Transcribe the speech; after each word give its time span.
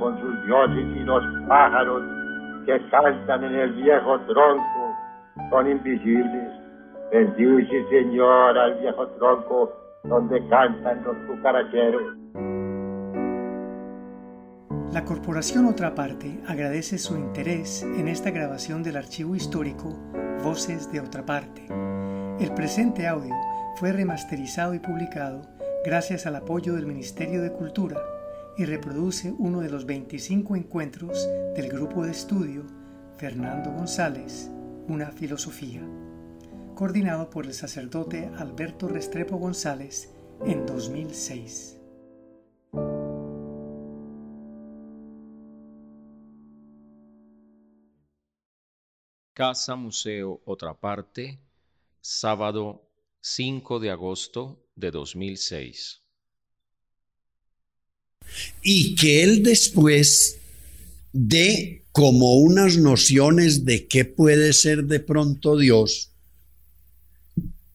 con 0.00 0.18
sus 0.18 0.46
dioses 0.46 0.86
y 0.96 1.00
los 1.00 1.22
pájaros 1.46 2.02
que 2.66 2.80
cantan 2.90 3.44
en 3.44 3.54
el 3.54 3.72
viejo 3.74 4.18
tronco 4.20 4.96
son 5.50 5.70
invisibles. 5.70 6.52
Bendice, 7.12 7.84
Señor, 7.90 8.58
al 8.58 8.80
viejo 8.80 9.06
tronco 9.18 9.72
donde 10.04 10.40
cantan 10.48 11.04
los 11.04 11.16
cucaracheros. 11.28 12.16
La 14.92 15.04
Corporación 15.04 15.66
Otra 15.66 15.94
Parte 15.94 16.40
agradece 16.48 16.98
su 16.98 17.16
interés 17.16 17.82
en 17.82 18.08
esta 18.08 18.30
grabación 18.30 18.82
del 18.82 18.96
archivo 18.96 19.36
histórico 19.36 19.96
Voces 20.42 20.90
de 20.90 21.00
Otra 21.00 21.24
Parte. 21.24 21.66
El 22.40 22.52
presente 22.54 23.06
audio 23.06 23.34
fue 23.76 23.92
remasterizado 23.92 24.74
y 24.74 24.78
publicado 24.78 25.42
gracias 25.84 26.26
al 26.26 26.36
apoyo 26.36 26.74
del 26.74 26.86
Ministerio 26.86 27.42
de 27.42 27.52
Cultura 27.52 27.96
y 28.56 28.64
reproduce 28.64 29.34
uno 29.38 29.60
de 29.60 29.70
los 29.70 29.86
25 29.86 30.56
encuentros 30.56 31.28
del 31.54 31.68
grupo 31.68 32.04
de 32.04 32.10
estudio 32.10 32.66
Fernando 33.16 33.70
González, 33.70 34.50
Una 34.88 35.12
Filosofía, 35.12 35.82
coordinado 36.74 37.30
por 37.30 37.46
el 37.46 37.54
sacerdote 37.54 38.30
Alberto 38.36 38.88
Restrepo 38.88 39.36
González 39.36 40.12
en 40.44 40.66
2006. 40.66 41.80
Casa 49.34 49.76
Museo 49.76 50.42
Otra 50.44 50.74
Parte, 50.74 51.40
sábado 52.00 52.90
5 53.20 53.80
de 53.80 53.90
agosto 53.90 54.66
de 54.76 54.90
2006. 54.90 56.02
Y 58.62 58.94
que 58.94 59.22
él 59.22 59.42
después 59.42 60.36
dé 61.12 61.82
como 61.92 62.36
unas 62.36 62.76
nociones 62.76 63.64
de 63.64 63.86
qué 63.86 64.04
puede 64.04 64.52
ser 64.52 64.84
de 64.84 65.00
pronto 65.00 65.58
Dios, 65.58 66.10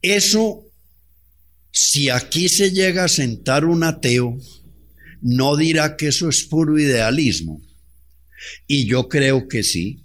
eso, 0.01 0.63
si 1.71 2.09
aquí 2.09 2.47
se 2.47 2.71
llega 2.71 3.05
a 3.05 3.09
sentar 3.09 3.65
un 3.65 3.83
ateo, 3.83 4.37
no 5.21 5.57
dirá 5.57 5.97
que 5.97 6.07
eso 6.07 6.29
es 6.29 6.43
puro 6.43 6.77
idealismo. 6.79 7.61
Y 8.67 8.85
yo 8.85 9.09
creo 9.09 9.47
que 9.47 9.63
sí, 9.63 10.01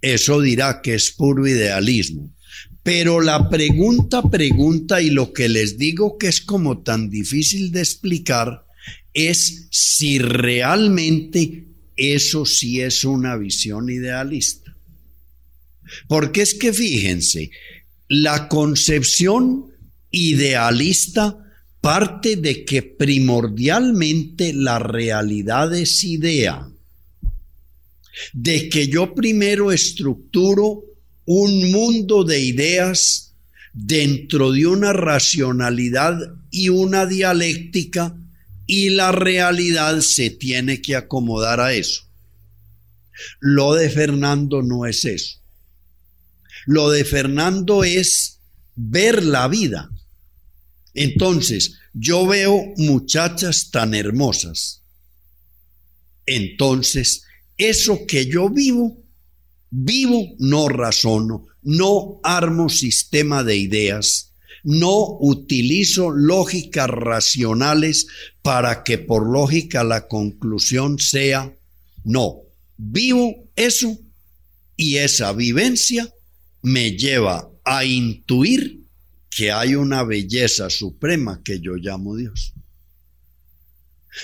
eso 0.00 0.40
dirá 0.40 0.80
que 0.82 0.94
es 0.94 1.10
puro 1.10 1.46
idealismo. 1.46 2.30
Pero 2.82 3.20
la 3.20 3.48
pregunta, 3.48 4.22
pregunta, 4.22 5.00
y 5.00 5.10
lo 5.10 5.32
que 5.32 5.48
les 5.48 5.78
digo 5.78 6.18
que 6.18 6.28
es 6.28 6.40
como 6.40 6.82
tan 6.82 7.10
difícil 7.10 7.70
de 7.70 7.80
explicar, 7.80 8.64
es 9.14 9.66
si 9.70 10.18
realmente 10.18 11.64
eso 11.96 12.46
sí 12.46 12.80
es 12.80 13.04
una 13.04 13.36
visión 13.36 13.90
idealista. 13.90 14.74
Porque 16.08 16.42
es 16.42 16.54
que 16.54 16.72
fíjense, 16.72 17.50
la 18.08 18.48
concepción 18.48 19.66
idealista 20.10 21.38
parte 21.80 22.36
de 22.36 22.64
que 22.64 22.82
primordialmente 22.82 24.52
la 24.52 24.78
realidad 24.78 25.74
es 25.74 26.04
idea, 26.04 26.68
de 28.32 28.68
que 28.68 28.88
yo 28.88 29.14
primero 29.14 29.72
estructuro 29.72 30.84
un 31.24 31.70
mundo 31.70 32.24
de 32.24 32.40
ideas 32.40 33.32
dentro 33.72 34.52
de 34.52 34.66
una 34.66 34.92
racionalidad 34.92 36.18
y 36.50 36.68
una 36.68 37.06
dialéctica 37.06 38.14
y 38.72 38.88
la 38.88 39.12
realidad 39.12 40.00
se 40.00 40.30
tiene 40.30 40.80
que 40.80 40.96
acomodar 40.96 41.60
a 41.60 41.74
eso. 41.74 42.04
Lo 43.38 43.74
de 43.74 43.90
Fernando 43.90 44.62
no 44.62 44.86
es 44.86 45.04
eso. 45.04 45.38
Lo 46.64 46.90
de 46.90 47.04
Fernando 47.04 47.84
es 47.84 48.40
ver 48.74 49.24
la 49.24 49.46
vida. 49.48 49.90
Entonces, 50.94 51.74
yo 51.92 52.26
veo 52.26 52.72
muchachas 52.78 53.70
tan 53.70 53.92
hermosas. 53.92 54.80
Entonces, 56.24 57.24
eso 57.58 58.06
que 58.06 58.24
yo 58.24 58.48
vivo 58.48 59.02
Vivo, 59.74 60.34
no 60.38 60.68
razono, 60.68 61.46
no 61.62 62.20
armo 62.22 62.68
sistema 62.68 63.42
de 63.42 63.56
ideas, 63.56 64.31
no 64.62 65.16
utilizo 65.20 66.10
lógicas 66.10 66.88
racionales 66.88 68.06
para 68.42 68.84
que 68.84 68.98
por 68.98 69.28
lógica 69.28 69.84
la 69.84 70.06
conclusión 70.08 70.98
sea 70.98 71.52
no. 72.04 72.36
Vivo 72.76 73.48
eso 73.56 73.98
y 74.76 74.96
esa 74.96 75.32
vivencia 75.32 76.12
me 76.62 76.92
lleva 76.92 77.48
a 77.64 77.84
intuir 77.84 78.80
que 79.30 79.50
hay 79.50 79.74
una 79.74 80.04
belleza 80.04 80.70
suprema 80.70 81.42
que 81.42 81.60
yo 81.60 81.74
llamo 81.76 82.16
Dios. 82.16 82.52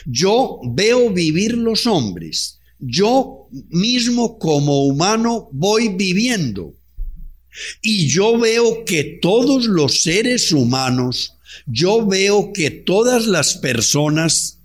Yo 0.05 0.61
veo 0.65 1.11
vivir 1.11 1.57
los 1.57 1.87
hombres 1.87 2.59
yo 2.79 3.49
mismo 3.71 4.39
como 4.39 4.85
humano 4.87 5.49
voy 5.53 5.89
viviendo. 5.89 6.75
Y 7.83 8.09
yo 8.09 8.39
veo 8.39 8.85
que 8.85 9.19
todos 9.21 9.67
los 9.67 10.03
seres 10.03 10.53
humanos, 10.53 11.35
yo 11.67 12.07
veo 12.07 12.53
que 12.53 12.71
todas 12.71 13.27
las 13.27 13.57
personas 13.57 14.59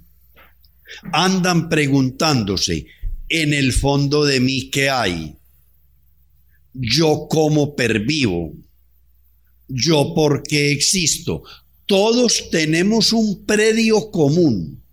andan 1.12 1.70
preguntándose 1.70 2.86
en 3.30 3.54
el 3.54 3.74
fondo 3.74 4.26
de 4.26 4.40
mí 4.40 4.70
qué 4.70 4.90
hay. 4.90 5.36
Yo 6.74 7.28
cómo 7.30 7.76
pervivo. 7.76 8.54
Yo 9.68 10.14
por 10.14 10.44
qué 10.44 10.72
existo. 10.72 11.44
Todos 11.86 12.50
tenemos 12.52 13.12
un 13.12 13.46
predio 13.46 14.12
común 14.12 14.84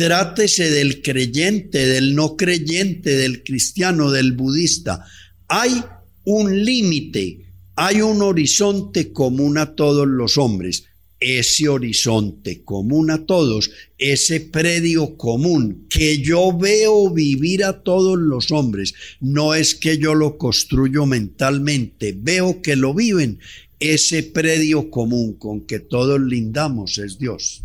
Trátese 0.00 0.70
del 0.70 1.02
creyente, 1.02 1.86
del 1.86 2.14
no 2.14 2.34
creyente, 2.34 3.16
del 3.16 3.44
cristiano, 3.44 4.10
del 4.10 4.32
budista. 4.32 5.04
Hay 5.46 5.84
un 6.24 6.64
límite, 6.64 7.46
hay 7.76 8.02
un 8.02 8.22
horizonte 8.22 9.12
común 9.12 9.58
a 9.58 9.74
todos 9.74 10.06
los 10.06 10.38
hombres. 10.38 10.84
Ese 11.18 11.68
horizonte 11.68 12.62
común 12.62 13.10
a 13.10 13.26
todos, 13.26 13.70
ese 13.98 14.40
predio 14.40 15.18
común 15.18 15.86
que 15.90 16.22
yo 16.22 16.56
veo 16.56 17.10
vivir 17.10 17.62
a 17.62 17.82
todos 17.82 18.18
los 18.18 18.50
hombres, 18.50 18.94
no 19.20 19.54
es 19.54 19.74
que 19.74 19.98
yo 19.98 20.14
lo 20.14 20.38
construyo 20.38 21.04
mentalmente, 21.04 22.14
veo 22.16 22.62
que 22.62 22.74
lo 22.74 22.94
viven. 22.94 23.38
Ese 23.78 24.22
predio 24.22 24.90
común 24.90 25.34
con 25.34 25.62
que 25.62 25.78
todos 25.78 26.20
lindamos 26.20 26.96
es 26.98 27.18
Dios. 27.18 27.62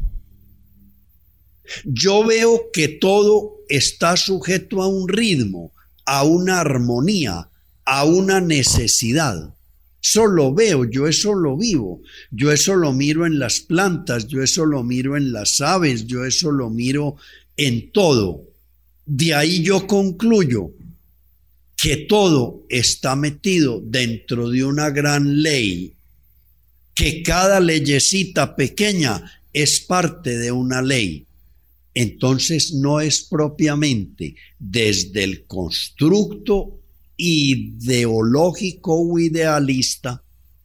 Yo 1.83 2.25
veo 2.25 2.72
que 2.73 2.87
todo 2.87 3.57
está 3.69 4.17
sujeto 4.17 4.81
a 4.81 4.87
un 4.87 5.07
ritmo, 5.07 5.72
a 6.05 6.23
una 6.23 6.59
armonía, 6.59 7.49
a 7.85 8.06
una 8.06 8.41
necesidad. 8.41 9.53
Eso 10.01 10.28
lo 10.28 10.53
veo, 10.53 10.85
yo 10.85 11.07
eso 11.07 11.34
lo 11.34 11.57
vivo, 11.57 12.01
yo 12.29 12.51
eso 12.51 12.75
lo 12.75 12.94
miro 12.94 13.25
en 13.25 13.40
las 13.40 13.59
plantas, 13.59 14.28
yo 14.28 14.44
eso 14.44 14.66
lo 14.66 14.84
miro 14.84 15.18
en 15.18 15.31
las 15.31 15.62
aves, 15.62 16.06
yo 16.06 16.25
eso 16.25 16.51
lo 16.51 16.69
miro 16.69 17.16
en 17.57 17.91
todo. 17.91 18.44
De 19.06 19.34
ahí 19.34 19.63
yo 19.63 19.88
concluyo 19.88 20.72
que 21.75 21.97
todo 21.97 22.63
está 22.69 23.16
metido 23.16 23.81
dentro 23.84 24.50
de 24.50 24.63
una 24.63 24.90
gran 24.90 25.41
ley, 25.41 25.94
que 26.94 27.23
cada 27.23 27.59
leyecita 27.59 28.56
pequeña 28.56 29.41
es 29.53 29.79
parte 29.79 30.37
de 30.37 30.52
una 30.52 30.82
ley 30.82 31.26
entonces 31.96 32.73
no 32.73 32.99
es 32.99 33.23
propiamente 33.23 34.35
desde 34.59 35.23
el 35.23 35.46
constructo 35.46 36.82
ideológico 37.17 38.96
o 38.96 39.20
idealista, 39.20 40.22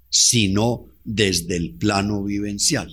sino 0.09 0.87
desde 1.05 1.57
el 1.57 1.71
plano 1.73 2.25
vivencial. 2.25 2.91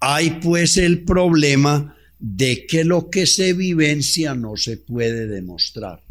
Hay 0.00 0.38
pues 0.42 0.76
el 0.76 1.04
problema 1.04 1.96
de 2.18 2.66
que 2.66 2.84
lo 2.84 3.10
que 3.10 3.26
se 3.26 3.52
vivencia 3.52 4.34
no 4.34 4.56
se 4.56 4.76
puede 4.76 5.26
demostrar. 5.26 6.02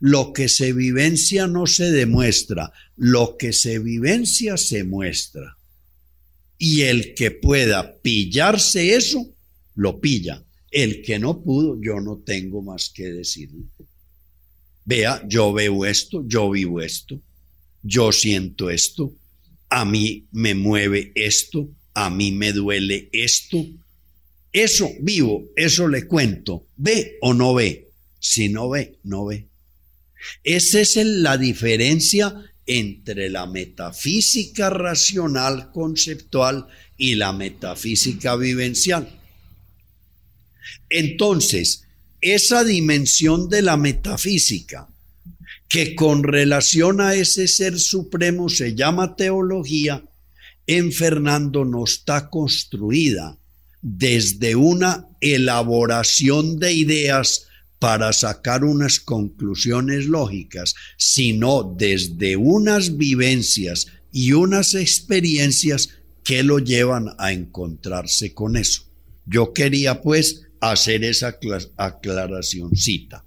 Lo 0.00 0.32
que 0.32 0.48
se 0.48 0.72
vivencia 0.72 1.46
no 1.46 1.66
se 1.66 1.90
demuestra, 1.90 2.72
lo 2.96 3.36
que 3.36 3.52
se 3.52 3.78
vivencia 3.78 4.56
se 4.56 4.84
muestra. 4.84 5.56
Y 6.56 6.82
el 6.82 7.14
que 7.14 7.30
pueda 7.30 7.98
pillarse 8.00 8.94
eso, 8.94 9.28
lo 9.74 10.00
pilla 10.00 10.42
el 10.70 11.02
que 11.02 11.18
no 11.18 11.42
pudo, 11.42 11.80
yo 11.80 12.00
no 12.00 12.18
tengo 12.18 12.62
más 12.62 12.90
que 12.90 13.12
decirle. 13.12 13.64
Vea, 14.90 15.22
yo 15.28 15.52
veo 15.52 15.86
esto, 15.86 16.24
yo 16.26 16.50
vivo 16.50 16.80
esto, 16.80 17.20
yo 17.80 18.10
siento 18.10 18.70
esto, 18.70 19.14
a 19.68 19.84
mí 19.84 20.26
me 20.32 20.56
mueve 20.56 21.12
esto, 21.14 21.68
a 21.94 22.10
mí 22.10 22.32
me 22.32 22.52
duele 22.52 23.08
esto. 23.12 23.64
Eso 24.52 24.90
vivo, 25.00 25.44
eso 25.54 25.86
le 25.86 26.08
cuento. 26.08 26.66
¿Ve 26.76 27.18
o 27.20 27.34
no 27.34 27.54
ve? 27.54 27.86
Si 28.18 28.48
no 28.48 28.68
ve, 28.68 28.98
no 29.04 29.26
ve. 29.26 29.46
Esa 30.42 30.80
es 30.80 30.96
la 30.96 31.38
diferencia 31.38 32.34
entre 32.66 33.30
la 33.30 33.46
metafísica 33.46 34.70
racional 34.70 35.70
conceptual 35.70 36.66
y 36.96 37.14
la 37.14 37.32
metafísica 37.32 38.34
vivencial. 38.34 39.08
Entonces, 40.88 41.86
esa 42.20 42.64
dimensión 42.64 43.48
de 43.48 43.62
la 43.62 43.76
metafísica, 43.76 44.88
que 45.68 45.94
con 45.94 46.22
relación 46.22 47.00
a 47.00 47.14
ese 47.14 47.48
ser 47.48 47.78
supremo 47.78 48.48
se 48.48 48.74
llama 48.74 49.16
teología, 49.16 50.04
en 50.66 50.92
Fernando 50.92 51.64
no 51.64 51.84
está 51.84 52.28
construida 52.28 53.36
desde 53.82 54.56
una 54.56 55.06
elaboración 55.20 56.58
de 56.58 56.72
ideas 56.72 57.46
para 57.78 58.12
sacar 58.12 58.62
unas 58.62 59.00
conclusiones 59.00 60.04
lógicas, 60.04 60.74
sino 60.96 61.74
desde 61.76 62.36
unas 62.36 62.98
vivencias 62.98 63.86
y 64.12 64.32
unas 64.32 64.74
experiencias 64.74 65.88
que 66.22 66.42
lo 66.42 66.58
llevan 66.58 67.14
a 67.18 67.32
encontrarse 67.32 68.34
con 68.34 68.56
eso. 68.56 68.82
Yo 69.24 69.54
quería 69.54 70.02
pues 70.02 70.42
hacer 70.60 71.04
esa 71.04 71.36
aclaracióncita. 71.76 73.24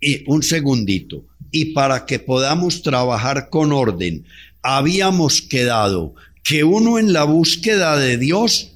Y 0.00 0.24
un 0.30 0.42
segundito. 0.42 1.24
Y 1.50 1.66
para 1.66 2.06
que 2.06 2.18
podamos 2.18 2.82
trabajar 2.82 3.48
con 3.50 3.72
orden, 3.72 4.24
habíamos 4.62 5.42
quedado 5.42 6.14
que 6.42 6.64
uno 6.64 6.98
en 6.98 7.12
la 7.12 7.24
búsqueda 7.24 7.98
de 7.98 8.16
Dios, 8.16 8.72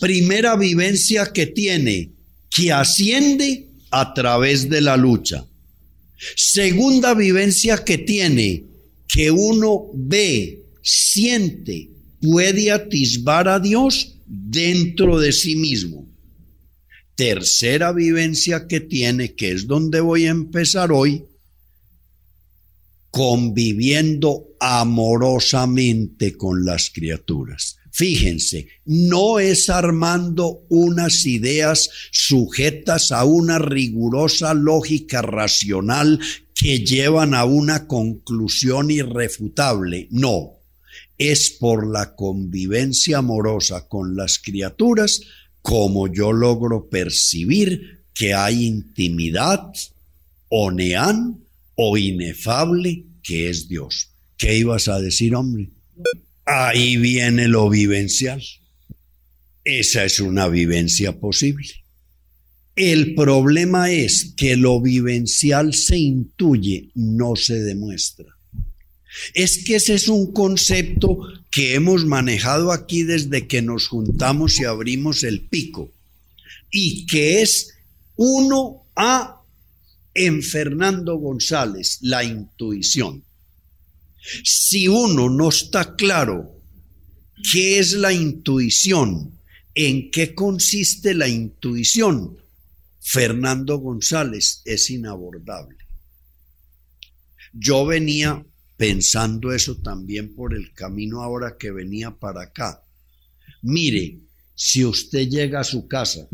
primera 0.00 0.56
vivencia 0.56 1.32
que 1.32 1.46
tiene, 1.46 2.10
que 2.54 2.72
asciende 2.72 3.66
a 3.90 4.14
través 4.14 4.68
de 4.68 4.80
la 4.80 4.96
lucha. 4.96 5.44
Segunda 6.36 7.14
vivencia 7.14 7.84
que 7.84 7.98
tiene, 7.98 8.64
que 9.06 9.30
uno 9.30 9.86
ve, 9.94 10.60
siente, 10.82 11.88
puede 12.20 12.70
atisbar 12.70 13.48
a 13.48 13.60
Dios 13.60 14.14
dentro 14.26 15.18
de 15.18 15.32
sí 15.32 15.56
mismo. 15.56 16.06
Tercera 17.18 17.90
vivencia 17.90 18.68
que 18.68 18.78
tiene, 18.78 19.34
que 19.34 19.50
es 19.50 19.66
donde 19.66 20.00
voy 20.00 20.26
a 20.26 20.30
empezar 20.30 20.92
hoy, 20.92 21.24
conviviendo 23.10 24.46
amorosamente 24.60 26.36
con 26.36 26.64
las 26.64 26.90
criaturas. 26.90 27.78
Fíjense, 27.90 28.68
no 28.84 29.40
es 29.40 29.68
armando 29.68 30.60
unas 30.68 31.26
ideas 31.26 31.90
sujetas 32.12 33.10
a 33.10 33.24
una 33.24 33.58
rigurosa 33.58 34.54
lógica 34.54 35.20
racional 35.20 36.20
que 36.54 36.84
llevan 36.84 37.34
a 37.34 37.44
una 37.46 37.88
conclusión 37.88 38.92
irrefutable, 38.92 40.06
no, 40.12 40.52
es 41.18 41.50
por 41.50 41.84
la 41.84 42.14
convivencia 42.14 43.18
amorosa 43.18 43.88
con 43.88 44.14
las 44.14 44.38
criaturas 44.38 45.20
como 45.62 46.12
yo 46.12 46.32
logro 46.32 46.88
percibir 46.88 48.00
que 48.14 48.34
hay 48.34 48.66
intimidad 48.66 49.72
o 50.48 50.70
neán 50.70 51.38
o 51.74 51.96
inefable 51.96 53.04
que 53.22 53.48
es 53.50 53.68
Dios. 53.68 54.10
¿Qué 54.36 54.56
ibas 54.56 54.88
a 54.88 55.00
decir, 55.00 55.34
hombre? 55.34 55.68
Ahí 56.44 56.96
viene 56.96 57.48
lo 57.48 57.68
vivencial. 57.68 58.42
Esa 59.64 60.04
es 60.04 60.20
una 60.20 60.48
vivencia 60.48 61.18
posible. 61.20 61.68
El 62.74 63.14
problema 63.14 63.90
es 63.90 64.32
que 64.36 64.56
lo 64.56 64.80
vivencial 64.80 65.74
se 65.74 65.98
intuye, 65.98 66.90
no 66.94 67.36
se 67.36 67.60
demuestra. 67.60 68.37
Es 69.34 69.64
que 69.64 69.76
ese 69.76 69.94
es 69.94 70.08
un 70.08 70.32
concepto 70.32 71.18
que 71.50 71.74
hemos 71.74 72.04
manejado 72.04 72.72
aquí 72.72 73.02
desde 73.02 73.46
que 73.46 73.62
nos 73.62 73.88
juntamos 73.88 74.60
y 74.60 74.64
abrimos 74.64 75.24
el 75.24 75.40
pico 75.40 75.90
y 76.70 77.06
que 77.06 77.42
es 77.42 77.74
uno 78.16 78.82
a 78.96 79.40
en 80.14 80.42
Fernando 80.42 81.16
González, 81.16 81.98
la 82.02 82.24
intuición. 82.24 83.22
Si 84.42 84.88
uno 84.88 85.30
no 85.30 85.48
está 85.48 85.94
claro 85.94 86.60
qué 87.52 87.78
es 87.78 87.92
la 87.92 88.12
intuición, 88.12 89.38
en 89.74 90.10
qué 90.10 90.34
consiste 90.34 91.14
la 91.14 91.28
intuición, 91.28 92.36
Fernando 93.00 93.78
González 93.78 94.60
es 94.64 94.90
inabordable. 94.90 95.78
Yo 97.52 97.86
venía 97.86 98.44
pensando 98.78 99.52
eso 99.52 99.76
también 99.76 100.34
por 100.34 100.54
el 100.54 100.72
camino 100.72 101.22
ahora 101.22 101.56
que 101.58 101.72
venía 101.72 102.12
para 102.12 102.42
acá. 102.44 102.80
Mire, 103.60 104.20
si 104.54 104.84
usted 104.84 105.28
llega 105.28 105.60
a 105.60 105.64
su 105.64 105.88
casa 105.88 106.28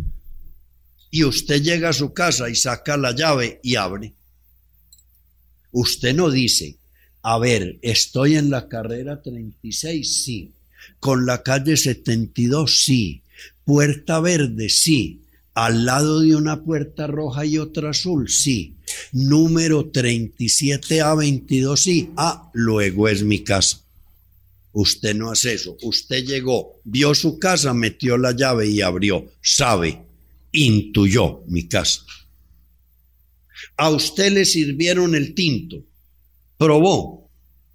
y 1.11 1.25
usted 1.25 1.63
llega 1.63 1.89
a 1.89 1.95
su 1.95 2.13
casa 2.13 2.51
y 2.51 2.55
saca 2.55 2.97
la 2.97 3.13
llave 3.13 3.61
y 3.63 3.77
abre. 3.77 4.13
Usted 5.73 6.15
no 6.15 6.31
dice, 6.31 6.77
a 7.23 7.39
ver, 7.39 7.79
estoy 7.81 8.37
en 8.37 8.51
la 8.51 8.69
carrera 8.69 9.23
36, 9.23 10.23
sí. 10.25 10.53
Con 11.01 11.25
la 11.25 11.43
calle 11.43 11.79
72, 11.79 12.85
sí. 12.85 13.23
Puerta 13.65 14.21
verde, 14.21 14.69
sí. 14.69 15.23
Al 15.55 15.87
lado 15.87 16.21
de 16.21 16.37
una 16.37 16.63
puerta 16.63 17.07
roja 17.07 17.47
y 17.47 17.57
otra 17.57 17.91
azul, 17.91 18.29
sí. 18.29 18.75
Número 19.13 19.93
37A22, 19.93 21.77
sí. 21.77 22.11
Ah, 22.17 22.51
luego 22.53 23.09
es 23.09 23.23
mi 23.23 23.45
casa. 23.45 23.81
Usted 24.73 25.15
no 25.15 25.31
hace 25.31 25.55
eso. 25.55 25.77
Usted 25.83 26.25
llegó, 26.25 26.81
vio 26.85 27.15
su 27.15 27.39
casa, 27.39 27.73
metió 27.75 28.19
la 28.19 28.33
llave 28.33 28.69
y 28.69 28.81
abrió. 28.81 29.31
Sabe 29.41 30.05
intuyó 30.55 31.43
mi 31.49 31.67
casa. 31.69 32.01
A 33.77 33.91
usted 33.91 34.33
le 34.33 34.45
sirvieron 34.45 35.15
el 35.15 35.35
tinto, 35.35 35.85
probó, 36.57 37.29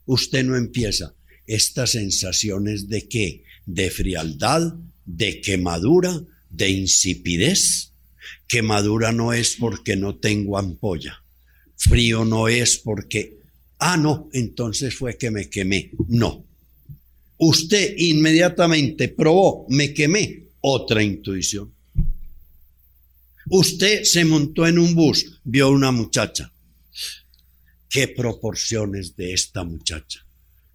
usted 0.05 0.43
no 0.45 0.55
empieza. 0.55 1.13
Estas 1.45 1.91
sensaciones 1.91 2.87
de 2.87 3.07
qué? 3.07 3.43
De 3.65 3.89
frialdad, 3.89 4.73
de 5.05 5.41
quemadura, 5.41 6.21
de 6.49 6.69
insipidez. 6.69 7.88
Quemadura 8.47 9.11
no 9.11 9.33
es 9.33 9.55
porque 9.59 9.95
no 9.95 10.15
tengo 10.15 10.57
ampolla. 10.57 11.21
Frío 11.75 12.25
no 12.25 12.47
es 12.47 12.77
porque, 12.77 13.37
ah, 13.79 13.97
no, 13.97 14.29
entonces 14.33 14.95
fue 14.95 15.17
que 15.17 15.31
me 15.31 15.49
quemé. 15.49 15.91
No. 16.07 16.43
Usted 17.37 17.95
inmediatamente 17.97 19.07
probó, 19.07 19.65
me 19.69 19.93
quemé. 19.93 20.43
Otra 20.61 21.01
intuición. 21.01 21.71
Usted 23.49 24.03
se 24.03 24.25
montó 24.25 24.67
en 24.67 24.77
un 24.77 24.93
bus, 24.93 25.39
vio 25.43 25.69
una 25.69 25.91
muchacha. 25.91 26.51
¿Qué 27.89 28.07
proporciones 28.09 29.15
de 29.15 29.33
esta 29.33 29.63
muchacha? 29.63 30.23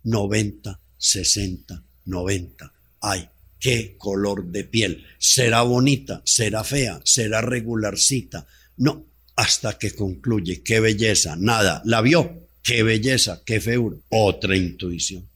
90, 0.02 0.80
60, 0.99 1.82
90. 2.06 2.73
Ay, 3.00 3.28
qué 3.64 3.94
color 3.97 4.44
de 4.52 4.64
piel. 4.64 5.06
¿Será 5.16 5.62
bonita? 5.62 6.21
¿Será 6.26 6.62
fea? 6.64 7.00
¿Será 7.02 7.40
regularcita? 7.40 8.47
No, 8.76 9.06
hasta 9.37 9.78
que 9.78 9.92
concluye, 9.92 10.62
qué 10.62 10.80
belleza, 10.80 11.35
nada, 11.37 11.80
la 11.87 12.02
vio, 12.02 12.50
qué 12.62 12.83
belleza, 12.83 13.40
qué 13.47 13.62
feo. 13.62 14.02
otra 14.11 14.54
intuición. 14.54 15.26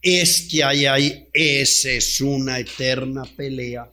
Es 0.00 0.46
que 0.48 0.62
hay 0.62 0.86
ahí, 0.86 1.26
esa 1.32 1.90
es 1.90 2.20
una 2.20 2.60
eterna 2.60 3.24
pelea 3.24 3.90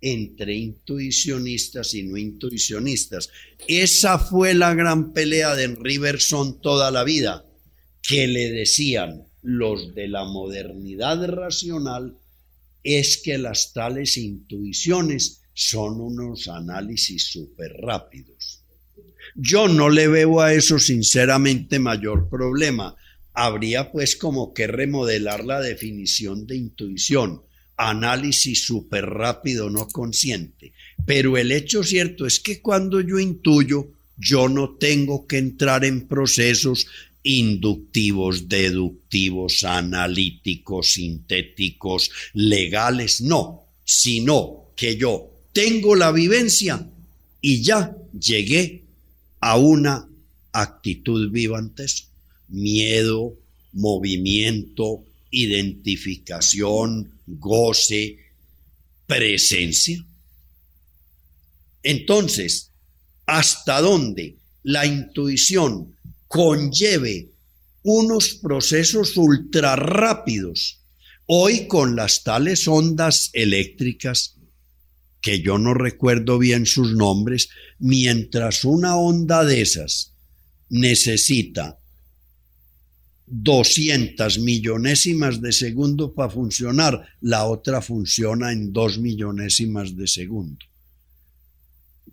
entre 0.00 0.54
intuicionistas 0.54 1.94
y 1.94 2.04
no 2.04 2.16
intuicionistas. 2.16 3.28
Esa 3.66 4.20
fue 4.20 4.54
la 4.54 4.72
gran 4.72 5.12
pelea 5.12 5.56
de 5.56 5.66
Riverson 5.66 6.60
toda 6.60 6.92
la 6.92 7.02
vida, 7.02 7.44
que 8.02 8.28
le 8.28 8.52
decían 8.52 9.24
los 9.42 9.96
de 9.96 10.06
la 10.06 10.22
modernidad 10.22 11.26
racional 11.26 12.19
es 12.82 13.18
que 13.18 13.38
las 13.38 13.72
tales 13.72 14.16
intuiciones 14.16 15.40
son 15.54 16.00
unos 16.00 16.48
análisis 16.48 17.24
súper 17.24 17.72
rápidos. 17.82 18.60
Yo 19.34 19.68
no 19.68 19.90
le 19.90 20.08
veo 20.08 20.40
a 20.40 20.54
eso 20.54 20.78
sinceramente 20.78 21.78
mayor 21.78 22.28
problema. 22.28 22.96
Habría 23.32 23.92
pues 23.92 24.16
como 24.16 24.54
que 24.54 24.66
remodelar 24.66 25.44
la 25.44 25.60
definición 25.60 26.46
de 26.46 26.56
intuición 26.56 27.42
análisis 27.80 28.64
súper 28.64 29.06
rápido, 29.06 29.70
no 29.70 29.88
consciente. 29.88 30.72
Pero 31.06 31.38
el 31.38 31.50
hecho 31.50 31.82
cierto 31.82 32.26
es 32.26 32.38
que 32.38 32.60
cuando 32.60 33.00
yo 33.00 33.18
intuyo, 33.18 33.88
yo 34.18 34.48
no 34.48 34.76
tengo 34.76 35.26
que 35.26 35.38
entrar 35.38 35.84
en 35.84 36.06
procesos 36.06 36.86
inductivos, 37.22 38.48
deductivos, 38.48 39.64
analíticos, 39.64 40.92
sintéticos, 40.92 42.10
legales, 42.32 43.20
no, 43.20 43.64
sino 43.84 44.70
que 44.76 44.96
yo 44.96 45.30
tengo 45.52 45.96
la 45.96 46.12
vivencia 46.12 46.86
y 47.40 47.62
ya 47.62 47.94
llegué 48.18 48.82
a 49.40 49.56
una 49.56 50.08
actitud 50.52 51.30
viva 51.30 51.58
ante 51.58 51.84
eso. 51.84 52.04
Miedo, 52.48 53.34
movimiento, 53.72 55.04
identificación, 55.30 57.10
goce, 57.26 58.18
presencia. 59.06 60.04
Entonces, 61.82 62.70
hasta 63.26 63.80
dónde 63.80 64.36
la 64.62 64.86
intuición 64.86 65.94
conlleve 66.30 67.32
unos 67.82 68.34
procesos 68.34 69.16
ultra 69.16 69.74
rápidos, 69.74 70.78
hoy 71.26 71.66
con 71.66 71.96
las 71.96 72.22
tales 72.22 72.68
ondas 72.68 73.30
eléctricas, 73.32 74.36
que 75.20 75.42
yo 75.42 75.58
no 75.58 75.74
recuerdo 75.74 76.38
bien 76.38 76.66
sus 76.66 76.94
nombres, 76.94 77.48
mientras 77.80 78.64
una 78.64 78.96
onda 78.96 79.44
de 79.44 79.60
esas 79.60 80.12
necesita 80.68 81.80
200 83.26 84.38
millonésimas 84.38 85.42
de 85.42 85.50
segundo 85.50 86.14
para 86.14 86.30
funcionar, 86.30 87.08
la 87.20 87.44
otra 87.46 87.82
funciona 87.82 88.52
en 88.52 88.72
2 88.72 88.98
millonésimas 88.98 89.96
de 89.96 90.06
segundo. 90.06 90.64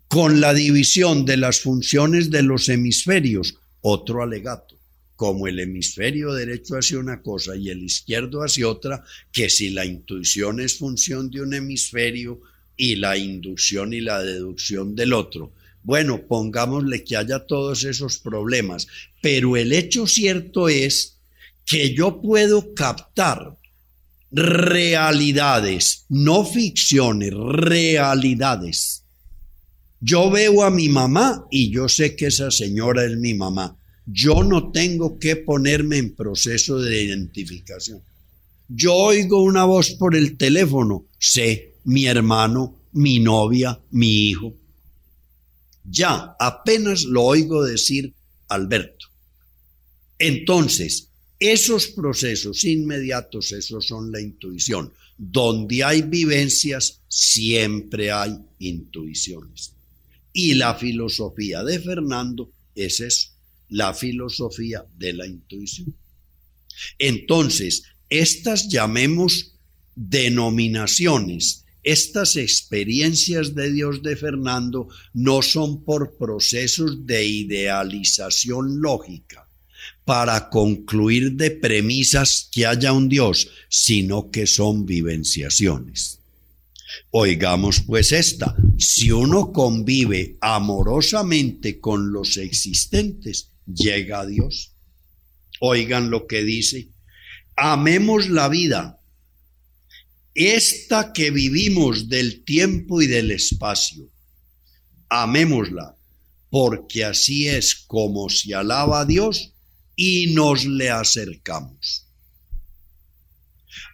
Con 0.08 0.40
la 0.40 0.54
división 0.54 1.24
de 1.24 1.36
las 1.36 1.60
funciones 1.60 2.32
de 2.32 2.42
los 2.42 2.68
hemisferios, 2.68 3.54
otro 3.80 4.22
alegato. 4.22 4.76
Como 5.16 5.48
el 5.48 5.58
hemisferio 5.58 6.32
derecho 6.32 6.76
hace 6.76 6.96
una 6.96 7.22
cosa 7.22 7.56
y 7.56 7.70
el 7.70 7.82
izquierdo 7.82 8.42
hace 8.42 8.64
otra, 8.64 9.04
que 9.32 9.50
si 9.50 9.70
la 9.70 9.84
intuición 9.84 10.60
es 10.60 10.78
función 10.78 11.30
de 11.30 11.42
un 11.42 11.54
hemisferio 11.54 12.40
y 12.76 12.96
la 12.96 13.16
inducción 13.16 13.92
y 13.92 14.00
la 14.00 14.22
deducción 14.22 14.94
del 14.94 15.12
otro, 15.12 15.52
bueno, 15.82 16.22
pongámosle 16.26 17.02
que 17.02 17.16
haya 17.16 17.40
todos 17.40 17.84
esos 17.84 18.18
problemas, 18.18 18.86
pero 19.20 19.56
el 19.56 19.72
hecho 19.72 20.06
cierto 20.06 20.68
es 20.68 21.16
que 21.64 21.94
yo 21.94 22.20
puedo 22.20 22.74
captar 22.74 23.56
realidades, 24.30 26.04
no 26.08 26.44
ficciones, 26.44 27.32
realidades. 27.34 28.97
Yo 30.00 30.30
veo 30.30 30.62
a 30.62 30.70
mi 30.70 30.88
mamá 30.88 31.46
y 31.50 31.70
yo 31.70 31.88
sé 31.88 32.14
que 32.14 32.26
esa 32.26 32.50
señora 32.50 33.04
es 33.04 33.16
mi 33.16 33.34
mamá. 33.34 33.76
Yo 34.06 34.44
no 34.44 34.70
tengo 34.70 35.18
que 35.18 35.36
ponerme 35.36 35.98
en 35.98 36.14
proceso 36.14 36.78
de 36.78 37.02
identificación. 37.02 38.00
Yo 38.68 38.94
oigo 38.94 39.42
una 39.42 39.64
voz 39.64 39.90
por 39.92 40.14
el 40.14 40.36
teléfono, 40.36 41.06
sé 41.18 41.74
mi 41.84 42.06
hermano, 42.06 42.76
mi 42.92 43.18
novia, 43.18 43.78
mi 43.90 44.28
hijo. 44.28 44.54
Ya 45.84 46.36
apenas 46.38 47.04
lo 47.04 47.24
oigo 47.24 47.64
decir 47.64 48.14
Alberto. 48.48 49.06
Entonces, 50.18 51.08
esos 51.40 51.88
procesos 51.88 52.64
inmediatos, 52.64 53.52
esos 53.52 53.86
son 53.86 54.12
la 54.12 54.20
intuición. 54.20 54.92
Donde 55.16 55.82
hay 55.82 56.02
vivencias, 56.02 57.00
siempre 57.08 58.10
hay 58.12 58.36
intuiciones. 58.58 59.72
Y 60.32 60.54
la 60.54 60.74
filosofía 60.74 61.64
de 61.64 61.78
Fernando 61.80 62.50
es 62.74 63.00
eso, 63.00 63.30
la 63.70 63.94
filosofía 63.94 64.84
de 64.96 65.12
la 65.12 65.26
intuición. 65.26 65.94
Entonces, 66.98 67.82
estas 68.08 68.68
llamemos 68.68 69.54
denominaciones 69.94 71.64
estas 71.88 72.36
experiencias 72.36 73.54
de 73.54 73.72
Dios 73.72 74.02
de 74.02 74.14
Fernando 74.14 74.88
no 75.14 75.40
son 75.40 75.84
por 75.84 76.18
procesos 76.18 77.06
de 77.06 77.24
idealización 77.24 78.82
lógica 78.82 79.48
para 80.04 80.50
concluir 80.50 81.32
de 81.32 81.50
premisas 81.50 82.50
que 82.52 82.66
haya 82.66 82.92
un 82.92 83.08
Dios, 83.08 83.48
sino 83.70 84.30
que 84.30 84.46
son 84.46 84.84
vivenciaciones. 84.84 86.17
Oigamos 87.10 87.80
pues 87.80 88.12
esta, 88.12 88.54
si 88.78 89.10
uno 89.10 89.52
convive 89.52 90.36
amorosamente 90.40 91.80
con 91.80 92.12
los 92.12 92.36
existentes, 92.36 93.50
llega 93.66 94.20
a 94.20 94.26
Dios. 94.26 94.72
Oigan 95.60 96.10
lo 96.10 96.26
que 96.26 96.44
dice, 96.44 96.88
amemos 97.56 98.28
la 98.28 98.48
vida 98.48 98.98
esta 100.34 101.12
que 101.12 101.32
vivimos 101.32 102.08
del 102.08 102.44
tiempo 102.44 103.02
y 103.02 103.08
del 103.08 103.32
espacio. 103.32 104.08
Amémosla, 105.08 105.96
porque 106.48 107.04
así 107.04 107.48
es 107.48 107.74
como 107.74 108.28
se 108.28 108.54
alaba 108.54 109.00
a 109.00 109.04
Dios 109.04 109.52
y 109.96 110.28
nos 110.34 110.64
le 110.64 110.90
acercamos. 110.90 112.07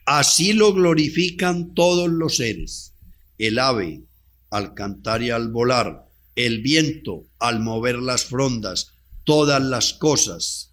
Así 0.06 0.52
lo 0.52 0.72
glorifican 0.72 1.74
todos 1.74 2.10
los 2.10 2.36
seres, 2.36 2.92
el 3.38 3.58
ave 3.58 4.02
al 4.50 4.74
cantar 4.74 5.22
y 5.22 5.30
al 5.30 5.48
volar, 5.48 6.06
el 6.36 6.62
viento 6.62 7.26
al 7.38 7.60
mover 7.60 7.96
las 7.96 8.24
frondas, 8.24 8.92
todas 9.24 9.62
las 9.62 9.94
cosas, 9.94 10.70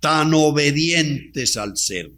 tan 0.00 0.34
obedientes 0.34 1.56
al 1.56 1.76
ser 1.76 2.10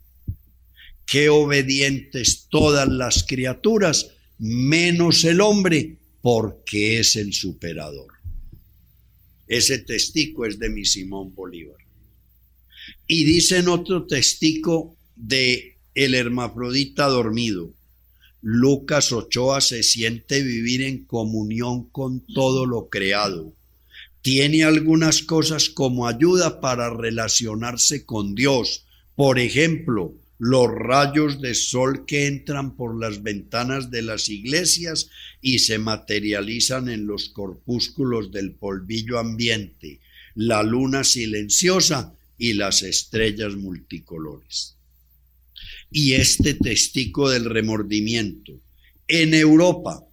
qué 1.08 1.30
obedientes 1.30 2.46
todas 2.50 2.86
las 2.86 3.24
criaturas, 3.24 4.10
menos 4.38 5.24
el 5.24 5.40
hombre, 5.40 5.96
porque 6.20 7.00
es 7.00 7.16
el 7.16 7.32
superador. 7.32 8.12
Ese 9.46 9.78
testigo 9.78 10.44
es 10.44 10.58
de 10.58 10.68
mi 10.68 10.84
Simón 10.84 11.34
Bolívar. 11.34 11.78
Y 13.06 13.24
dicen 13.24 13.68
otro 13.68 14.06
testigo 14.06 14.96
de 15.16 15.77
el 16.04 16.14
hermafrodita 16.14 17.06
dormido. 17.08 17.72
Lucas 18.40 19.10
Ochoa 19.10 19.60
se 19.60 19.82
siente 19.82 20.44
vivir 20.44 20.82
en 20.82 21.04
comunión 21.04 21.88
con 21.90 22.20
todo 22.20 22.66
lo 22.66 22.88
creado. 22.88 23.52
Tiene 24.22 24.62
algunas 24.62 25.24
cosas 25.24 25.68
como 25.68 26.06
ayuda 26.06 26.60
para 26.60 26.88
relacionarse 26.88 28.04
con 28.04 28.36
Dios. 28.36 28.84
Por 29.16 29.40
ejemplo, 29.40 30.14
los 30.38 30.68
rayos 30.72 31.40
de 31.40 31.56
sol 31.56 32.06
que 32.06 32.28
entran 32.28 32.76
por 32.76 32.96
las 32.96 33.24
ventanas 33.24 33.90
de 33.90 34.02
las 34.02 34.28
iglesias 34.28 35.08
y 35.42 35.58
se 35.58 35.80
materializan 35.80 36.88
en 36.88 37.08
los 37.08 37.28
corpúsculos 37.28 38.30
del 38.30 38.52
polvillo 38.52 39.18
ambiente, 39.18 39.98
la 40.36 40.62
luna 40.62 41.02
silenciosa 41.02 42.14
y 42.38 42.52
las 42.52 42.84
estrellas 42.84 43.56
multicolores. 43.56 44.77
Y 45.90 46.14
este 46.14 46.54
testigo 46.54 47.30
del 47.30 47.46
remordimiento, 47.46 48.52
en 49.06 49.34
Europa, 49.34 50.04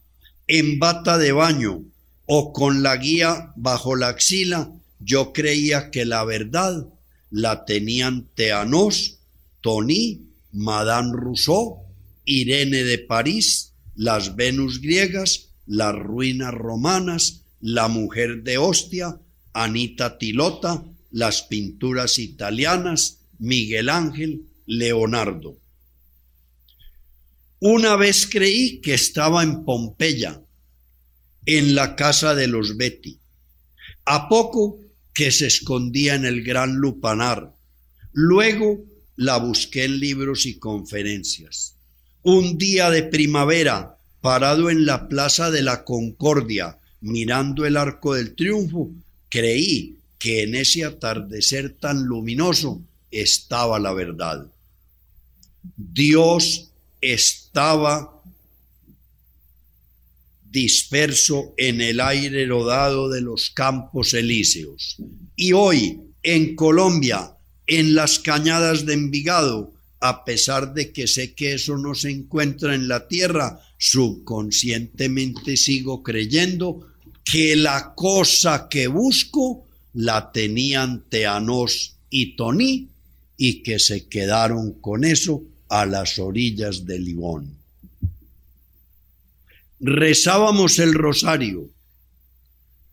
en 0.47 0.79
bata 0.79 1.17
de 1.17 1.31
baño 1.31 1.83
o 2.25 2.53
con 2.53 2.81
la 2.81 2.97
guía 2.97 3.51
bajo 3.55 3.95
la 3.95 4.09
axila, 4.09 4.71
yo 4.99 5.33
creía 5.33 5.91
que 5.91 6.05
la 6.05 6.23
verdad 6.23 6.87
la 7.29 7.65
tenían 7.65 8.27
Teanos 8.35 9.19
Tony, 9.65 10.21
Madame 10.51 11.11
Rousseau, 11.13 11.79
Irene 12.23 12.83
de 12.83 12.99
París, 12.99 13.73
las 13.95 14.35
Venus 14.35 14.79
griegas, 14.79 15.49
las 15.65 15.95
ruinas 15.95 16.53
romanas, 16.53 17.41
la 17.61 17.87
mujer 17.87 18.43
de 18.43 18.59
Ostia, 18.59 19.19
Anita 19.53 20.19
Tilota, 20.19 20.83
las 21.09 21.41
pinturas 21.41 22.19
italianas, 22.19 23.21
Miguel 23.39 23.89
Ángel, 23.89 24.43
Leonardo. 24.67 25.57
Una 27.59 27.95
vez 27.95 28.27
creí 28.27 28.81
que 28.81 28.93
estaba 28.93 29.41
en 29.41 29.63
Pompeya, 29.63 30.41
en 31.45 31.75
la 31.75 31.95
casa 31.95 32.35
de 32.35 32.47
los 32.47 32.75
Betty. 32.75 33.17
A 34.05 34.27
poco 34.27 34.79
que 35.13 35.31
se 35.31 35.47
escondía 35.47 36.15
en 36.15 36.25
el 36.25 36.43
gran 36.43 36.75
lupanar. 36.75 37.55
Luego 38.11 38.83
la 39.15 39.37
busqué 39.37 39.85
en 39.85 39.99
libros 39.99 40.45
y 40.45 40.59
conferencias. 40.59 41.75
Un 42.23 42.57
día 42.57 42.89
de 42.89 43.03
primavera, 43.03 43.97
parado 44.19 44.69
en 44.69 44.85
la 44.85 45.07
Plaza 45.07 45.51
de 45.51 45.61
la 45.61 45.85
Concordia, 45.85 46.77
mirando 47.01 47.65
el 47.65 47.77
Arco 47.77 48.15
del 48.15 48.35
Triunfo, 48.35 48.91
creí 49.29 49.97
que 50.19 50.43
en 50.43 50.55
ese 50.55 50.83
atardecer 50.83 51.75
tan 51.79 52.03
luminoso 52.03 52.81
estaba 53.11 53.79
la 53.79 53.93
verdad. 53.93 54.45
Dios 55.77 56.71
estaba 57.01 58.21
disperso 60.55 61.53
en 61.57 61.81
el 61.81 61.99
aire 61.99 62.45
rodado 62.45 63.09
de 63.09 63.21
los 63.21 63.49
campos 63.49 64.13
elíseos. 64.13 64.95
Y 65.35 65.51
hoy, 65.51 65.99
en 66.23 66.55
Colombia, 66.55 67.33
en 67.67 67.93
las 67.93 68.19
cañadas 68.19 68.85
de 68.85 68.93
Envigado, 68.93 69.73
a 69.99 70.23
pesar 70.23 70.73
de 70.73 70.93
que 70.93 71.07
sé 71.07 71.33
que 71.33 71.55
eso 71.55 71.77
no 71.77 71.93
se 71.93 72.09
encuentra 72.11 72.73
en 72.73 72.87
la 72.87 73.07
tierra, 73.07 73.59
subconscientemente 73.77 75.57
sigo 75.57 76.03
creyendo 76.03 76.87
que 77.23 77.55
la 77.55 77.93
cosa 77.95 78.69
que 78.69 78.87
busco 78.87 79.65
la 79.93 80.31
tenían 80.31 81.03
Teanos 81.09 81.95
y 82.09 82.35
Toní 82.35 82.87
y 83.35 83.63
que 83.63 83.79
se 83.79 84.07
quedaron 84.07 84.73
con 84.79 85.03
eso 85.03 85.41
a 85.81 85.85
las 85.85 86.19
orillas 86.19 86.85
del 86.85 87.03
Libón. 87.03 87.57
Rezábamos 89.79 90.79
el 90.79 90.93
rosario. 90.93 91.69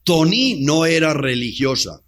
Toní 0.03 0.65
no 0.65 0.85
era 0.85 1.15
religiosa, 1.15 2.01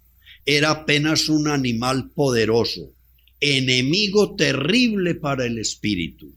era 0.45 0.71
apenas 0.71 1.29
un 1.29 1.47
animal 1.47 2.09
poderoso, 2.09 2.91
enemigo 3.39 4.35
terrible 4.35 5.15
para 5.15 5.45
el 5.45 5.59
espíritu. 5.59 6.33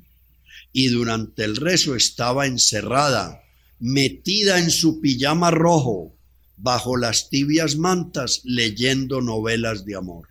Y 0.72 0.86
durante 0.88 1.44
el 1.44 1.56
rezo 1.56 1.96
estaba 1.96 2.46
encerrada, 2.46 3.42
metida 3.80 4.60
en 4.60 4.70
su 4.70 5.00
pijama 5.00 5.50
rojo, 5.50 6.14
bajo 6.56 6.96
las 6.96 7.28
tibias 7.28 7.76
mantas, 7.76 8.42
leyendo 8.44 9.20
novelas 9.20 9.84
de 9.84 9.96
amor. 9.96 10.28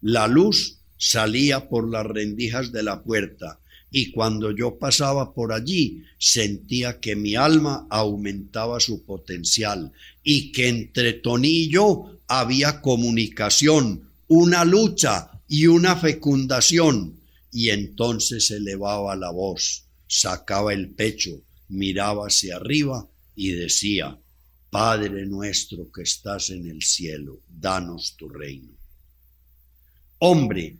La 0.00 0.28
luz 0.28 0.78
salía 0.96 1.68
por 1.68 1.90
las 1.90 2.06
rendijas 2.06 2.72
de 2.72 2.82
la 2.82 3.02
puerta 3.02 3.58
y 3.96 4.10
cuando 4.10 4.50
yo 4.50 4.76
pasaba 4.76 5.32
por 5.32 5.52
allí 5.52 6.02
sentía 6.18 6.98
que 6.98 7.14
mi 7.14 7.36
alma 7.36 7.86
aumentaba 7.88 8.80
su 8.80 9.04
potencial 9.04 9.92
y 10.24 10.50
que 10.50 10.66
entre 10.68 11.12
Tony 11.12 11.48
y 11.48 11.68
yo 11.68 12.18
había 12.26 12.80
comunicación, 12.80 14.10
una 14.26 14.64
lucha 14.64 15.30
y 15.46 15.68
una 15.68 15.94
fecundación. 15.94 17.20
Y 17.52 17.70
entonces 17.70 18.50
elevaba 18.50 19.14
la 19.14 19.30
voz, 19.30 19.84
sacaba 20.08 20.72
el 20.72 20.88
pecho, 20.88 21.40
miraba 21.68 22.26
hacia 22.26 22.56
arriba 22.56 23.08
y 23.36 23.50
decía, 23.50 24.18
Padre 24.70 25.24
nuestro 25.26 25.92
que 25.92 26.02
estás 26.02 26.50
en 26.50 26.66
el 26.66 26.82
cielo, 26.82 27.38
danos 27.48 28.16
tu 28.16 28.28
reino. 28.28 28.73
Hombre, 30.26 30.78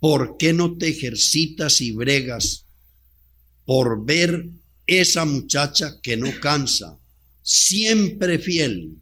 ¿por 0.00 0.36
qué 0.36 0.52
no 0.52 0.76
te 0.76 0.88
ejercitas 0.88 1.80
y 1.80 1.92
bregas 1.92 2.66
por 3.64 4.04
ver 4.04 4.44
esa 4.88 5.24
muchacha 5.24 6.00
que 6.02 6.16
no 6.16 6.32
cansa, 6.40 6.98
siempre 7.44 8.40
fiel, 8.40 8.96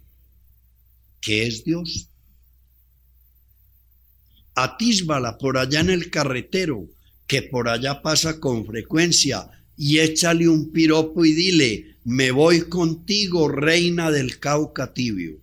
que 1.23 1.47
es 1.47 1.65
Dios? 1.65 2.11
Atísbala 4.55 5.39
por 5.39 5.57
allá 5.57 5.81
en 5.81 5.89
el 5.89 6.11
carretero, 6.11 6.87
que 7.27 7.41
por 7.41 7.71
allá 7.71 8.03
pasa 8.03 8.39
con 8.41 8.67
frecuencia, 8.67 9.49
y 9.79 10.01
échale 10.01 10.47
un 10.47 10.73
piropo 10.73 11.25
y 11.25 11.33
dile, 11.33 11.97
me 12.05 12.33
voy 12.33 12.69
contigo, 12.69 13.49
reina 13.49 14.11
del 14.11 14.41
Cauca 14.41 14.93
tibio. 14.93 15.39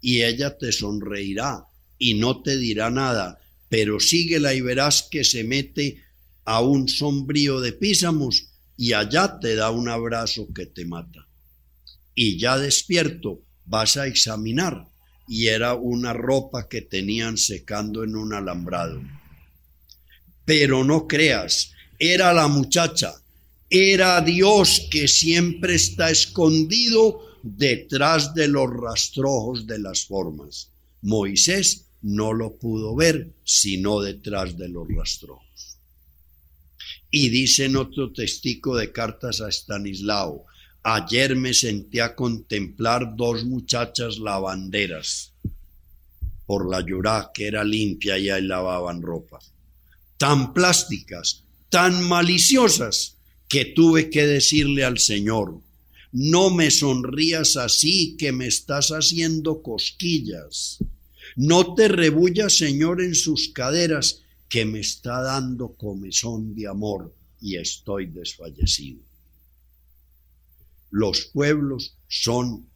Y 0.00 0.22
ella 0.22 0.58
te 0.58 0.72
sonreirá 0.72 1.69
y 2.00 2.14
no 2.14 2.42
te 2.42 2.56
dirá 2.56 2.90
nada, 2.90 3.38
pero 3.68 4.00
síguela 4.00 4.54
y 4.54 4.62
verás 4.62 5.06
que 5.08 5.22
se 5.22 5.44
mete 5.44 6.02
a 6.44 6.62
un 6.62 6.88
sombrío 6.88 7.60
de 7.60 7.72
písamos 7.72 8.46
y 8.76 8.94
allá 8.94 9.38
te 9.38 9.54
da 9.54 9.70
un 9.70 9.88
abrazo 9.88 10.48
que 10.52 10.64
te 10.64 10.86
mata. 10.86 11.28
Y 12.14 12.38
ya 12.38 12.58
despierto 12.58 13.42
vas 13.66 13.98
a 13.98 14.06
examinar 14.06 14.88
y 15.28 15.48
era 15.48 15.74
una 15.74 16.14
ropa 16.14 16.68
que 16.68 16.80
tenían 16.80 17.36
secando 17.36 18.02
en 18.02 18.16
un 18.16 18.32
alambrado. 18.32 19.02
Pero 20.46 20.82
no 20.82 21.06
creas, 21.06 21.72
era 21.98 22.32
la 22.32 22.48
muchacha, 22.48 23.14
era 23.68 24.22
Dios 24.22 24.88
que 24.90 25.06
siempre 25.06 25.74
está 25.74 26.10
escondido 26.10 27.20
detrás 27.42 28.34
de 28.34 28.48
los 28.48 28.70
rastrojos 28.70 29.66
de 29.66 29.78
las 29.78 30.06
formas. 30.06 30.70
Moisés 31.02 31.86
no 32.02 32.32
lo 32.32 32.56
pudo 32.56 32.94
ver 32.94 33.32
sino 33.44 34.00
detrás 34.00 34.56
de 34.56 34.68
los 34.68 34.88
rastrojos. 34.88 35.78
Y 37.10 37.28
dice 37.28 37.64
en 37.64 37.76
otro 37.76 38.12
testigo 38.12 38.76
de 38.76 38.92
cartas 38.92 39.40
a 39.40 39.48
Stanislao, 39.48 40.46
ayer 40.82 41.34
me 41.34 41.52
senté 41.52 42.00
a 42.00 42.14
contemplar 42.14 43.16
dos 43.16 43.44
muchachas 43.44 44.18
lavanderas 44.18 45.32
por 46.46 46.68
la 46.68 46.80
llorá 46.80 47.30
que 47.32 47.46
era 47.46 47.64
limpia 47.64 48.18
y 48.18 48.30
ahí 48.30 48.42
lavaban 48.42 49.02
ropa, 49.02 49.38
tan 50.16 50.52
plásticas, 50.52 51.44
tan 51.68 52.02
maliciosas, 52.02 53.16
que 53.48 53.64
tuve 53.64 54.10
que 54.10 54.26
decirle 54.26 54.84
al 54.84 54.98
Señor, 54.98 55.60
no 56.12 56.50
me 56.50 56.70
sonrías 56.70 57.56
así 57.56 58.16
que 58.16 58.32
me 58.32 58.46
estás 58.46 58.90
haciendo 58.90 59.62
cosquillas 59.62 60.78
no 61.36 61.74
te 61.74 61.88
rebulla, 61.88 62.48
Señor, 62.50 63.02
en 63.02 63.14
sus 63.14 63.48
caderas, 63.48 64.22
que 64.48 64.64
me 64.64 64.80
está 64.80 65.22
dando 65.22 65.74
comezón 65.74 66.54
de 66.56 66.66
amor 66.66 67.14
y 67.40 67.56
estoy 67.56 68.06
desfallecido. 68.06 68.98
Los 70.90 71.26
pueblos 71.26 71.94
son 72.08 72.66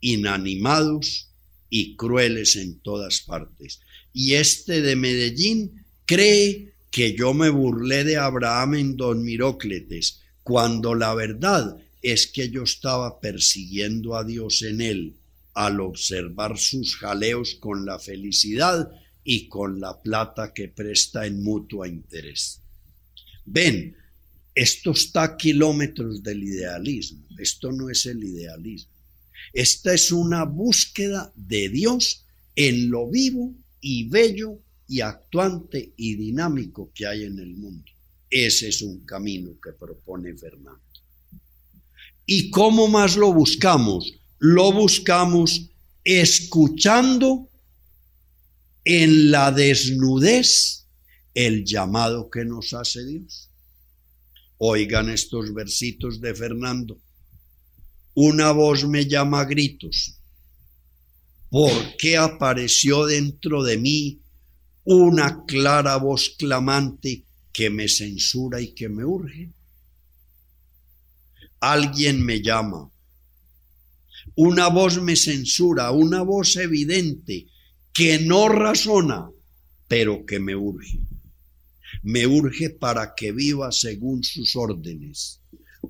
inanimados 0.00 1.28
y 1.70 1.94
crueles 1.94 2.56
en 2.56 2.80
todas 2.80 3.20
partes. 3.20 3.80
Y 4.12 4.34
este 4.34 4.82
de 4.82 4.96
Medellín 4.96 5.84
cree 6.04 6.72
que 6.90 7.14
yo 7.14 7.32
me 7.32 7.50
burlé 7.50 8.04
de 8.04 8.16
Abraham 8.16 8.74
en 8.74 8.96
Don 8.96 9.22
Mirócletes, 9.22 10.20
cuando 10.42 10.94
la 10.94 11.14
verdad 11.14 11.78
es 12.02 12.26
que 12.26 12.50
yo 12.50 12.64
estaba 12.64 13.20
persiguiendo 13.20 14.16
a 14.16 14.24
Dios 14.24 14.62
en 14.62 14.80
él 14.80 15.14
al 15.54 15.80
observar 15.80 16.58
sus 16.58 16.96
jaleos 16.96 17.56
con 17.56 17.84
la 17.84 17.98
felicidad 17.98 18.90
y 19.24 19.48
con 19.48 19.80
la 19.80 20.00
plata 20.00 20.52
que 20.52 20.68
presta 20.68 21.26
en 21.26 21.42
mutua 21.42 21.88
interés. 21.88 22.60
Ven, 23.44 23.96
esto 24.54 24.92
está 24.92 25.22
a 25.24 25.36
kilómetros 25.36 26.22
del 26.22 26.42
idealismo, 26.42 27.26
esto 27.38 27.72
no 27.72 27.90
es 27.90 28.06
el 28.06 28.22
idealismo. 28.22 28.92
Esta 29.52 29.92
es 29.92 30.12
una 30.12 30.44
búsqueda 30.44 31.32
de 31.34 31.68
Dios 31.68 32.24
en 32.54 32.90
lo 32.90 33.10
vivo 33.10 33.54
y 33.80 34.08
bello 34.08 34.58
y 34.88 35.00
actuante 35.00 35.92
y 35.96 36.14
dinámico 36.16 36.90
que 36.94 37.06
hay 37.06 37.24
en 37.24 37.38
el 37.38 37.54
mundo. 37.56 37.90
Ese 38.30 38.68
es 38.68 38.82
un 38.82 39.04
camino 39.04 39.58
que 39.62 39.72
propone 39.72 40.34
Fernando. 40.34 40.80
¿Y 42.24 42.50
cómo 42.50 42.88
más 42.88 43.16
lo 43.16 43.32
buscamos? 43.32 44.14
Lo 44.42 44.72
buscamos 44.72 45.70
escuchando 46.02 47.48
en 48.84 49.30
la 49.30 49.52
desnudez 49.52 50.84
el 51.32 51.64
llamado 51.64 52.28
que 52.28 52.44
nos 52.44 52.72
hace 52.72 53.06
Dios. 53.06 53.48
Oigan 54.58 55.10
estos 55.10 55.54
versitos 55.54 56.20
de 56.20 56.34
Fernando. 56.34 56.98
Una 58.14 58.50
voz 58.50 58.84
me 58.84 59.06
llama 59.06 59.42
a 59.42 59.44
gritos. 59.44 60.18
¿Por 61.48 61.96
qué 61.96 62.16
apareció 62.16 63.06
dentro 63.06 63.62
de 63.62 63.78
mí 63.78 64.22
una 64.82 65.44
clara 65.46 65.94
voz 65.98 66.30
clamante 66.36 67.22
que 67.52 67.70
me 67.70 67.86
censura 67.86 68.60
y 68.60 68.74
que 68.74 68.88
me 68.88 69.04
urge? 69.04 69.50
Alguien 71.60 72.20
me 72.24 72.42
llama 72.42 72.90
una 74.34 74.68
voz 74.68 75.00
me 75.00 75.16
censura, 75.16 75.90
una 75.90 76.22
voz 76.22 76.56
evidente 76.56 77.46
que 77.92 78.18
no 78.18 78.48
razona, 78.48 79.30
pero 79.88 80.24
que 80.24 80.40
me 80.40 80.56
urge. 80.56 80.98
Me 82.02 82.26
urge 82.26 82.70
para 82.70 83.14
que 83.14 83.32
viva 83.32 83.70
según 83.70 84.24
sus 84.24 84.56
órdenes. 84.56 85.40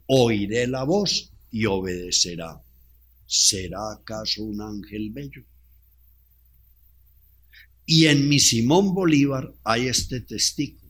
Oiré 0.07 0.67
la 0.67 0.85
voz 0.85 1.31
y 1.51 1.67
obedecerá. 1.67 2.61
¿Será 3.27 3.93
acaso 3.93 4.43
un 4.43 4.61
ángel 4.61 5.11
bello? 5.11 5.43
Y 7.87 8.07
en 8.07 8.29
mi 8.29 8.39
Simón 8.39 8.95
Bolívar 8.95 9.53
hay 9.65 9.87
este 9.87 10.21
testigo, 10.21 10.81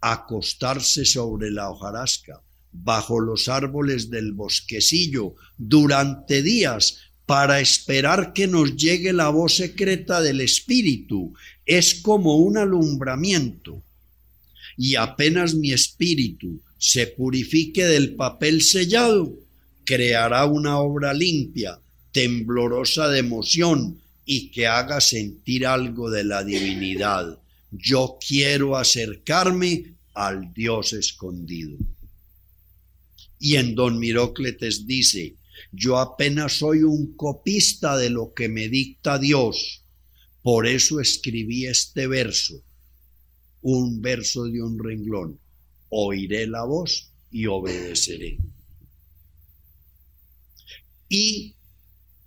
acostarse 0.00 1.04
sobre 1.04 1.50
la 1.50 1.70
hojarasca, 1.70 2.42
bajo 2.82 3.20
los 3.20 3.48
árboles 3.48 4.10
del 4.10 4.32
bosquecillo 4.32 5.34
durante 5.56 6.42
días 6.42 6.98
para 7.26 7.60
esperar 7.60 8.32
que 8.32 8.46
nos 8.46 8.76
llegue 8.76 9.12
la 9.12 9.28
voz 9.28 9.56
secreta 9.56 10.22
del 10.22 10.40
Espíritu. 10.40 11.34
Es 11.66 11.94
como 11.96 12.36
un 12.36 12.56
alumbramiento. 12.56 13.82
Y 14.76 14.94
apenas 14.94 15.54
mi 15.54 15.72
espíritu 15.72 16.60
se 16.78 17.08
purifique 17.08 17.84
del 17.84 18.14
papel 18.14 18.62
sellado, 18.62 19.34
creará 19.84 20.46
una 20.46 20.78
obra 20.78 21.12
limpia, 21.12 21.80
temblorosa 22.12 23.08
de 23.08 23.18
emoción 23.18 24.00
y 24.24 24.50
que 24.50 24.66
haga 24.66 25.00
sentir 25.00 25.66
algo 25.66 26.10
de 26.10 26.24
la 26.24 26.44
divinidad. 26.44 27.38
Yo 27.72 28.18
quiero 28.26 28.76
acercarme 28.76 29.94
al 30.14 30.52
Dios 30.54 30.92
escondido. 30.92 31.76
Y 33.38 33.56
en 33.56 33.74
Don 33.74 33.98
Mirócletes 33.98 34.86
dice, 34.86 35.36
Yo 35.72 35.98
apenas 35.98 36.58
soy 36.58 36.82
un 36.82 37.14
copista 37.16 37.96
de 37.96 38.10
lo 38.10 38.32
que 38.34 38.48
me 38.48 38.68
dicta 38.68 39.18
Dios. 39.18 39.82
Por 40.42 40.66
eso 40.66 41.00
escribí 41.00 41.66
este 41.66 42.06
verso, 42.06 42.62
un 43.62 44.00
verso 44.00 44.44
de 44.44 44.62
un 44.62 44.78
renglón. 44.78 45.38
Oiré 45.90 46.46
la 46.46 46.64
voz 46.64 47.10
y 47.30 47.46
obedeceré. 47.46 48.38
Y 51.08 51.54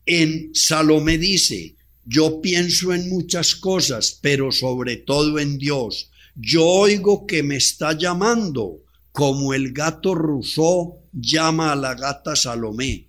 en 0.05 0.53
Salomé 0.53 1.17
dice, 1.17 1.75
yo 2.05 2.41
pienso 2.41 2.93
en 2.93 3.09
muchas 3.09 3.55
cosas, 3.55 4.17
pero 4.21 4.51
sobre 4.51 4.97
todo 4.97 5.39
en 5.39 5.57
Dios. 5.57 6.09
Yo 6.35 6.65
oigo 6.65 7.27
que 7.27 7.43
me 7.43 7.57
está 7.57 7.97
llamando, 7.97 8.79
como 9.11 9.53
el 9.53 9.71
gato 9.71 10.15
Rousseau 10.15 11.00
llama 11.13 11.71
a 11.71 11.75
la 11.75 11.95
gata 11.95 12.35
Salomé, 12.35 13.07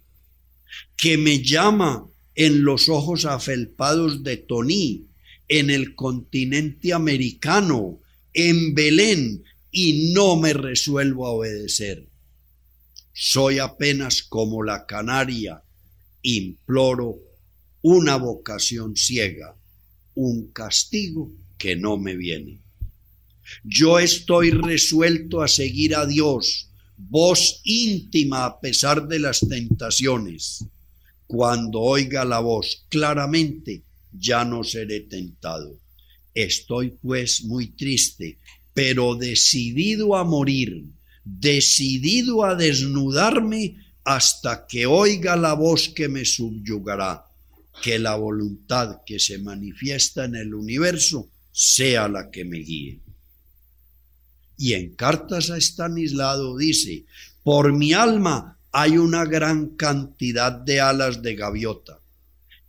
que 0.96 1.18
me 1.18 1.42
llama 1.42 2.06
en 2.34 2.64
los 2.64 2.88
ojos 2.88 3.24
afelpados 3.24 4.22
de 4.22 4.36
Tony, 4.36 5.06
en 5.48 5.70
el 5.70 5.94
continente 5.94 6.92
americano, 6.92 8.00
en 8.32 8.74
Belén, 8.74 9.44
y 9.70 10.12
no 10.12 10.36
me 10.36 10.52
resuelvo 10.52 11.26
a 11.26 11.30
obedecer. 11.30 12.06
Soy 13.12 13.58
apenas 13.58 14.22
como 14.22 14.62
la 14.62 14.86
canaria, 14.86 15.62
imploro 16.22 17.18
una 17.82 18.16
vocación 18.16 18.96
ciega, 18.96 19.56
un 20.14 20.48
castigo 20.52 21.30
que 21.58 21.76
no 21.76 21.98
me 21.98 22.16
viene. 22.16 22.58
Yo 23.64 23.98
estoy 23.98 24.50
resuelto 24.50 25.42
a 25.42 25.48
seguir 25.48 25.94
a 25.96 26.06
Dios, 26.06 26.70
voz 27.08 27.60
íntima 27.64 28.44
a 28.44 28.60
pesar 28.60 29.06
de 29.06 29.18
las 29.18 29.40
tentaciones. 29.40 30.64
Cuando 31.26 31.80
oiga 31.80 32.24
la 32.24 32.40
voz 32.40 32.84
claramente, 32.88 33.82
ya 34.12 34.44
no 34.44 34.64
seré 34.64 35.00
tentado. 35.00 35.78
Estoy 36.34 36.90
pues 37.02 37.44
muy 37.44 37.68
triste, 37.68 38.38
pero 38.74 39.14
decidido 39.14 40.16
a 40.16 40.24
morir, 40.24 40.84
decidido 41.24 42.44
a 42.44 42.54
desnudarme 42.54 43.76
hasta 44.04 44.66
que 44.66 44.86
oiga 44.86 45.36
la 45.36 45.54
voz 45.54 45.88
que 45.88 46.08
me 46.08 46.24
subyugará, 46.24 47.24
que 47.82 47.98
la 47.98 48.16
voluntad 48.16 49.00
que 49.06 49.18
se 49.18 49.38
manifiesta 49.38 50.24
en 50.24 50.36
el 50.36 50.54
universo 50.54 51.28
sea 51.52 52.08
la 52.08 52.30
que 52.30 52.44
me 52.44 52.58
guíe. 52.58 53.00
Y 54.64 54.74
en 54.74 54.94
cartas 54.94 55.50
a 55.50 55.56
Estanislao 55.56 56.56
dice, 56.56 57.04
por 57.42 57.72
mi 57.72 57.94
alma 57.94 58.60
hay 58.70 58.96
una 58.96 59.24
gran 59.24 59.70
cantidad 59.70 60.52
de 60.52 60.80
alas 60.80 61.20
de 61.20 61.34
gaviota, 61.34 61.98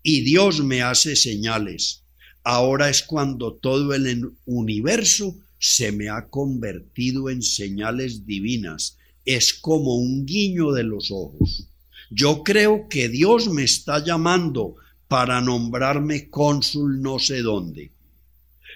y 0.01 0.21
Dios 0.21 0.63
me 0.63 0.81
hace 0.81 1.15
señales. 1.15 2.01
Ahora 2.43 2.89
es 2.89 3.03
cuando 3.03 3.53
todo 3.53 3.93
el 3.93 4.31
universo 4.45 5.37
se 5.59 5.91
me 5.91 6.09
ha 6.09 6.29
convertido 6.29 7.29
en 7.29 7.43
señales 7.43 8.25
divinas, 8.25 8.97
es 9.23 9.53
como 9.53 9.95
un 9.95 10.25
guiño 10.25 10.71
de 10.71 10.85
los 10.85 11.11
ojos. 11.11 11.67
Yo 12.09 12.41
creo 12.41 12.87
que 12.89 13.07
Dios 13.07 13.49
me 13.49 13.65
está 13.65 14.03
llamando 14.03 14.77
para 15.07 15.41
nombrarme 15.41 16.27
cónsul 16.27 17.03
no 17.03 17.19
sé 17.19 17.43
dónde. 17.43 17.91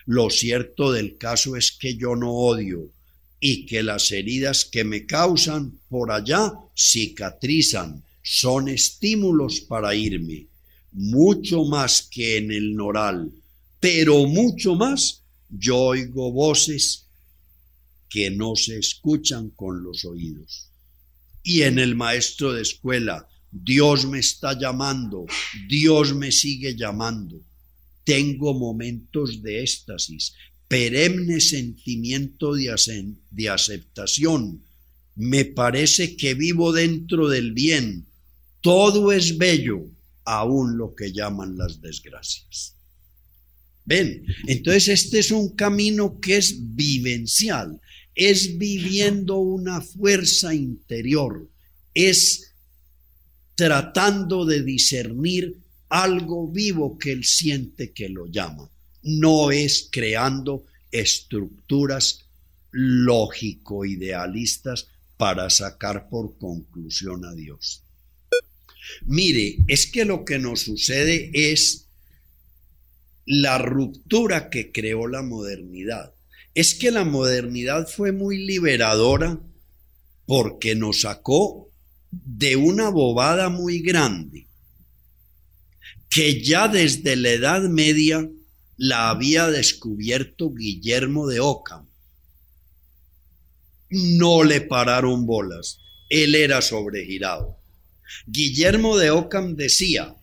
Lo 0.05 0.29
cierto 0.29 0.91
del 0.91 1.17
caso 1.17 1.55
es 1.55 1.71
que 1.71 1.97
yo 1.97 2.15
no 2.15 2.31
odio 2.31 2.91
y 3.39 3.65
que 3.65 3.83
las 3.83 4.11
heridas 4.11 4.65
que 4.65 4.83
me 4.83 5.05
causan 5.05 5.79
por 5.89 6.11
allá 6.11 6.53
cicatrizan, 6.75 8.03
son 8.29 8.67
estímulos 8.67 9.61
para 9.61 9.95
irme, 9.95 10.47
mucho 10.91 11.63
más 11.63 12.01
que 12.01 12.37
en 12.37 12.51
el 12.51 12.75
noral, 12.75 13.31
pero 13.79 14.25
mucho 14.25 14.75
más 14.75 15.21
yo 15.49 15.77
oigo 15.77 16.31
voces 16.31 17.05
que 18.09 18.29
no 18.29 18.55
se 18.55 18.79
escuchan 18.79 19.49
con 19.51 19.81
los 19.81 20.03
oídos. 20.03 20.69
Y 21.41 21.61
en 21.61 21.79
el 21.79 21.95
maestro 21.95 22.51
de 22.51 22.61
escuela, 22.63 23.27
Dios 23.49 24.05
me 24.05 24.19
está 24.19 24.59
llamando, 24.59 25.25
Dios 25.69 26.13
me 26.13 26.31
sigue 26.31 26.75
llamando. 26.75 27.39
Tengo 28.03 28.53
momentos 28.53 29.41
de 29.41 29.61
éxtasis, 29.63 30.33
perenne 30.67 31.39
sentimiento 31.39 32.53
de, 32.53 33.49
aceptación. 33.49 34.63
Me 35.15 35.45
parece 35.45 36.15
que 36.15 36.33
vivo 36.33 36.73
dentro 36.73 37.29
del 37.29 37.53
bien. 37.53 38.05
Todo 38.61 39.11
es 39.11 39.37
bello, 39.37 39.85
aún 40.25 40.77
lo 40.77 40.93
que 40.95 41.11
llaman 41.11 41.57
las 41.57 41.81
desgracias. 41.81 42.75
Ven, 43.85 44.25
entonces 44.47 44.87
este 44.89 45.19
es 45.19 45.31
un 45.31 45.55
camino 45.55 46.19
que 46.19 46.37
es 46.37 46.57
vivencial 46.75 47.79
es 48.17 48.57
viviendo 48.57 49.37
una 49.37 49.79
fuerza 49.79 50.53
interior, 50.53 51.47
es 51.93 52.55
tratando 53.53 54.43
de 54.43 54.63
discernir 54.63 55.55
algo 55.87 56.51
vivo 56.51 56.97
que 56.97 57.11
él 57.11 57.23
siente 57.23 57.93
que 57.93 58.09
lo 58.09 58.25
llama. 58.25 58.69
No 59.07 59.51
es 59.51 59.89
creando 59.91 60.65
estructuras 60.91 62.25
lógico-idealistas 62.71 64.87
para 65.17 65.49
sacar 65.49 66.07
por 66.09 66.37
conclusión 66.37 67.25
a 67.25 67.33
Dios. 67.33 67.83
Mire, 69.05 69.57
es 69.67 69.87
que 69.87 70.05
lo 70.05 70.23
que 70.23 70.39
nos 70.39 70.61
sucede 70.61 71.29
es 71.33 71.87
la 73.25 73.57
ruptura 73.57 74.49
que 74.49 74.71
creó 74.71 75.07
la 75.07 75.23
modernidad 75.23 76.13
es 76.57 76.73
que 76.73 76.89
la 76.89 77.05
modernidad 77.05 77.87
fue 77.87 78.11
muy 78.11 78.39
liberadora 78.39 79.39
porque 80.25 80.73
nos 80.73 81.01
sacó 81.01 81.69
de 82.09 82.55
una 82.55 82.89
bobada 82.89 83.49
muy 83.49 83.81
grande 83.81 84.47
que 86.09 86.41
ya 86.41 86.67
desde 86.67 87.15
la 87.15 87.29
Edad 87.29 87.61
Media 87.69 88.27
la 88.77 89.09
había 89.09 89.47
descubierto 89.47 90.53
Guillermo 90.53 91.27
de 91.27 91.39
Ockham. 91.39 91.87
No 93.89 94.43
le 94.43 94.61
pararon 94.61 95.25
bolas, 95.25 95.79
él 96.09 96.35
era 96.35 96.61
sobregirado. 96.61 97.57
Guillermo 98.25 98.97
de 98.97 99.11
Ockham 99.11 99.55
decía, 99.55 100.15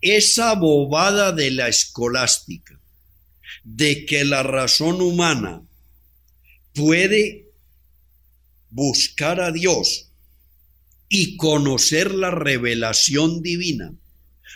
esa 0.00 0.54
bobada 0.54 1.32
de 1.32 1.50
la 1.50 1.68
escolástica, 1.68 2.78
de 3.62 4.04
que 4.04 4.24
la 4.24 4.42
razón 4.42 5.00
humana 5.00 5.62
puede 6.74 7.48
buscar 8.70 9.40
a 9.40 9.50
Dios 9.50 10.10
y 11.08 11.36
conocer 11.36 12.12
la 12.12 12.30
revelación 12.30 13.40
divina, 13.40 13.94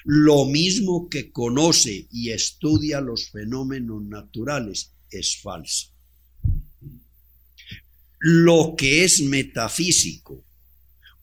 lo 0.04 0.44
mismo 0.46 1.08
que 1.08 1.30
conoce 1.30 2.06
y 2.10 2.30
estudia 2.30 3.00
los 3.00 3.30
fenómenos 3.30 4.02
naturales, 4.02 4.92
es 5.10 5.40
falso. 5.40 5.88
Lo 8.18 8.74
que 8.76 9.04
es 9.04 9.22
metafísico 9.22 10.44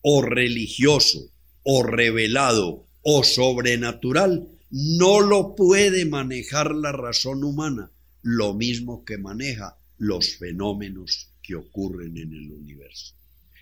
o 0.02 0.22
religioso 0.22 1.32
o 1.64 1.84
revelado 1.84 2.86
o 3.02 3.24
sobrenatural 3.24 4.48
no 4.72 5.20
lo 5.20 5.56
puede 5.56 6.06
manejar 6.06 6.74
la 6.74 6.92
razón 6.92 7.44
humana, 7.44 7.92
lo 8.22 8.54
mismo 8.54 9.04
que 9.06 9.18
maneja 9.18 9.78
los 9.98 10.38
fenómenos 10.38 11.30
que 11.42 11.56
ocurren 11.56 12.18
en 12.18 12.34
el 12.34 12.52
universo. 12.52 13.14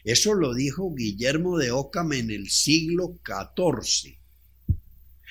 Eso 0.03 0.33
lo 0.33 0.53
dijo 0.53 0.93
Guillermo 0.93 1.57
de 1.57 1.71
Ockham 1.71 2.13
en 2.13 2.31
el 2.31 2.49
siglo 2.49 3.19
XIV. 3.25 4.17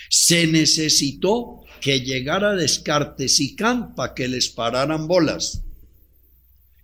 Se 0.09 0.47
necesitó 0.47 1.65
que 1.81 2.01
llegara 2.01 2.55
Descartes 2.55 3.41
y 3.41 3.57
Kant 3.57 3.95
para 3.95 4.15
que 4.15 4.29
les 4.29 4.49
pararan 4.49 5.09
bolas. 5.09 5.63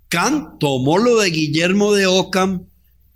Kant 0.09 0.59
tomó 0.59 0.98
lo 0.98 1.20
de 1.20 1.31
Guillermo 1.31 1.94
de 1.94 2.07
Ockham 2.07 2.66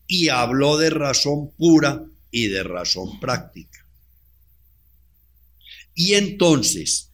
y 0.07 0.29
habló 0.29 0.77
de 0.77 0.91
razón 0.91 1.51
pura 1.57 2.05
y 2.31 2.49
de 2.49 2.63
razón 2.63 3.19
práctica. 3.19 3.85
Y 5.95 6.15
entonces, 6.15 7.11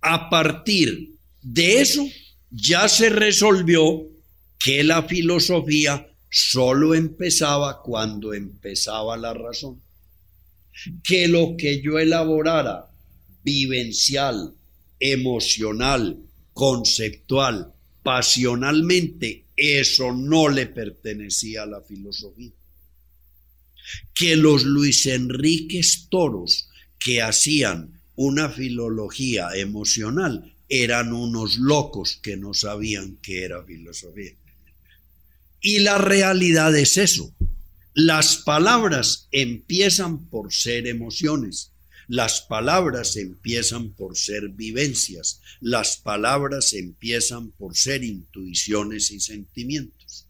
a 0.00 0.30
partir 0.30 1.16
de 1.42 1.80
eso, 1.80 2.06
ya 2.50 2.88
se 2.88 3.10
resolvió 3.10 4.06
que 4.58 4.84
la 4.84 5.02
filosofía 5.02 6.08
solo 6.30 6.94
empezaba 6.94 7.82
cuando 7.82 8.34
empezaba 8.34 9.16
la 9.16 9.34
razón. 9.34 9.82
Que 11.02 11.28
lo 11.28 11.56
que 11.56 11.80
yo 11.82 11.98
elaborara 11.98 12.90
vivencial, 13.42 14.54
emocional, 15.00 16.16
conceptual, 16.52 17.72
pasionalmente, 18.02 19.44
eso 19.56 20.12
no 20.12 20.48
le 20.48 20.66
pertenecía 20.66 21.62
a 21.62 21.66
la 21.66 21.80
filosofía. 21.80 22.52
que 24.14 24.36
los 24.36 24.64
Luis 24.64 25.06
Enríquez 25.06 26.08
Toros 26.10 26.68
que 26.98 27.22
hacían 27.22 28.00
una 28.16 28.50
filología 28.50 29.48
emocional 29.54 30.52
eran 30.68 31.12
unos 31.12 31.56
locos 31.56 32.18
que 32.22 32.36
no 32.36 32.52
sabían 32.52 33.16
qué 33.22 33.44
era 33.44 33.62
filosofía. 33.62 34.32
Y 35.60 35.78
la 35.80 35.98
realidad 35.98 36.76
es 36.76 36.96
eso. 36.98 37.32
Las 38.00 38.36
palabras 38.36 39.26
empiezan 39.32 40.24
por 40.26 40.54
ser 40.54 40.86
emociones. 40.86 41.72
Las 42.06 42.40
palabras 42.40 43.16
empiezan 43.16 43.90
por 43.90 44.16
ser 44.16 44.50
vivencias. 44.50 45.40
Las 45.60 45.96
palabras 45.96 46.74
empiezan 46.74 47.50
por 47.50 47.76
ser 47.76 48.04
intuiciones 48.04 49.10
y 49.10 49.18
sentimientos. 49.18 50.26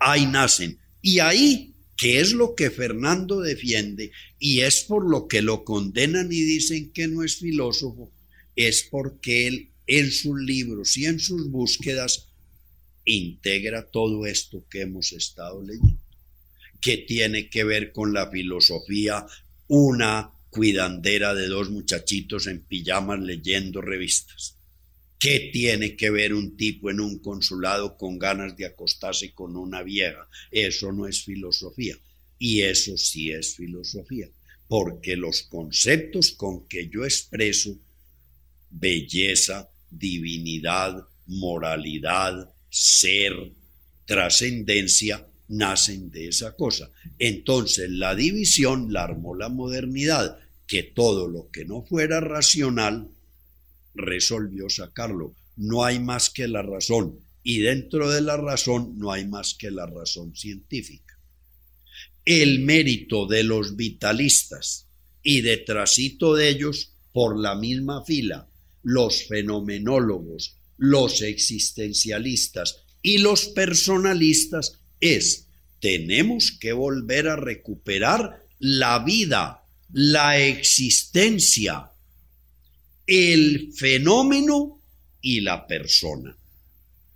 Ahí 0.00 0.26
nacen. 0.26 0.80
Y 1.00 1.20
ahí, 1.20 1.72
que 1.96 2.18
es 2.18 2.32
lo 2.32 2.56
que 2.56 2.68
Fernando 2.68 3.42
defiende, 3.42 4.10
y 4.40 4.62
es 4.62 4.80
por 4.80 5.08
lo 5.08 5.28
que 5.28 5.40
lo 5.40 5.62
condenan 5.62 6.32
y 6.32 6.40
dicen 6.40 6.90
que 6.90 7.06
no 7.06 7.22
es 7.22 7.36
filósofo, 7.36 8.10
es 8.56 8.88
porque 8.90 9.46
él 9.46 9.68
en 9.86 10.10
sus 10.10 10.36
libros 10.40 10.96
y 10.96 11.06
en 11.06 11.20
sus 11.20 11.48
búsquedas 11.48 12.26
integra 13.04 13.86
todo 13.88 14.26
esto 14.26 14.64
que 14.68 14.80
hemos 14.80 15.12
estado 15.12 15.62
leyendo, 15.62 16.07
que 16.80 16.98
tiene 16.98 17.48
que 17.48 17.64
ver 17.64 17.92
con 17.92 18.12
la 18.12 18.30
filosofía, 18.30 19.26
una 19.66 20.30
cuidandera 20.50 21.34
de 21.34 21.46
dos 21.46 21.70
muchachitos 21.70 22.46
en 22.46 22.62
pijamas 22.62 23.20
leyendo 23.20 23.80
revistas. 23.80 24.56
¿Qué 25.18 25.50
tiene 25.52 25.96
que 25.96 26.10
ver 26.10 26.32
un 26.32 26.56
tipo 26.56 26.90
en 26.90 27.00
un 27.00 27.18
consulado 27.18 27.96
con 27.96 28.18
ganas 28.18 28.56
de 28.56 28.66
acostarse 28.66 29.32
con 29.32 29.56
una 29.56 29.82
vieja? 29.82 30.28
Eso 30.50 30.92
no 30.92 31.08
es 31.08 31.24
filosofía. 31.24 31.96
Y 32.38 32.60
eso 32.60 32.96
sí 32.96 33.32
es 33.32 33.56
filosofía, 33.56 34.28
porque 34.68 35.16
los 35.16 35.42
conceptos 35.42 36.30
con 36.30 36.68
que 36.68 36.88
yo 36.88 37.04
expreso 37.04 37.76
belleza, 38.70 39.68
divinidad, 39.90 41.04
moralidad, 41.26 42.54
ser, 42.70 43.52
trascendencia, 44.06 45.26
nacen 45.48 46.10
de 46.10 46.28
esa 46.28 46.54
cosa. 46.54 46.90
Entonces 47.18 47.90
la 47.90 48.14
división 48.14 48.92
la 48.92 49.04
armó 49.04 49.34
la 49.34 49.48
modernidad, 49.48 50.38
que 50.66 50.82
todo 50.82 51.28
lo 51.28 51.50
que 51.50 51.64
no 51.64 51.82
fuera 51.82 52.20
racional 52.20 53.08
resolvió 53.94 54.68
sacarlo. 54.68 55.34
No 55.56 55.84
hay 55.84 55.98
más 55.98 56.30
que 56.30 56.46
la 56.46 56.62
razón 56.62 57.18
y 57.42 57.60
dentro 57.60 58.10
de 58.10 58.20
la 58.20 58.36
razón 58.36 58.98
no 58.98 59.10
hay 59.10 59.26
más 59.26 59.54
que 59.54 59.70
la 59.70 59.86
razón 59.86 60.36
científica. 60.36 61.18
El 62.24 62.60
mérito 62.60 63.26
de 63.26 63.42
los 63.42 63.74
vitalistas 63.74 64.86
y 65.22 65.40
detrásito 65.40 66.34
de 66.34 66.50
ellos, 66.50 66.92
por 67.12 67.38
la 67.38 67.54
misma 67.54 68.04
fila, 68.04 68.48
los 68.82 69.26
fenomenólogos, 69.26 70.56
los 70.76 71.22
existencialistas 71.22 72.82
y 73.02 73.18
los 73.18 73.46
personalistas 73.46 74.78
es, 75.00 75.46
tenemos 75.80 76.52
que 76.52 76.72
volver 76.72 77.28
a 77.28 77.36
recuperar 77.36 78.44
la 78.58 78.98
vida, 79.00 79.64
la 79.92 80.38
existencia, 80.38 81.90
el 83.06 83.72
fenómeno 83.74 84.80
y 85.20 85.40
la 85.40 85.66
persona. 85.66 86.36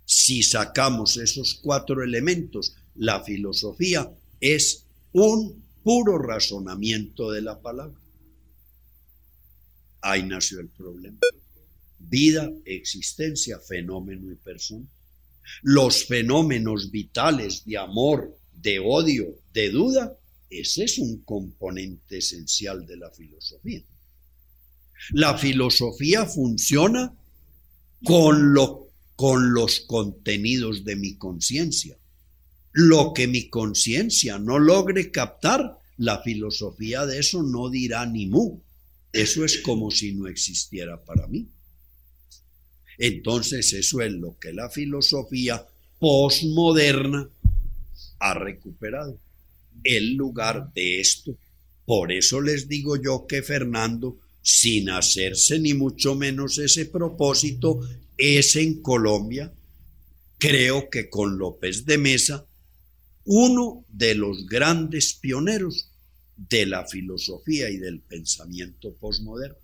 Si 0.05 0.43
sacamos 0.43 1.17
esos 1.17 1.55
cuatro 1.55 2.03
elementos, 2.03 2.75
la 2.95 3.23
filosofía 3.23 4.11
es 4.39 4.85
un 5.11 5.63
puro 5.83 6.17
razonamiento 6.17 7.31
de 7.31 7.41
la 7.41 7.61
palabra. 7.61 7.99
Ahí 10.01 10.23
nació 10.23 10.59
el 10.59 10.69
problema 10.69 11.19
vida, 12.09 12.51
existencia, 12.65 13.59
fenómeno 13.59 14.31
y 14.31 14.35
persona. 14.35 14.85
Los 15.61 16.05
fenómenos 16.05 16.91
vitales 16.91 17.65
de 17.65 17.77
amor, 17.77 18.37
de 18.53 18.79
odio, 18.79 19.39
de 19.53 19.69
duda, 19.69 20.17
ese 20.49 20.83
es 20.83 20.97
un 20.99 21.23
componente 21.23 22.19
esencial 22.19 22.85
de 22.85 22.97
la 22.97 23.09
filosofía. 23.11 23.83
La 25.11 25.37
filosofía 25.37 26.25
funciona 26.25 27.13
con, 28.03 28.53
lo, 28.53 28.89
con 29.15 29.53
los 29.53 29.81
contenidos 29.81 30.83
de 30.83 30.95
mi 30.95 31.15
conciencia. 31.17 31.97
Lo 32.71 33.13
que 33.13 33.27
mi 33.27 33.49
conciencia 33.49 34.39
no 34.39 34.59
logre 34.59 35.11
captar, 35.11 35.77
la 35.97 36.21
filosofía 36.21 37.05
de 37.05 37.19
eso 37.19 37.43
no 37.43 37.69
dirá 37.69 38.05
ni 38.05 38.27
mu. 38.27 38.61
Eso 39.11 39.45
es 39.45 39.59
como 39.59 39.91
si 39.91 40.13
no 40.13 40.27
existiera 40.27 41.03
para 41.03 41.27
mí. 41.27 41.47
Entonces 42.97 43.73
eso 43.73 44.01
es 44.01 44.11
lo 44.11 44.37
que 44.39 44.53
la 44.53 44.69
filosofía 44.69 45.65
postmoderna 45.99 47.29
ha 48.19 48.33
recuperado, 48.33 49.17
el 49.83 50.15
lugar 50.15 50.71
de 50.73 50.99
esto. 50.99 51.37
Por 51.85 52.11
eso 52.11 52.41
les 52.41 52.67
digo 52.67 52.95
yo 53.01 53.25
que 53.27 53.41
Fernando, 53.41 54.17
sin 54.41 54.89
hacerse 54.89 55.59
ni 55.59 55.73
mucho 55.73 56.15
menos 56.15 56.57
ese 56.57 56.85
propósito, 56.85 57.81
es 58.17 58.55
en 58.55 58.81
Colombia, 58.81 59.51
creo 60.37 60.89
que 60.89 61.09
con 61.09 61.37
López 61.37 61.85
de 61.85 61.97
Mesa, 61.97 62.45
uno 63.25 63.85
de 63.89 64.15
los 64.15 64.45
grandes 64.45 65.13
pioneros 65.13 65.89
de 66.35 66.65
la 66.65 66.85
filosofía 66.85 67.69
y 67.69 67.77
del 67.77 67.99
pensamiento 67.99 68.93
postmoderno. 68.95 69.62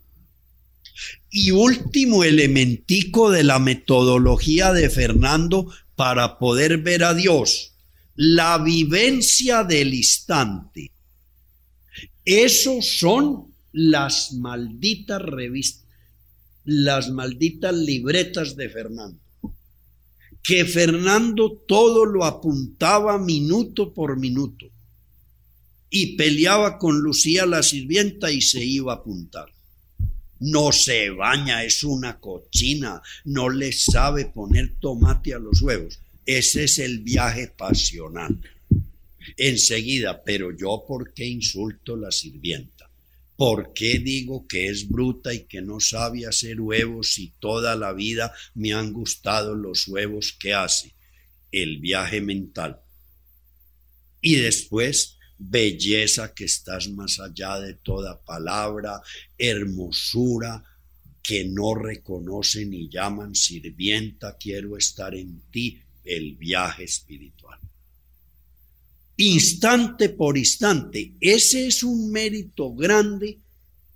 Y 1.32 1.52
último 1.52 2.24
elementico 2.24 3.30
de 3.30 3.44
la 3.44 3.60
metodología 3.60 4.74
de 4.74 4.90
Fernando 4.90 5.72
para 5.96 6.40
poder 6.40 6.78
ver 6.78 7.04
a 7.04 7.14
Dios, 7.14 7.74
la 8.16 8.58
vivencia 8.58 9.64
del 9.64 9.94
instante. 9.94 10.92
Esos 12.26 12.98
son 13.00 13.54
las 13.72 14.34
malditas 14.34 15.22
revistas, 15.22 15.86
las 16.64 17.10
malditas 17.10 17.76
libretas 17.76 18.56
de 18.56 18.70
Fernando. 18.70 19.20
Que 20.42 20.66
Fernando 20.66 21.62
todo 21.68 22.06
lo 22.06 22.26
apuntaba 22.26 23.18
minuto 23.18 23.94
por 23.94 24.18
minuto 24.18 24.68
y 25.90 26.16
peleaba 26.16 26.78
con 26.78 27.00
Lucía 27.00 27.46
la 27.46 27.62
sirvienta 27.62 28.32
y 28.32 28.42
se 28.42 28.64
iba 28.64 28.94
a 28.94 28.98
apuntar 28.98 29.52
no 30.40 30.72
se 30.72 31.10
baña, 31.10 31.64
es 31.64 31.84
una 31.84 32.20
cochina, 32.20 33.02
no 33.26 33.50
le 33.50 33.72
sabe 33.72 34.26
poner 34.26 34.80
tomate 34.80 35.34
a 35.34 35.40
los 35.40 35.62
huevos. 35.62 36.00
Ese 36.26 36.66
es 36.66 36.80
el 36.80 37.00
viaje 37.00 37.48
pasional. 37.48 38.38
Enseguida, 39.38 40.24
pero 40.24 40.56
yo 40.56 40.84
¿por 40.88 41.14
qué 41.14 41.26
insulto 41.26 41.96
la 41.96 42.12
sirvienta? 42.12 42.90
¿Por 43.36 43.74
qué 43.74 44.00
digo 44.00 44.46
que 44.48 44.68
es 44.68 44.88
bruta 44.90 45.34
y 45.34 45.46
que 45.46 45.62
no 45.62 45.80
sabe 45.80 46.26
hacer 46.26 46.60
huevos 46.60 47.14
si 47.14 47.32
toda 47.40 47.76
la 47.76 47.94
vida 47.94 48.34
me 48.54 48.74
han 48.74 48.92
gustado 48.92 49.56
los 49.56 49.88
huevos 49.88 50.36
que 50.38 50.54
hace? 50.54 50.94
El 51.52 51.78
viaje 51.78 52.22
mental. 52.22 52.82
Y 54.22 54.36
después 54.36 55.19
belleza 55.40 56.34
que 56.34 56.44
estás 56.44 56.90
más 56.90 57.20
allá 57.20 57.60
de 57.60 57.74
toda 57.76 58.20
palabra, 58.20 59.02
hermosura 59.38 60.64
que 61.24 61.46
no 61.46 61.76
reconocen 61.76 62.72
ni 62.72 62.90
llaman 62.90 63.34
sirvienta, 63.34 64.36
quiero 64.38 64.78
estar 64.78 65.16
en 65.16 65.42
ti, 65.52 65.80
el 66.04 66.36
viaje 66.36 66.84
espiritual. 66.84 67.60
Instante 69.18 70.10
por 70.10 70.38
instante, 70.38 71.14
ese 71.20 71.68
es 71.68 71.84
un 71.84 72.12
mérito 72.12 72.74
grande 72.74 73.38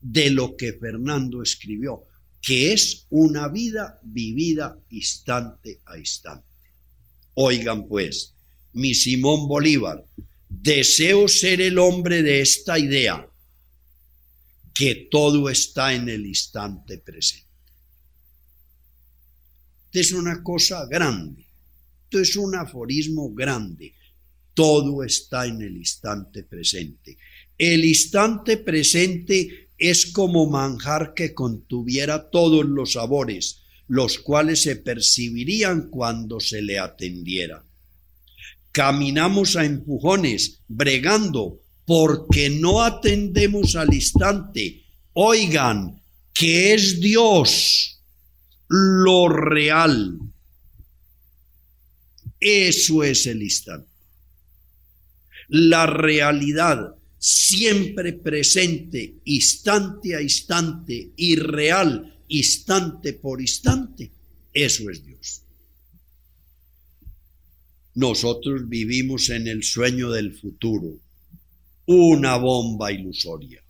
de 0.02 0.30
lo 0.30 0.56
que 0.56 0.74
Fernando 0.74 1.42
escribió, 1.42 2.04
que 2.42 2.74
es 2.74 3.06
una 3.10 3.48
vida 3.48 4.00
vivida 4.04 4.78
instante 4.90 5.80
a 5.86 5.98
instante. 5.98 6.46
Oigan 7.36 7.88
pues, 7.88 8.34
mi 8.74 8.94
Simón 8.94 9.48
Bolívar, 9.48 10.04
Deseo 10.62 11.28
ser 11.28 11.62
el 11.62 11.78
hombre 11.78 12.24
de 12.24 12.42
esta 12.42 12.80
idea, 12.80 13.28
que 14.74 15.08
todo 15.12 15.50
está 15.50 15.94
en 15.94 16.08
el 16.08 16.26
instante 16.26 17.00
presente. 17.00 17.48
Es 19.92 20.14
una 20.14 20.42
cosa 20.42 20.86
grande, 20.86 21.46
es 22.10 22.36
un 22.36 22.56
aforismo 22.56 23.34
grande, 23.34 23.94
todo 24.54 25.04
está 25.04 25.46
en 25.48 25.62
el 25.62 25.76
instante 25.76 26.44
presente. 26.44 27.18
El 27.58 27.84
instante 27.84 28.58
presente 28.58 29.70
es 29.78 30.06
como 30.08 30.50
manjar 30.50 31.14
que 31.14 31.34
contuviera 31.34 32.30
todos 32.30 32.66
los 32.66 32.94
sabores, 32.94 33.64
los 33.88 34.20
cuales 34.20 34.62
se 34.62 34.78
percibirían 34.78 35.90
cuando 35.90 36.40
se 36.40 36.62
le 36.62 36.80
atendiera. 36.80 37.66
Caminamos 38.74 39.56
a 39.56 39.64
empujones, 39.64 40.60
bregando, 40.68 41.62
porque 41.86 42.50
no 42.50 42.82
atendemos 42.82 43.78
al 43.78 43.94
instante. 43.94 44.84
Oigan, 45.14 46.02
que 46.34 46.74
es 46.74 47.00
Dios 47.00 48.02
lo 48.68 49.30
real. 49.30 50.20
Eso 52.40 53.04
es 53.04 53.28
el 53.28 53.44
instante. 53.44 53.88
La 55.50 55.86
realidad 55.86 56.96
siempre 57.20 58.14
presente, 58.14 59.22
instante 59.26 60.16
a 60.16 60.22
instante, 60.22 61.12
irreal, 61.16 62.20
instante 62.28 63.14
por 63.14 63.40
instante. 63.40 64.12
Eso 64.52 64.90
es 64.90 65.06
Dios. 65.06 65.43
Nosotros 67.96 68.68
vivimos 68.68 69.30
en 69.30 69.48
el 69.48 69.64
sueño 69.64 70.10
del 70.10 70.34
futuro, 70.34 71.00
una 71.86 72.38
bomba 72.38 72.92
ilusoria. 72.92 73.64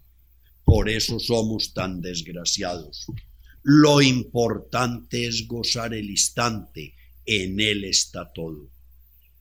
Por 0.63 0.89
eso 0.89 1.19
somos 1.19 1.73
tan 1.73 2.01
desgraciados. 2.01 3.05
Lo 3.63 4.01
importante 4.01 5.27
es 5.27 5.45
gozar 5.45 5.93
el 5.93 6.09
instante, 6.09 6.93
en 7.25 7.59
él 7.59 7.83
está 7.83 8.31
todo. 8.31 8.69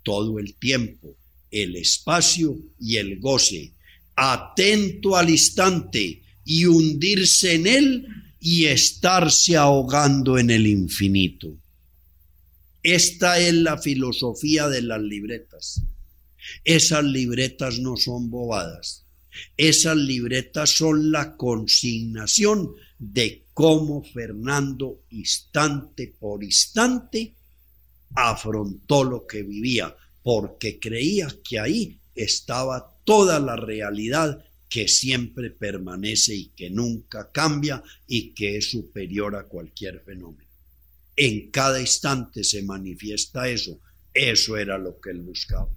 Todo 0.02 0.40
el 0.40 0.54
tiempo, 0.54 1.16
el 1.50 1.76
espacio 1.76 2.58
y 2.80 2.96
el 2.96 3.20
goce, 3.20 3.74
atento 4.16 5.16
al 5.16 5.30
instante 5.30 6.22
y 6.44 6.64
hundirse 6.64 7.54
en 7.54 7.66
él 7.68 8.06
y 8.40 8.64
estarse 8.64 9.56
ahogando 9.56 10.38
en 10.38 10.50
el 10.50 10.66
infinito. 10.66 11.56
Esta 12.82 13.38
es 13.38 13.54
la 13.54 13.78
filosofía 13.78 14.68
de 14.68 14.82
las 14.82 15.00
libretas. 15.00 15.82
Esas 16.64 17.04
libretas 17.04 17.78
no 17.78 17.96
son 17.96 18.28
bobadas. 18.28 19.04
Esas 19.56 19.96
libretas 19.96 20.70
son 20.70 21.12
la 21.12 21.36
consignación 21.36 22.74
de 22.98 23.44
cómo 23.54 24.02
Fernando, 24.02 25.04
instante 25.10 26.12
por 26.18 26.42
instante, 26.42 27.34
afrontó 28.14 29.04
lo 29.04 29.26
que 29.26 29.42
vivía, 29.42 29.94
porque 30.22 30.78
creía 30.78 31.28
que 31.44 31.60
ahí 31.60 31.98
estaba 32.14 32.94
toda 33.04 33.38
la 33.38 33.56
realidad 33.56 34.44
que 34.68 34.88
siempre 34.88 35.50
permanece 35.50 36.34
y 36.34 36.46
que 36.46 36.68
nunca 36.68 37.30
cambia 37.30 37.82
y 38.06 38.30
que 38.30 38.56
es 38.56 38.70
superior 38.70 39.36
a 39.36 39.44
cualquier 39.44 40.00
fenómeno. 40.00 40.51
En 41.16 41.50
cada 41.50 41.80
instante 41.80 42.44
se 42.44 42.62
manifiesta 42.62 43.48
eso. 43.48 43.78
Eso 44.14 44.56
era 44.56 44.78
lo 44.78 45.00
que 45.00 45.10
él 45.10 45.20
buscaba. 45.20 45.68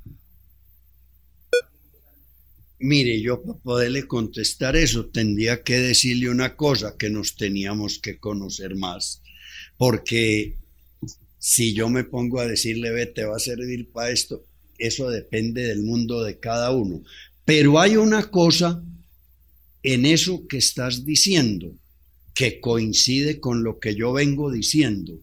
Mire, 2.79 3.21
yo 3.21 3.41
para 3.41 3.59
poderle 3.59 4.05
contestar 4.05 4.75
eso 4.75 5.05
tendría 5.05 5.63
que 5.63 5.79
decirle 5.79 6.29
una 6.29 6.55
cosa, 6.55 6.97
que 6.97 7.09
nos 7.09 7.35
teníamos 7.35 7.99
que 7.99 8.17
conocer 8.17 8.75
más, 8.75 9.21
porque 9.77 10.55
si 11.39 11.73
yo 11.73 11.89
me 11.89 12.03
pongo 12.03 12.39
a 12.39 12.47
decirle, 12.47 12.91
ve, 12.91 13.05
te 13.05 13.23
va 13.23 13.37
a 13.37 13.39
servir 13.39 13.91
para 13.91 14.11
esto, 14.11 14.43
eso 14.77 15.09
depende 15.09 15.63
del 15.63 15.83
mundo 15.83 16.23
de 16.23 16.37
cada 16.39 16.71
uno. 16.71 17.01
Pero 17.45 17.79
hay 17.79 17.95
una 17.95 18.29
cosa 18.29 18.83
en 19.83 20.05
eso 20.05 20.47
que 20.47 20.57
estás 20.57 21.05
diciendo 21.05 21.71
que 22.33 22.59
coincide 22.59 23.39
con 23.39 23.63
lo 23.63 23.79
que 23.79 23.95
yo 23.95 24.11
vengo 24.11 24.51
diciendo, 24.51 25.17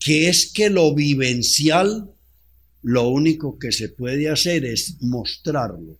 que 0.00 0.28
es 0.28 0.50
que 0.52 0.70
lo 0.70 0.94
vivencial, 0.94 2.10
lo 2.82 3.08
único 3.08 3.58
que 3.58 3.70
se 3.70 3.90
puede 3.90 4.30
hacer 4.30 4.64
es 4.64 4.96
mostrarlo, 5.00 5.98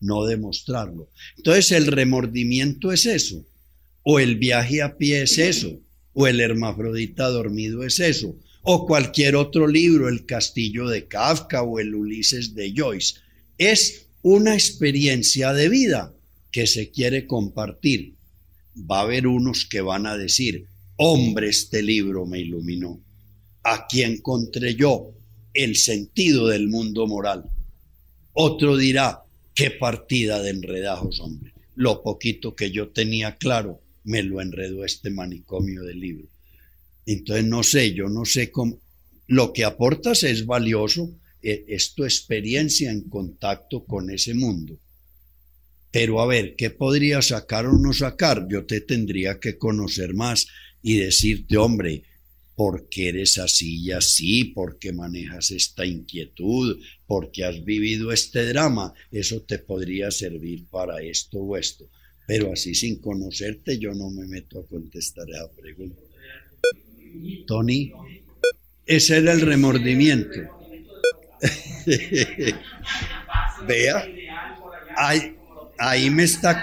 no 0.00 0.26
demostrarlo. 0.26 1.08
Entonces 1.38 1.72
el 1.72 1.86
remordimiento 1.86 2.92
es 2.92 3.06
eso, 3.06 3.44
o 4.04 4.20
el 4.20 4.36
viaje 4.36 4.82
a 4.82 4.96
pie 4.98 5.22
es 5.22 5.38
eso, 5.38 5.80
o 6.12 6.26
el 6.26 6.40
hermafrodita 6.40 7.28
dormido 7.28 7.82
es 7.84 8.00
eso, 8.00 8.36
o 8.62 8.86
cualquier 8.86 9.34
otro 9.34 9.66
libro, 9.66 10.08
El 10.08 10.26
Castillo 10.26 10.86
de 10.88 11.06
Kafka 11.06 11.62
o 11.62 11.80
el 11.80 11.94
Ulises 11.94 12.54
de 12.54 12.74
Joyce. 12.76 13.14
Es 13.56 14.06
una 14.20 14.54
experiencia 14.54 15.52
de 15.52 15.68
vida 15.68 16.12
que 16.50 16.66
se 16.66 16.90
quiere 16.90 17.26
compartir. 17.26 18.14
Va 18.78 18.98
a 18.98 19.02
haber 19.02 19.26
unos 19.26 19.64
que 19.64 19.80
van 19.80 20.06
a 20.06 20.16
decir, 20.16 20.66
hombre, 20.96 21.48
este 21.48 21.82
libro 21.82 22.26
me 22.26 22.38
iluminó. 22.38 23.00
Aquí 23.64 24.02
encontré 24.02 24.74
yo 24.74 25.12
el 25.54 25.76
sentido 25.76 26.48
del 26.48 26.68
mundo 26.68 27.06
moral. 27.06 27.44
Otro 28.32 28.76
dirá, 28.76 29.22
qué 29.54 29.70
partida 29.70 30.42
de 30.42 30.50
enredajos, 30.50 31.20
hombre. 31.20 31.52
Lo 31.74 32.02
poquito 32.02 32.54
que 32.54 32.70
yo 32.70 32.88
tenía 32.88 33.36
claro, 33.36 33.80
me 34.04 34.22
lo 34.22 34.40
enredó 34.40 34.84
este 34.84 35.10
manicomio 35.10 35.82
del 35.82 36.00
libro. 36.00 36.26
Entonces, 37.06 37.44
no 37.44 37.62
sé, 37.62 37.94
yo 37.94 38.08
no 38.08 38.24
sé 38.24 38.50
cómo. 38.50 38.78
Lo 39.26 39.52
que 39.52 39.64
aportas 39.64 40.22
es 40.22 40.46
valioso, 40.46 41.10
e, 41.42 41.64
es 41.68 41.94
tu 41.94 42.04
experiencia 42.04 42.90
en 42.90 43.02
contacto 43.08 43.84
con 43.84 44.10
ese 44.10 44.34
mundo. 44.34 44.78
Pero 45.90 46.20
a 46.20 46.26
ver, 46.26 46.54
¿qué 46.56 46.70
podría 46.70 47.20
sacar 47.20 47.66
o 47.66 47.78
no 47.78 47.92
sacar? 47.92 48.46
Yo 48.48 48.64
te 48.64 48.80
tendría 48.80 49.38
que 49.38 49.58
conocer 49.58 50.14
más 50.14 50.46
y 50.82 50.96
decirte, 50.96 51.56
hombre, 51.58 52.02
¿por 52.54 52.88
qué 52.88 53.08
eres 53.08 53.38
así 53.38 53.82
y 53.82 53.92
así? 53.92 54.44
¿Por 54.44 54.78
qué 54.78 54.92
manejas 54.92 55.50
esta 55.50 55.84
inquietud? 55.84 56.80
¿Por 57.06 57.30
qué 57.30 57.44
has 57.44 57.64
vivido 57.64 58.12
este 58.12 58.46
drama? 58.46 58.92
Eso 59.10 59.42
te 59.42 59.58
podría 59.58 60.10
servir 60.10 60.66
para 60.66 61.02
esto 61.02 61.38
o 61.38 61.56
esto. 61.56 61.88
Pero 62.26 62.52
así 62.52 62.74
sin 62.74 63.00
conocerte 63.00 63.78
yo 63.78 63.94
no 63.94 64.10
me 64.10 64.26
meto 64.26 64.60
a 64.60 64.66
contestar 64.66 65.28
esa 65.28 65.50
pregunta. 65.50 66.00
Tony, 67.46 67.92
ese 68.86 69.18
era 69.18 69.32
el 69.32 69.40
remordimiento. 69.40 70.40
Vea, 73.66 74.06
ahí, 74.96 75.36
ahí 75.78 76.10
me 76.10 76.24
está 76.24 76.62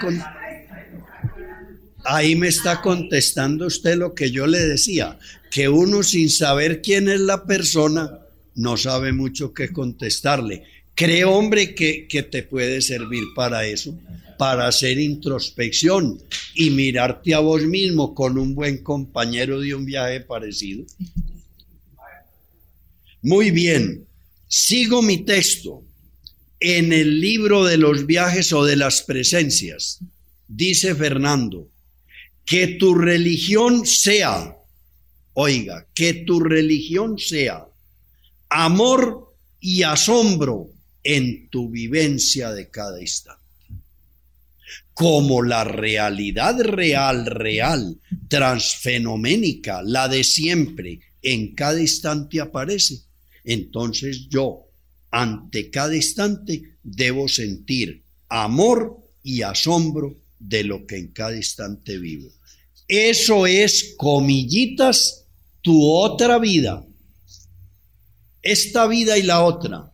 ahí 2.05 2.35
me 2.35 2.47
está 2.47 2.81
contestando 2.81 3.67
usted 3.67 3.95
lo 3.95 4.13
que 4.13 4.31
yo 4.31 4.47
le 4.47 4.59
decía, 4.59 5.17
que 5.51 5.69
uno 5.69 6.03
sin 6.03 6.29
saber 6.29 6.81
quién 6.81 7.09
es 7.09 7.19
la 7.19 7.45
persona 7.45 8.19
no 8.55 8.77
sabe 8.77 9.13
mucho 9.13 9.53
qué 9.53 9.69
contestarle. 9.69 10.63
Creo, 10.95 11.31
hombre, 11.31 11.73
que, 11.73 12.07
que 12.07 12.23
te 12.23 12.43
puede 12.43 12.81
servir 12.81 13.23
para 13.35 13.65
eso 13.65 13.97
para 14.39 14.67
hacer 14.69 14.97
introspección 14.97 16.17
y 16.55 16.69
mirarte 16.69 17.33
a 17.33 17.39
vos 17.39 17.61
mismo 17.63 18.15
con 18.15 18.37
un 18.37 18.55
buen 18.55 18.77
compañero 18.77 19.59
de 19.59 19.75
un 19.75 19.83
viaje 19.83 20.21
parecido. 20.21 20.85
Muy 23.21 23.51
bien, 23.51 24.07
sigo 24.47 25.01
mi 25.01 25.25
texto. 25.25 25.83
En 26.61 26.93
el 26.93 27.19
libro 27.19 27.65
de 27.65 27.77
los 27.77 28.05
viajes 28.05 28.53
o 28.53 28.63
de 28.63 28.77
las 28.77 29.01
presencias, 29.01 29.99
dice 30.47 30.95
Fernando, 30.95 31.67
que 32.45 32.67
tu 32.67 32.95
religión 32.95 33.85
sea, 33.85 34.55
oiga, 35.41 35.87
que 35.93 36.25
tu 36.25 36.39
religión 36.39 37.17
sea 37.17 37.65
amor 38.49 39.33
y 39.61 39.83
asombro 39.83 40.69
en 41.03 41.49
tu 41.49 41.69
vivencia 41.69 42.51
de 42.51 42.69
cada 42.69 43.01
instante 43.01 43.39
como 44.93 45.43
la 45.43 45.63
realidad 45.63 46.59
real, 46.59 47.25
real, 47.25 47.97
transfenoménica, 48.27 49.81
la 49.81 50.09
de 50.09 50.25
siempre, 50.25 50.99
en 51.21 51.55
cada 51.55 51.79
instante 51.79 52.41
aparece, 52.41 52.99
entonces 53.45 54.27
yo, 54.27 54.65
ante 55.09 55.69
cada 55.69 55.95
instante, 55.95 56.75
debo 56.83 57.29
sentir 57.29 58.01
amor 58.27 58.97
y 59.23 59.41
asombro 59.41 60.17
de 60.37 60.65
lo 60.65 60.85
que 60.85 60.97
en 60.97 61.07
cada 61.13 61.37
instante 61.37 61.97
vivo. 61.97 62.29
Eso 62.89 63.47
es, 63.47 63.93
comillitas, 63.97 65.18
tu 65.69 65.87
otra 65.87 66.39
vida. 66.39 66.83
Esta 68.41 68.87
vida 68.87 69.19
y 69.19 69.21
la 69.21 69.43
otra. 69.43 69.93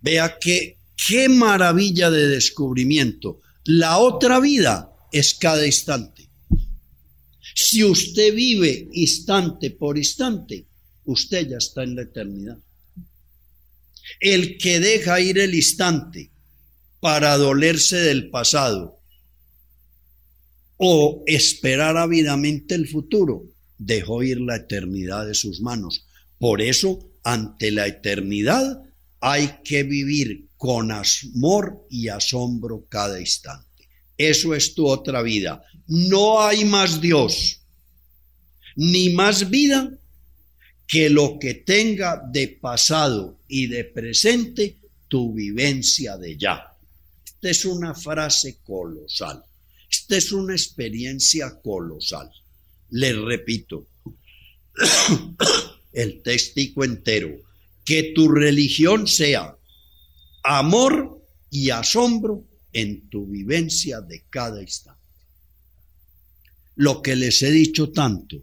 Vea 0.00 0.38
que 0.38 0.78
qué 1.08 1.28
maravilla 1.28 2.12
de 2.12 2.28
descubrimiento 2.28 3.40
la 3.64 3.98
otra 3.98 4.38
vida 4.38 4.92
es 5.10 5.34
cada 5.34 5.66
instante. 5.66 6.28
Si 7.56 7.82
usted 7.82 8.32
vive 8.32 8.88
instante 8.92 9.72
por 9.72 9.98
instante, 9.98 10.64
usted 11.06 11.48
ya 11.48 11.56
está 11.56 11.82
en 11.82 11.96
la 11.96 12.02
eternidad. 12.02 12.58
El 14.20 14.58
que 14.58 14.78
deja 14.78 15.20
ir 15.20 15.40
el 15.40 15.56
instante 15.56 16.30
para 17.00 17.36
dolerse 17.36 17.96
del 17.96 18.30
pasado 18.30 19.00
o 20.76 21.24
esperar 21.26 21.96
ávidamente 21.96 22.76
el 22.76 22.86
futuro, 22.86 23.57
dejó 23.78 24.22
ir 24.22 24.40
la 24.40 24.56
eternidad 24.56 25.26
de 25.26 25.34
sus 25.34 25.60
manos. 25.60 26.04
Por 26.38 26.60
eso, 26.60 26.98
ante 27.22 27.70
la 27.70 27.86
eternidad, 27.86 28.82
hay 29.20 29.60
que 29.64 29.82
vivir 29.82 30.46
con 30.56 30.90
amor 30.92 31.86
y 31.90 32.08
asombro 32.08 32.84
cada 32.88 33.20
instante. 33.20 33.66
Eso 34.16 34.54
es 34.54 34.74
tu 34.74 34.86
otra 34.86 35.22
vida. 35.22 35.62
No 35.86 36.42
hay 36.42 36.64
más 36.64 37.00
Dios, 37.00 37.60
ni 38.76 39.10
más 39.10 39.48
vida 39.48 39.90
que 40.86 41.10
lo 41.10 41.38
que 41.38 41.54
tenga 41.54 42.22
de 42.30 42.48
pasado 42.48 43.38
y 43.46 43.66
de 43.66 43.84
presente 43.84 44.76
tu 45.06 45.32
vivencia 45.32 46.16
de 46.16 46.36
ya. 46.36 46.72
Esta 47.24 47.50
es 47.50 47.64
una 47.64 47.94
frase 47.94 48.58
colosal. 48.64 49.42
Esta 49.90 50.16
es 50.16 50.32
una 50.32 50.54
experiencia 50.54 51.58
colosal. 51.62 52.30
Les 52.90 53.16
repito, 53.16 53.86
el 55.92 56.22
testigo 56.22 56.84
entero, 56.84 57.36
que 57.84 58.12
tu 58.14 58.28
religión 58.28 59.06
sea 59.06 59.56
amor 60.42 61.22
y 61.50 61.70
asombro 61.70 62.44
en 62.72 63.08
tu 63.08 63.26
vivencia 63.26 64.00
de 64.00 64.24
cada 64.30 64.62
instante. 64.62 65.00
Lo 66.76 67.02
que 67.02 67.16
les 67.16 67.42
he 67.42 67.50
dicho 67.50 67.90
tanto, 67.90 68.36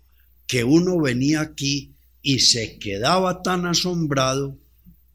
que 0.48 0.64
uno 0.64 1.00
venía 1.00 1.42
aquí 1.42 1.94
y 2.22 2.40
se 2.40 2.78
quedaba 2.80 3.42
tan 3.42 3.66
asombrado 3.66 4.58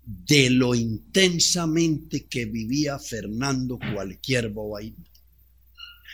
de 0.05 0.51
lo 0.51 0.75
intensamente 0.75 2.27
que 2.27 2.47
vivía 2.47 2.99
Fernando 2.99 3.79
cualquier 3.93 4.49
bobaína. 4.51 5.10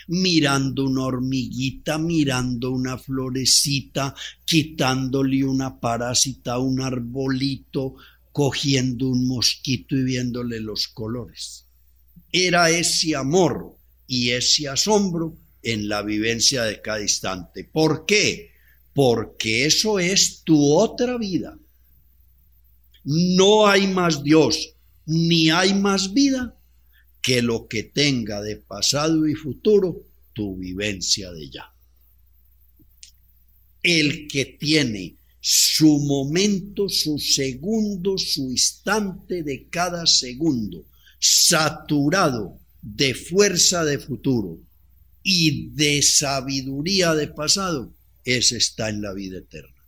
Mirando 0.09 0.85
una 0.85 1.05
hormiguita, 1.05 1.99
mirando 1.99 2.71
una 2.71 2.97
florecita, 2.97 4.15
quitándole 4.45 5.45
una 5.45 5.81
parásita 5.81 6.55
a 6.55 6.59
un 6.59 6.81
arbolito, 6.81 7.97
cogiendo 8.33 9.09
un 9.09 9.27
mosquito 9.27 9.97
y 9.97 10.05
viéndole 10.05 10.61
los 10.61 10.89
colores. 10.89 11.67
Era 12.31 12.71
ese 12.71 13.17
amor 13.17 13.77
y 14.07 14.31
ese 14.31 14.69
asombro 14.69 15.37
en 15.63 15.89
la 15.89 16.03
vivencia 16.03 16.63
de 16.63 16.81
cada 16.81 17.03
instante. 17.03 17.65
¿Por 17.65 18.07
qué? 18.07 18.53
Porque 18.95 19.67
eso 19.67 19.99
es 19.99 20.43
tu 20.45 20.73
otra 20.73 21.19
vida. 21.19 21.59
No 23.05 23.67
hay 23.67 23.87
más 23.87 24.23
Dios, 24.23 24.75
ni 25.07 25.51
hay 25.51 25.75
más 25.75 26.13
vida 26.13 26.56
que 27.27 27.43
lo 27.43 27.67
que 27.67 27.83
tenga 27.83 28.41
de 28.41 28.55
pasado 28.55 29.27
y 29.27 29.35
futuro 29.35 30.01
tu 30.33 30.57
vivencia 30.57 31.33
de 31.33 31.51
ya. 31.51 31.75
El 33.83 34.29
que 34.29 34.45
tiene 34.45 35.17
su 35.41 35.99
momento, 35.99 36.89
su 36.89 37.19
segundo, 37.19 38.17
su 38.17 38.53
instante 38.53 39.43
de 39.43 39.67
cada 39.69 40.07
segundo, 40.07 40.85
saturado 41.19 42.61
de 42.81 43.13
fuerza 43.13 43.85
de 43.85 43.99
futuro 43.99 44.61
y 45.25 45.71
de 45.71 46.03
sabiduría 46.03 47.13
de 47.17 47.27
pasado, 47.27 47.93
ese 48.25 48.59
está 48.59 48.89
en 48.89 49.03
la 49.03 49.13
vida 49.13 49.39
eterna. 49.39 49.83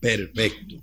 Perfecto. 0.00 0.76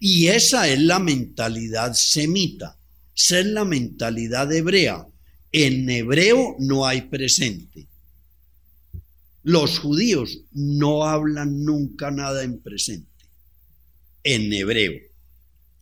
Y 0.00 0.28
esa 0.28 0.68
es 0.68 0.78
la 0.78 1.00
mentalidad 1.00 1.94
semita, 1.94 2.77
esa 3.18 3.40
es 3.40 3.46
la 3.46 3.64
mentalidad 3.64 4.52
hebrea. 4.52 5.04
En 5.50 5.90
hebreo 5.90 6.54
no 6.60 6.86
hay 6.86 7.02
presente. 7.02 7.88
Los 9.42 9.80
judíos 9.80 10.42
no 10.52 11.02
hablan 11.04 11.64
nunca 11.64 12.12
nada 12.12 12.44
en 12.44 12.60
presente, 12.60 13.10
en 14.22 14.52
hebreo, 14.52 15.00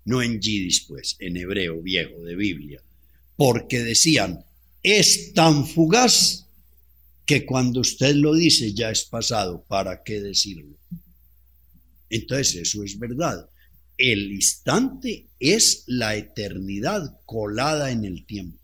no 0.07 0.23
en 0.23 0.41
yidis, 0.41 0.87
pues, 0.89 1.17
en 1.19 1.37
hebreo 1.37 1.83
viejo 1.83 2.23
de 2.23 2.37
Biblia, 2.37 2.81
porque 3.37 3.83
decían, 3.83 4.43
es 4.83 5.35
tan 5.35 5.67
fugaz 5.67 6.47
que 7.27 7.45
cuando 7.45 7.81
usted 7.81 8.15
lo 8.15 8.35
dice 8.35 8.73
ya 8.73 8.91
es 8.91 9.05
pasado, 9.05 9.63
¿para 9.69 10.03
qué 10.03 10.23
decirlo? 10.23 10.79
Entonces 12.09 12.55
eso 12.55 12.83
es 12.83 12.99
verdad. 12.99 13.47
El 13.99 14.33
instante 14.33 15.29
es 15.41 15.85
la 15.87 16.17
eternidad 16.17 17.21
colada 17.25 17.91
en 17.91 18.05
el 18.05 18.27
tiempo. 18.27 18.59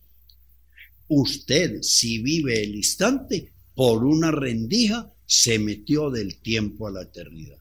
Usted, 1.08 1.82
si 1.82 2.18
vive 2.18 2.62
el 2.62 2.76
instante, 2.76 3.52
por 3.74 4.04
una 4.04 4.30
rendija 4.30 5.10
se 5.26 5.58
metió 5.58 6.10
del 6.10 6.40
tiempo 6.40 6.86
a 6.86 6.90
la 6.90 7.02
eternidad. 7.02 7.58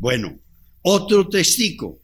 Bueno, 0.00 0.38
otro 0.82 1.28
testigo 1.28 2.00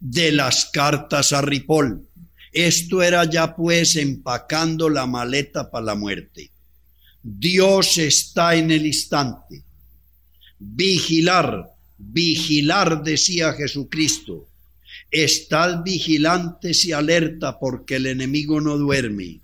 de 0.00 0.32
las 0.32 0.66
cartas 0.66 1.32
a 1.32 1.42
Ripoll. 1.42 2.06
Esto 2.52 3.02
era 3.02 3.24
ya 3.24 3.54
pues 3.54 3.96
empacando 3.96 4.88
la 4.88 5.06
maleta 5.06 5.70
para 5.70 5.84
la 5.84 5.94
muerte. 5.94 6.50
Dios 7.22 7.98
está 7.98 8.54
en 8.54 8.70
el 8.70 8.86
instante. 8.86 9.62
Vigilar, 10.58 11.70
vigilar, 11.98 13.02
decía 13.02 13.52
Jesucristo. 13.52 14.48
Estad 15.10 15.82
vigilantes 15.82 16.84
y 16.84 16.92
alerta 16.92 17.58
porque 17.58 17.96
el 17.96 18.06
enemigo 18.06 18.60
no 18.60 18.78
duerme 18.78 19.40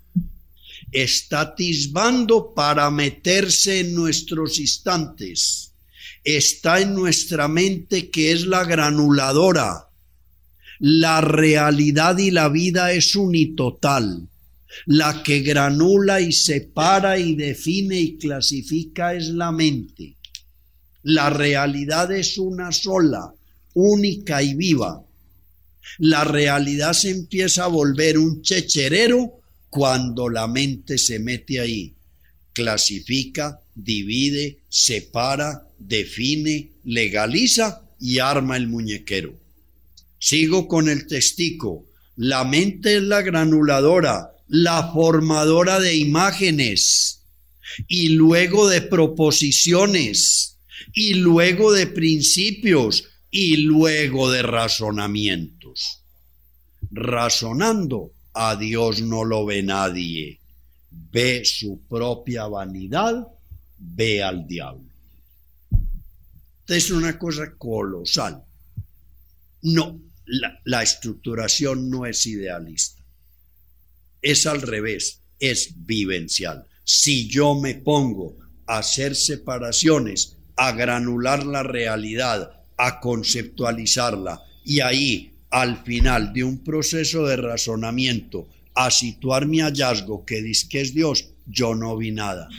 está 0.95 1.55
tisbando 1.55 2.53
para 2.55 2.89
meterse 2.89 3.81
en 3.81 3.95
nuestros 3.95 4.59
instantes. 4.59 5.73
Está 6.23 6.79
en 6.79 6.95
nuestra 6.95 7.47
mente 7.47 8.09
que 8.09 8.31
es 8.31 8.45
la 8.45 8.63
granuladora. 8.63 9.89
La 10.79 11.19
realidad 11.19 12.17
y 12.17 12.31
la 12.31 12.47
vida 12.47 12.93
es 12.93 13.15
unitotal. 13.15 14.27
La 14.85 15.21
que 15.21 15.41
granula 15.41 16.21
y 16.21 16.31
separa 16.31 17.19
y 17.19 17.35
define 17.35 17.99
y 17.99 18.17
clasifica 18.17 19.13
es 19.13 19.27
la 19.27 19.51
mente. 19.51 20.15
La 21.07 21.29
realidad 21.29 22.11
es 22.11 22.39
una 22.39 22.71
sola, 22.71 23.31
única 23.75 24.41
y 24.41 24.55
viva. 24.55 25.05
La 25.99 26.23
realidad 26.23 26.93
se 26.93 27.11
empieza 27.11 27.65
a 27.65 27.67
volver 27.67 28.17
un 28.17 28.41
checherero 28.41 29.39
cuando 29.69 30.29
la 30.29 30.47
mente 30.47 30.97
se 30.97 31.19
mete 31.19 31.59
ahí, 31.59 31.93
clasifica, 32.53 33.61
divide, 33.75 34.57
separa, 34.67 35.67
define, 35.77 36.71
legaliza 36.85 37.83
y 37.99 38.17
arma 38.17 38.57
el 38.57 38.65
muñequero. 38.67 39.35
Sigo 40.17 40.67
con 40.67 40.89
el 40.89 41.05
testigo. 41.05 41.85
La 42.15 42.45
mente 42.45 42.95
es 42.95 43.03
la 43.03 43.21
granuladora, 43.21 44.31
la 44.47 44.91
formadora 44.91 45.79
de 45.79 45.97
imágenes 45.97 47.21
y 47.87 48.07
luego 48.07 48.67
de 48.67 48.81
proposiciones 48.81 50.54
y 50.93 51.15
luego 51.15 51.71
de 51.71 51.87
principios 51.87 53.05
y 53.31 53.57
luego 53.57 54.31
de 54.31 54.41
razonamientos. 54.41 56.01
Razonando 56.91 58.11
a 58.33 58.55
Dios 58.55 59.01
no 59.01 59.23
lo 59.23 59.45
ve 59.45 59.63
nadie. 59.63 60.39
Ve 61.11 61.43
su 61.43 61.81
propia 61.89 62.47
vanidad, 62.47 63.27
ve 63.77 64.23
al 64.23 64.47
diablo. 64.47 64.89
Es 66.67 66.91
una 66.91 67.17
cosa 67.17 67.53
colosal. 67.57 68.43
No, 69.61 69.99
la, 70.25 70.59
la 70.63 70.83
estructuración 70.83 71.89
no 71.89 72.05
es 72.05 72.25
idealista. 72.25 73.03
Es 74.21 74.45
al 74.45 74.61
revés, 74.61 75.19
es 75.39 75.73
vivencial. 75.85 76.65
Si 76.83 77.27
yo 77.27 77.55
me 77.55 77.75
pongo 77.75 78.37
a 78.65 78.79
hacer 78.79 79.15
separaciones, 79.15 80.34
a 80.55 80.71
granular 80.71 81.45
la 81.45 81.63
realidad, 81.63 82.51
a 82.77 82.99
conceptualizarla 82.99 84.43
y 84.63 84.81
ahí 84.81 85.31
al 85.49 85.83
final 85.83 86.33
de 86.33 86.43
un 86.43 86.57
proceso 86.63 87.25
de 87.25 87.37
razonamiento 87.37 88.47
a 88.73 88.91
situar 88.91 89.45
mi 89.45 89.61
hallazgo 89.61 90.25
que 90.25 90.41
dice 90.41 90.67
que 90.67 90.81
es 90.81 90.93
Dios, 90.93 91.29
yo 91.45 91.75
no 91.75 91.95
vi 91.95 92.11
nada. 92.11 92.49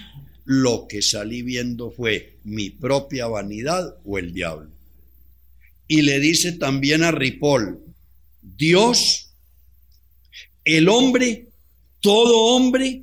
Lo 0.44 0.86
que 0.88 1.02
salí 1.02 1.42
viendo 1.42 1.90
fue 1.90 2.38
mi 2.44 2.70
propia 2.70 3.26
vanidad 3.26 3.96
o 4.04 4.18
el 4.18 4.32
diablo. 4.32 4.70
Y 5.88 6.02
le 6.02 6.18
dice 6.20 6.52
también 6.52 7.02
a 7.02 7.10
Ripoll, 7.10 7.80
Dios, 8.40 9.30
el 10.64 10.88
hombre, 10.88 11.48
todo 12.00 12.54
hombre 12.54 13.02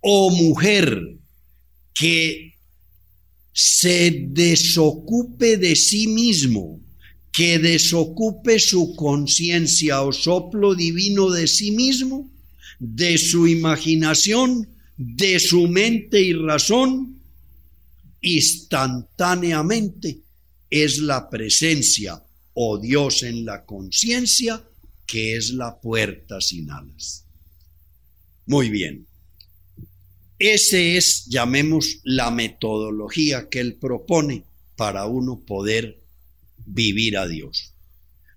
o 0.00 0.30
mujer 0.30 1.16
que 1.92 2.53
se 3.54 4.26
desocupe 4.30 5.56
de 5.56 5.76
sí 5.76 6.08
mismo 6.08 6.80
que 7.30 7.60
desocupe 7.60 8.58
su 8.58 8.96
conciencia 8.96 10.02
o 10.02 10.12
soplo 10.12 10.74
divino 10.74 11.30
de 11.30 11.46
sí 11.46 11.70
mismo, 11.70 12.28
de 12.80 13.16
su 13.16 13.46
imaginación, 13.46 14.68
de 14.96 15.38
su 15.38 15.68
mente 15.68 16.20
y 16.20 16.32
razón, 16.32 17.20
instantáneamente 18.20 20.18
es 20.68 20.98
la 20.98 21.30
presencia 21.30 22.20
o 22.54 22.78
Dios 22.78 23.22
en 23.22 23.44
la 23.44 23.64
conciencia 23.64 24.64
que 25.06 25.36
es 25.36 25.50
la 25.50 25.80
puerta 25.80 26.40
sin 26.40 26.70
alas. 26.70 27.24
Muy 28.46 28.70
bien. 28.70 29.06
Ese 30.38 30.96
es, 30.96 31.26
llamemos, 31.26 32.00
la 32.02 32.30
metodología 32.30 33.48
que 33.48 33.60
él 33.60 33.76
propone 33.76 34.44
para 34.76 35.06
uno 35.06 35.40
poder 35.40 35.98
vivir 36.66 37.16
a 37.16 37.28
Dios. 37.28 37.72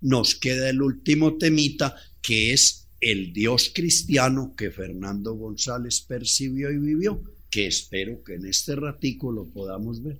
Nos 0.00 0.34
queda 0.34 0.70
el 0.70 0.80
último 0.80 1.36
temita 1.38 1.96
que 2.22 2.52
es 2.52 2.86
el 3.00 3.32
Dios 3.32 3.70
cristiano 3.74 4.54
que 4.56 4.70
Fernando 4.70 5.34
González 5.34 6.00
percibió 6.00 6.70
y 6.70 6.78
vivió, 6.78 7.22
que 7.50 7.66
espero 7.66 8.22
que 8.22 8.34
en 8.34 8.46
este 8.46 8.76
ratico 8.76 9.32
lo 9.32 9.46
podamos 9.46 10.02
ver. 10.02 10.18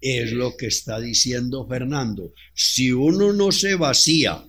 Es 0.00 0.32
lo 0.32 0.56
que 0.56 0.66
está 0.66 1.00
diciendo 1.00 1.66
Fernando. 1.66 2.32
Si 2.54 2.92
uno 2.92 3.32
no 3.32 3.50
se 3.50 3.74
vacía 3.74 4.44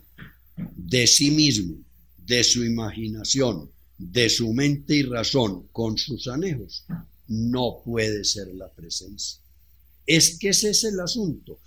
de 0.76 1.08
sí 1.08 1.32
mismo, 1.32 1.78
de 2.18 2.44
su 2.44 2.64
imaginación, 2.64 3.72
de 3.98 4.30
su 4.30 4.54
mente 4.54 4.96
y 4.96 5.04
razón 5.04 5.68
con 5.72 5.98
sus 5.98 6.28
anejos, 6.28 6.86
no 7.28 7.82
puede 7.84 8.24
ser 8.24 8.48
la 8.54 8.72
presencia. 8.72 9.40
Es 10.06 10.38
que 10.40 10.50
ese 10.50 10.70
es 10.70 10.84
el 10.84 11.00
asunto. 11.00 11.60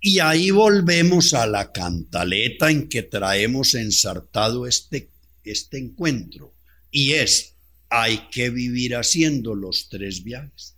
Y 0.00 0.18
ahí 0.18 0.50
volvemos 0.50 1.32
a 1.34 1.46
la 1.46 1.72
cantaleta 1.72 2.70
en 2.70 2.88
que 2.88 3.02
traemos 3.02 3.74
ensartado 3.74 4.66
este, 4.66 5.10
este 5.44 5.78
encuentro. 5.78 6.52
Y 6.90 7.12
es, 7.12 7.54
hay 7.88 8.28
que 8.30 8.50
vivir 8.50 8.96
haciendo 8.96 9.54
los 9.54 9.88
tres 9.88 10.22
viajes. 10.22 10.74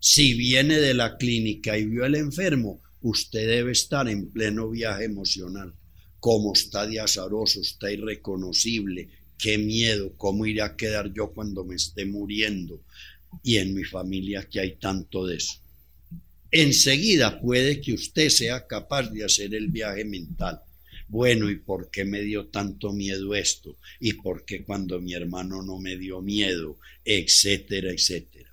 Si 0.00 0.34
viene 0.34 0.78
de 0.78 0.94
la 0.94 1.16
clínica 1.16 1.76
y 1.78 1.86
vio 1.86 2.04
al 2.04 2.14
enfermo, 2.14 2.80
usted 3.00 3.46
debe 3.46 3.72
estar 3.72 4.08
en 4.08 4.30
pleno 4.30 4.70
viaje 4.70 5.04
emocional. 5.04 5.74
Cómo 6.20 6.52
está 6.52 6.86
de 6.86 7.00
azaroso, 7.00 7.60
está 7.60 7.90
irreconocible, 7.90 9.08
qué 9.38 9.56
miedo, 9.56 10.12
cómo 10.16 10.44
iré 10.44 10.62
a 10.62 10.76
quedar 10.76 11.12
yo 11.12 11.32
cuando 11.32 11.64
me 11.64 11.76
esté 11.76 12.04
muriendo. 12.04 12.82
Y 13.42 13.56
en 13.56 13.74
mi 13.74 13.84
familia 13.84 14.48
que 14.48 14.60
hay 14.60 14.76
tanto 14.76 15.26
de 15.26 15.36
eso. 15.36 15.54
Enseguida 16.50 17.40
puede 17.40 17.80
que 17.80 17.92
usted 17.92 18.30
sea 18.30 18.66
capaz 18.66 19.10
de 19.10 19.24
hacer 19.24 19.54
el 19.54 19.68
viaje 19.68 20.04
mental. 20.04 20.60
Bueno, 21.08 21.50
¿y 21.50 21.56
por 21.56 21.90
qué 21.90 22.04
me 22.04 22.20
dio 22.20 22.46
tanto 22.46 22.92
miedo 22.92 23.34
esto? 23.34 23.76
¿Y 24.00 24.14
por 24.14 24.44
qué 24.44 24.62
cuando 24.64 25.00
mi 25.00 25.14
hermano 25.14 25.62
no 25.62 25.78
me 25.78 25.96
dio 25.96 26.20
miedo? 26.20 26.78
Etcétera, 27.04 27.90
etcétera. 27.90 28.50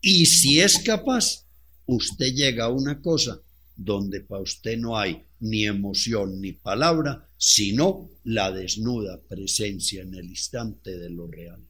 Y 0.00 0.26
si 0.26 0.60
es 0.60 0.78
capaz, 0.78 1.44
usted 1.86 2.32
llega 2.34 2.64
a 2.64 2.70
una 2.70 3.00
cosa 3.00 3.40
donde 3.76 4.20
para 4.20 4.42
usted 4.42 4.78
no 4.78 4.98
hay 4.98 5.22
ni 5.40 5.66
emoción 5.66 6.40
ni 6.40 6.52
palabra, 6.52 7.26
sino 7.36 8.10
la 8.24 8.52
desnuda 8.52 9.20
presencia 9.20 10.02
en 10.02 10.14
el 10.14 10.26
instante 10.26 10.98
de 10.98 11.10
lo 11.10 11.26
real. 11.26 11.60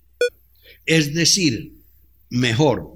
Es 0.84 1.14
decir, 1.14 1.72
mejor, 2.30 2.92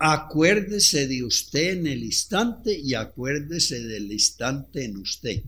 acuérdese 0.00 1.06
de 1.06 1.24
usted 1.24 1.78
en 1.78 1.86
el 1.86 2.04
instante 2.04 2.78
y 2.78 2.94
acuérdese 2.94 3.80
del 3.80 4.12
instante 4.12 4.84
en 4.84 4.96
usted. 4.96 5.42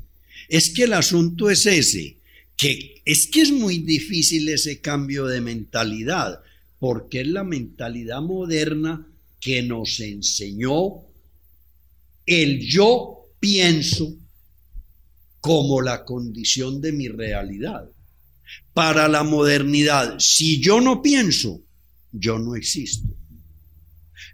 Es 0.49 0.71
que 0.71 0.85
el 0.85 0.93
asunto 0.93 1.51
es 1.51 1.67
ese, 1.67 2.19
que 2.57 3.03
es 3.05 3.27
que 3.27 3.43
es 3.43 3.53
muy 3.53 3.79
difícil 3.79 4.49
ese 4.49 4.81
cambio 4.81 5.27
de 5.27 5.41
mentalidad, 5.41 6.41
porque 6.79 7.23
es 7.23 7.27
la 7.27 7.45
mentalidad 7.45 8.21
moderna 8.21 9.07
que 9.41 9.63
nos 9.63 10.01
enseñó 10.01 11.07
el 12.27 12.61
yo 12.61 13.29
pienso 13.39 14.17
como 15.47 15.81
la 15.81 16.05
condición 16.05 16.81
de 16.81 16.91
mi 16.91 17.07
realidad. 17.07 17.89
Para 18.75 19.07
la 19.07 19.23
modernidad, 19.23 20.17
si 20.19 20.61
yo 20.61 20.81
no 20.81 21.01
pienso, 21.01 21.61
yo 22.11 22.37
no 22.41 22.57
existo. 22.57 23.07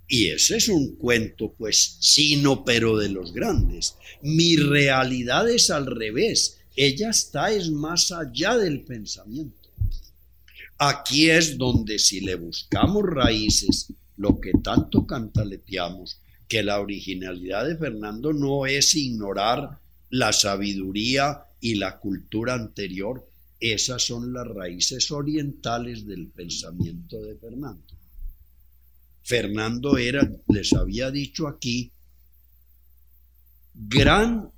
Y 0.08 0.28
ese 0.28 0.56
es 0.56 0.68
un 0.68 0.96
cuento, 0.96 1.52
pues, 1.58 1.98
sino 2.00 2.64
pero 2.64 2.96
de 2.96 3.10
los 3.10 3.34
grandes. 3.34 3.94
Mi 4.22 4.56
realidad 4.56 5.50
es 5.50 5.68
al 5.68 5.84
revés. 5.84 6.56
Ella 6.76 7.10
está 7.10 7.52
es 7.52 7.70
más 7.70 8.10
allá 8.10 8.56
del 8.56 8.80
pensamiento. 8.80 9.68
Aquí 10.78 11.28
es 11.28 11.58
donde 11.58 11.98
si 11.98 12.22
le 12.22 12.36
buscamos 12.36 13.04
raíces, 13.04 13.92
lo 14.16 14.40
que 14.40 14.52
tanto 14.64 15.06
cantaleteamos, 15.06 16.16
que 16.48 16.62
la 16.62 16.80
originalidad 16.80 17.66
de 17.66 17.76
Fernando 17.76 18.32
no 18.32 18.64
es 18.64 18.94
ignorar 18.94 19.81
la 20.12 20.30
sabiduría 20.32 21.42
y 21.58 21.76
la 21.76 21.98
cultura 21.98 22.52
anterior, 22.52 23.26
esas 23.58 24.02
son 24.02 24.32
las 24.34 24.46
raíces 24.46 25.10
orientales 25.10 26.06
del 26.06 26.28
pensamiento 26.28 27.22
de 27.22 27.34
Fernando. 27.36 27.86
Fernando 29.22 29.96
era, 29.96 30.30
les 30.48 30.74
había 30.74 31.10
dicho 31.10 31.48
aquí, 31.48 31.90
gran 33.72 34.50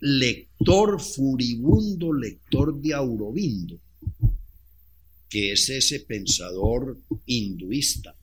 lector, 0.00 1.00
furibundo 1.00 2.12
lector 2.12 2.80
de 2.80 2.92
Aurobindo, 2.92 3.78
que 5.28 5.52
es 5.52 5.68
ese 5.68 6.00
pensador 6.00 6.98
hinduista, 7.26 8.16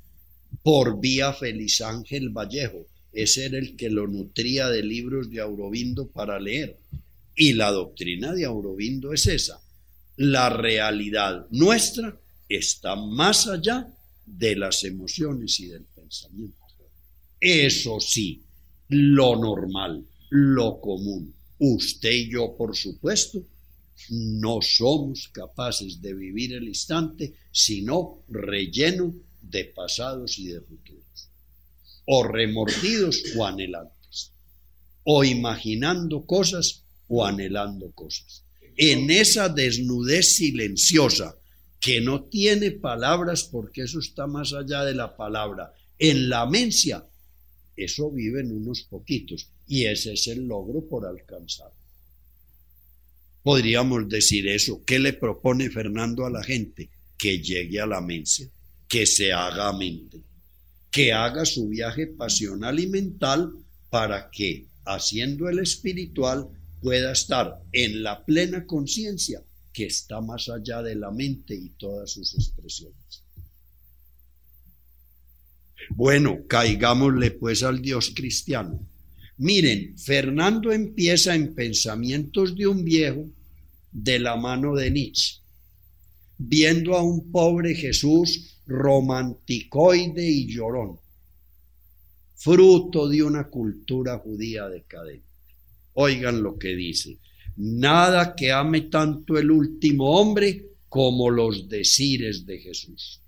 por 0.61 0.99
vía 0.99 1.31
Feliz 1.31 1.79
Ángel 1.79 2.29
Vallejo, 2.29 2.87
ese 3.17 3.45
era 3.45 3.57
el 3.57 3.75
que 3.75 3.89
lo 3.89 4.07
nutría 4.07 4.69
de 4.69 4.83
libros 4.83 5.31
de 5.31 5.41
Aurobindo 5.41 6.07
para 6.07 6.39
leer. 6.39 6.77
Y 7.35 7.53
la 7.53 7.71
doctrina 7.71 8.31
de 8.31 8.45
Aurobindo 8.45 9.11
es 9.11 9.25
esa. 9.25 9.59
La 10.17 10.51
realidad 10.51 11.47
nuestra 11.49 12.15
está 12.47 12.95
más 12.95 13.47
allá 13.47 13.91
de 14.23 14.55
las 14.55 14.83
emociones 14.83 15.59
y 15.59 15.65
del 15.65 15.83
pensamiento. 15.95 16.57
Eso 17.39 17.99
sí, 17.99 18.43
lo 18.89 19.35
normal, 19.35 20.05
lo 20.29 20.79
común. 20.79 21.33
Usted 21.57 22.11
y 22.11 22.29
yo, 22.29 22.55
por 22.55 22.75
supuesto, 22.77 23.43
no 24.11 24.59
somos 24.61 25.27
capaces 25.29 25.99
de 26.03 26.13
vivir 26.13 26.53
el 26.53 26.67
instante, 26.67 27.33
sino 27.51 28.21
relleno 28.29 29.11
de 29.41 29.65
pasados 29.65 30.37
y 30.37 30.49
de 30.49 30.61
futuros 30.61 31.06
o 32.09 32.23
remordidos 32.23 33.21
o 33.35 33.45
anhelantes, 33.45 34.31
o 35.03 35.25
imaginando 35.25 36.25
cosas 36.25 36.83
o 37.09 37.25
anhelando 37.25 37.91
cosas. 37.91 38.43
En 38.77 39.11
esa 39.11 39.49
desnudez 39.49 40.35
silenciosa 40.37 41.35
que 41.81 41.99
no 41.99 42.23
tiene 42.23 42.71
palabras 42.71 43.43
porque 43.43 43.81
eso 43.81 43.99
está 43.99 44.25
más 44.25 44.53
allá 44.53 44.85
de 44.85 44.93
la 44.93 45.17
palabra, 45.17 45.73
en 45.99 46.29
la 46.29 46.45
mencia, 46.45 47.03
eso 47.75 48.09
viven 48.09 48.51
unos 48.51 48.83
poquitos 48.83 49.49
y 49.67 49.85
ese 49.85 50.13
es 50.13 50.27
el 50.27 50.47
logro 50.47 50.87
por 50.87 51.05
alcanzar. 51.05 51.71
Podríamos 53.43 54.07
decir 54.07 54.47
eso. 54.47 54.81
¿Qué 54.85 54.97
le 54.97 55.13
propone 55.13 55.69
Fernando 55.69 56.25
a 56.25 56.29
la 56.29 56.43
gente? 56.43 56.89
Que 57.17 57.39
llegue 57.39 57.79
a 57.79 57.85
la 57.85 58.01
mencia, 58.01 58.47
que 58.87 59.05
se 59.05 59.31
haga 59.33 59.73
mente 59.73 60.26
que 60.97 61.13
haga 61.13 61.45
su 61.45 61.67
viaje 61.67 62.07
pasional 62.07 62.79
y 62.79 62.87
mental 62.87 63.53
para 63.91 64.31
que, 64.31 64.65
haciendo 64.83 65.47
el 65.47 65.59
espiritual, 65.59 66.47
pueda 66.81 67.11
estar 67.11 67.61
en 67.71 68.01
la 68.01 68.25
plena 68.25 68.65
conciencia 68.65 69.43
que 69.71 69.85
está 69.85 70.21
más 70.21 70.49
allá 70.49 70.81
de 70.81 70.95
la 70.95 71.11
mente 71.11 71.53
y 71.53 71.69
todas 71.77 72.09
sus 72.09 72.33
expresiones. 72.33 73.23
Bueno, 75.91 76.39
caigámosle 76.47 77.29
pues 77.29 77.61
al 77.61 77.79
Dios 77.79 78.11
cristiano. 78.15 78.79
Miren, 79.37 79.99
Fernando 79.99 80.71
empieza 80.71 81.35
en 81.35 81.53
pensamientos 81.53 82.55
de 82.55 82.65
un 82.65 82.83
viejo 82.83 83.29
de 83.91 84.17
la 84.17 84.35
mano 84.35 84.73
de 84.73 84.89
Nietzsche, 84.89 85.41
viendo 86.39 86.95
a 86.95 87.03
un 87.03 87.31
pobre 87.31 87.75
Jesús 87.75 88.56
romanticoide 88.67 90.29
y 90.29 90.47
llorón, 90.47 90.99
fruto 92.35 93.07
de 93.07 93.23
una 93.23 93.45
cultura 93.45 94.19
judía 94.19 94.67
decadente. 94.67 95.25
Oigan 95.93 96.43
lo 96.43 96.59
que 96.59 96.75
dice, 96.75 97.17
nada 97.55 98.35
que 98.35 98.51
ame 98.51 98.81
tanto 98.81 99.37
el 99.37 99.49
último 99.49 100.11
hombre 100.11 100.65
como 100.89 101.29
los 101.29 101.67
decires 101.67 102.45
de 102.45 102.59
Jesús. 102.59 103.21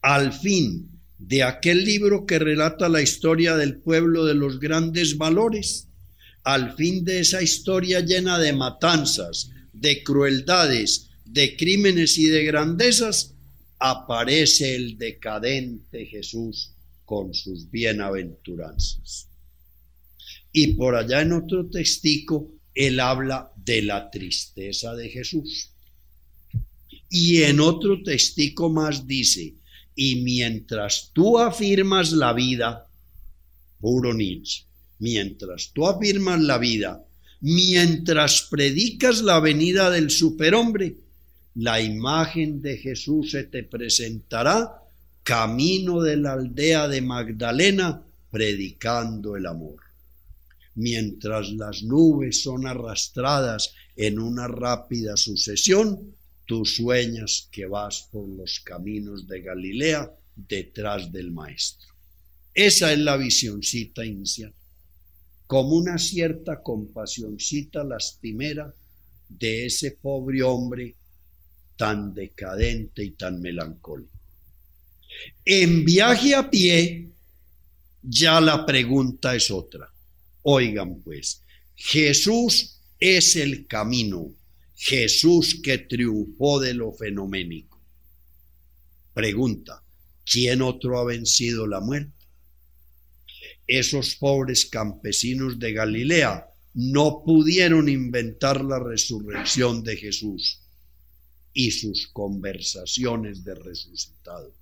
Al 0.00 0.32
fin 0.32 0.88
de 1.18 1.42
aquel 1.42 1.84
libro 1.84 2.26
que 2.26 2.38
relata 2.38 2.88
la 2.88 3.02
historia 3.02 3.56
del 3.56 3.78
pueblo 3.78 4.24
de 4.24 4.34
los 4.34 4.60
grandes 4.60 5.18
valores, 5.18 5.88
al 6.44 6.76
fin 6.76 7.04
de 7.04 7.20
esa 7.20 7.42
historia 7.42 8.00
llena 8.00 8.38
de 8.38 8.52
matanzas, 8.52 9.50
de 9.72 10.02
crueldades, 10.02 11.10
de 11.24 11.56
crímenes 11.56 12.18
y 12.18 12.26
de 12.26 12.44
grandezas, 12.44 13.34
aparece 13.78 14.74
el 14.74 14.98
decadente 14.98 16.06
Jesús 16.06 16.72
con 17.04 17.34
sus 17.34 17.70
bienaventuranzas. 17.70 19.28
Y 20.52 20.74
por 20.74 20.96
allá 20.96 21.20
en 21.22 21.32
otro 21.32 21.68
textico 21.68 22.50
él 22.74 23.00
habla 23.00 23.50
de 23.56 23.82
la 23.82 24.10
tristeza 24.10 24.94
de 24.94 25.08
Jesús. 25.08 25.70
Y 27.08 27.42
en 27.42 27.60
otro 27.60 28.02
testigo 28.02 28.68
más 28.68 29.06
dice, 29.06 29.54
y 29.94 30.16
mientras 30.16 31.10
tú 31.12 31.38
afirmas 31.38 32.12
la 32.12 32.32
vida, 32.34 32.86
puro 33.80 34.12
Nietzsche, 34.12 34.64
mientras 34.98 35.70
tú 35.72 35.86
afirmas 35.86 36.40
la 36.40 36.58
vida, 36.58 37.04
mientras 37.40 38.42
predicas 38.50 39.22
la 39.22 39.40
venida 39.40 39.90
del 39.90 40.10
superhombre, 40.10 40.96
la 41.56 41.80
imagen 41.80 42.60
de 42.60 42.76
Jesús 42.76 43.30
se 43.30 43.44
te 43.44 43.62
presentará 43.62 44.82
camino 45.22 46.02
de 46.02 46.18
la 46.18 46.34
aldea 46.34 46.86
de 46.86 47.00
Magdalena 47.00 48.02
predicando 48.30 49.36
el 49.36 49.46
amor. 49.46 49.80
Mientras 50.74 51.50
las 51.52 51.82
nubes 51.82 52.42
son 52.42 52.66
arrastradas 52.66 53.72
en 53.96 54.18
una 54.18 54.46
rápida 54.46 55.16
sucesión, 55.16 56.14
tú 56.44 56.66
sueñas 56.66 57.48
que 57.50 57.64
vas 57.64 58.06
por 58.12 58.28
los 58.28 58.60
caminos 58.60 59.26
de 59.26 59.40
Galilea 59.40 60.12
detrás 60.36 61.10
del 61.10 61.32
Maestro. 61.32 61.88
Esa 62.52 62.92
es 62.92 62.98
la 62.98 63.16
visioncita 63.16 64.04
inicial, 64.04 64.52
como 65.46 65.70
una 65.70 65.96
cierta 65.96 66.62
compasióncita 66.62 67.82
lastimera 67.82 68.74
de 69.30 69.66
ese 69.66 69.92
pobre 69.92 70.42
hombre 70.42 70.94
tan 71.76 72.14
decadente 72.14 73.04
y 73.04 73.10
tan 73.10 73.40
melancólico. 73.40 74.16
En 75.44 75.84
viaje 75.84 76.34
a 76.34 76.50
pie, 76.50 77.08
ya 78.02 78.40
la 78.40 78.64
pregunta 78.66 79.34
es 79.34 79.50
otra. 79.50 79.92
Oigan 80.42 81.00
pues, 81.02 81.42
Jesús 81.74 82.80
es 82.98 83.36
el 83.36 83.66
camino, 83.66 84.30
Jesús 84.74 85.60
que 85.62 85.78
triunfó 85.78 86.60
de 86.60 86.74
lo 86.74 86.92
fenoménico. 86.92 87.80
Pregunta, 89.12 89.82
¿quién 90.24 90.62
otro 90.62 90.98
ha 90.98 91.04
vencido 91.04 91.66
la 91.66 91.80
muerte? 91.80 92.12
Esos 93.66 94.14
pobres 94.16 94.66
campesinos 94.66 95.58
de 95.58 95.72
Galilea 95.72 96.46
no 96.74 97.22
pudieron 97.24 97.88
inventar 97.88 98.62
la 98.62 98.78
resurrección 98.78 99.82
de 99.82 99.96
Jesús 99.96 100.60
y 101.58 101.70
sus 101.70 102.08
conversaciones 102.08 103.42
de 103.42 103.54
resucitado. 103.54 104.52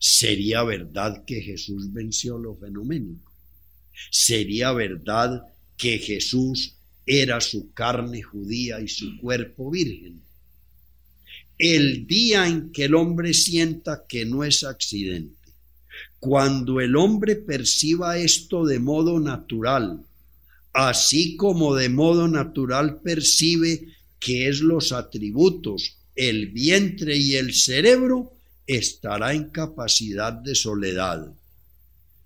¿Sería 0.00 0.64
verdad 0.64 1.24
que 1.24 1.40
Jesús 1.40 1.92
venció 1.92 2.38
lo 2.38 2.56
fenoménico? 2.56 3.32
¿Sería 4.10 4.72
verdad 4.72 5.44
que 5.76 5.98
Jesús 5.98 6.74
era 7.06 7.40
su 7.40 7.72
carne 7.72 8.20
judía 8.20 8.80
y 8.80 8.88
su 8.88 9.16
cuerpo 9.18 9.70
virgen? 9.70 10.20
El 11.56 12.04
día 12.08 12.48
en 12.48 12.72
que 12.72 12.86
el 12.86 12.96
hombre 12.96 13.32
sienta 13.32 14.06
que 14.08 14.26
no 14.26 14.42
es 14.42 14.64
accidente, 14.64 15.52
cuando 16.18 16.80
el 16.80 16.96
hombre 16.96 17.36
perciba 17.36 18.18
esto 18.18 18.64
de 18.64 18.80
modo 18.80 19.20
natural, 19.20 20.04
así 20.72 21.36
como 21.36 21.76
de 21.76 21.88
modo 21.90 22.26
natural 22.26 23.00
percibe 23.02 23.95
que 24.18 24.48
es 24.48 24.60
los 24.60 24.92
atributos, 24.92 25.96
el 26.14 26.48
vientre 26.48 27.16
y 27.16 27.36
el 27.36 27.54
cerebro, 27.54 28.32
estará 28.66 29.32
en 29.32 29.50
capacidad 29.50 30.32
de 30.32 30.54
soledad. 30.54 31.32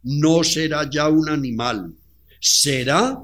No 0.03 0.43
será 0.45 0.89
ya 0.89 1.09
un 1.09 1.29
animal, 1.29 1.95
será 2.41 3.19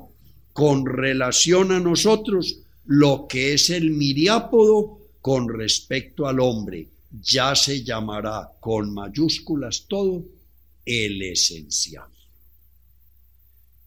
con 0.52 0.84
relación 0.84 1.72
a 1.72 1.80
nosotros 1.80 2.58
lo 2.84 3.26
que 3.28 3.54
es 3.54 3.70
el 3.70 3.90
miriápodo 3.90 4.98
con 5.20 5.48
respecto 5.48 6.26
al 6.26 6.40
hombre. 6.40 6.88
Ya 7.22 7.54
se 7.54 7.82
llamará 7.82 8.50
con 8.60 8.92
mayúsculas 8.92 9.86
todo 9.88 10.24
el 10.84 11.22
esencial. 11.22 12.08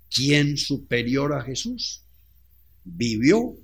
¿Quién 0.10 0.58
superior 0.58 1.34
a 1.34 1.42
Jesús? 1.42 2.02
Vivió 2.84 3.56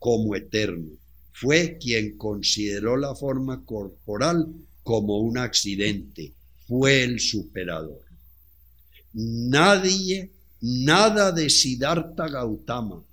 como 0.00 0.34
eterno. 0.34 0.88
Fue 1.32 1.78
quien 1.78 2.16
consideró 2.16 2.96
la 2.96 3.14
forma 3.14 3.64
corporal 3.64 4.48
como 4.82 5.20
un 5.20 5.38
accidente. 5.38 6.32
Fue 6.66 7.04
el 7.04 7.20
superador. 7.20 8.02
Nadie, 9.12 10.30
nada 10.60 11.30
de 11.30 11.48
Siddhartha 11.48 12.28
Gautama, 12.28 13.04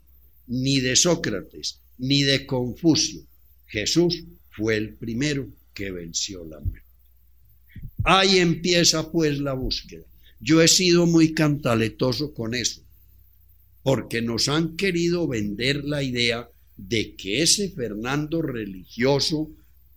ni 0.47 0.79
de 0.79 0.95
Sócrates, 0.95 1.79
ni 1.99 2.23
de 2.23 2.45
Confucio. 2.45 3.21
Jesús 3.67 4.23
fue 4.49 4.77
el 4.77 4.93
primero 4.95 5.47
que 5.73 5.91
venció 5.91 6.43
la 6.45 6.59
muerte. 6.59 6.87
Ahí 8.03 8.37
empieza 8.39 9.11
pues 9.11 9.39
la 9.39 9.53
búsqueda. 9.53 10.05
Yo 10.39 10.61
he 10.61 10.67
sido 10.67 11.05
muy 11.05 11.33
cantaletoso 11.33 12.33
con 12.33 12.53
eso, 12.53 12.81
porque 13.83 14.21
nos 14.21 14.47
han 14.47 14.77
querido 14.77 15.27
vender 15.27 15.83
la 15.83 16.03
idea 16.03 16.47
de 16.77 17.15
que 17.15 17.41
ese 17.41 17.69
Fernando 17.69 18.41
religioso 18.41 19.49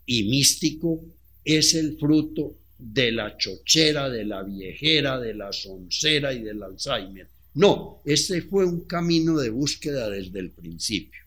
y 0.07 0.25
místico 0.25 1.05
es 1.45 1.75
el 1.75 1.99
fruto 1.99 2.57
de 2.79 3.13
la 3.13 3.37
chochera, 3.37 4.09
de 4.09 4.25
la 4.25 4.43
viejera, 4.43 5.21
de 5.21 5.35
la 5.35 5.53
soncera 5.53 6.33
y 6.33 6.43
del 6.43 6.63
Alzheimer. 6.63 7.29
No, 7.55 8.01
ese 8.05 8.43
fue 8.43 8.65
un 8.65 8.87
camino 8.87 9.39
de 9.39 9.51
búsqueda 9.51 10.09
desde 10.09 10.41
el 10.41 10.51
principio. 10.51 11.21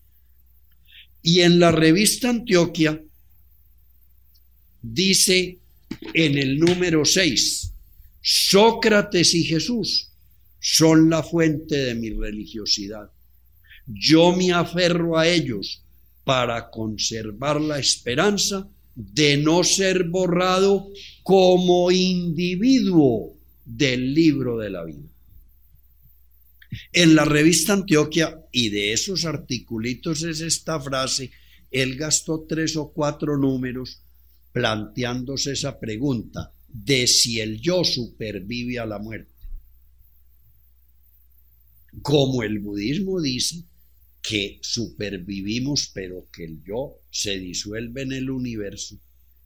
Y 1.22 1.40
en 1.40 1.58
la 1.58 1.70
revista 1.70 2.30
Antioquia 2.30 3.00
dice 4.82 5.58
en 6.12 6.38
el 6.38 6.58
número 6.58 7.04
6, 7.04 7.70
Sócrates 8.20 9.34
y 9.34 9.44
Jesús 9.44 10.10
son 10.60 11.08
la 11.10 11.22
fuente 11.22 11.76
de 11.76 11.94
mi 11.94 12.10
religiosidad. 12.10 13.10
Yo 13.86 14.34
me 14.34 14.52
aferro 14.52 15.18
a 15.18 15.26
ellos 15.26 15.82
para 16.24 16.70
conservar 16.70 17.60
la 17.60 17.78
esperanza 17.78 18.66
de 18.94 19.36
no 19.36 19.64
ser 19.64 20.04
borrado 20.04 20.88
como 21.22 21.90
individuo 21.90 23.34
del 23.64 24.14
libro 24.14 24.58
de 24.58 24.70
la 24.70 24.84
vida. 24.84 25.08
En 26.92 27.14
la 27.14 27.24
revista 27.24 27.72
Antioquia, 27.72 28.40
y 28.50 28.70
de 28.70 28.92
esos 28.92 29.24
articulitos 29.24 30.22
es 30.22 30.40
esta 30.40 30.80
frase, 30.80 31.30
él 31.70 31.96
gastó 31.96 32.44
tres 32.48 32.76
o 32.76 32.88
cuatro 32.88 33.36
números 33.36 34.00
planteándose 34.52 35.52
esa 35.52 35.78
pregunta 35.78 36.52
de 36.68 37.06
si 37.06 37.40
el 37.40 37.60
yo 37.60 37.84
supervive 37.84 38.78
a 38.78 38.86
la 38.86 38.98
muerte. 38.98 39.30
Como 42.02 42.42
el 42.42 42.58
budismo 42.58 43.20
dice, 43.20 43.64
que 44.24 44.58
supervivimos, 44.62 45.90
pero 45.92 46.26
que 46.32 46.44
el 46.44 46.64
yo 46.64 46.96
se 47.10 47.38
disuelve 47.38 48.02
en 48.02 48.12
el 48.12 48.30
universo, 48.30 48.98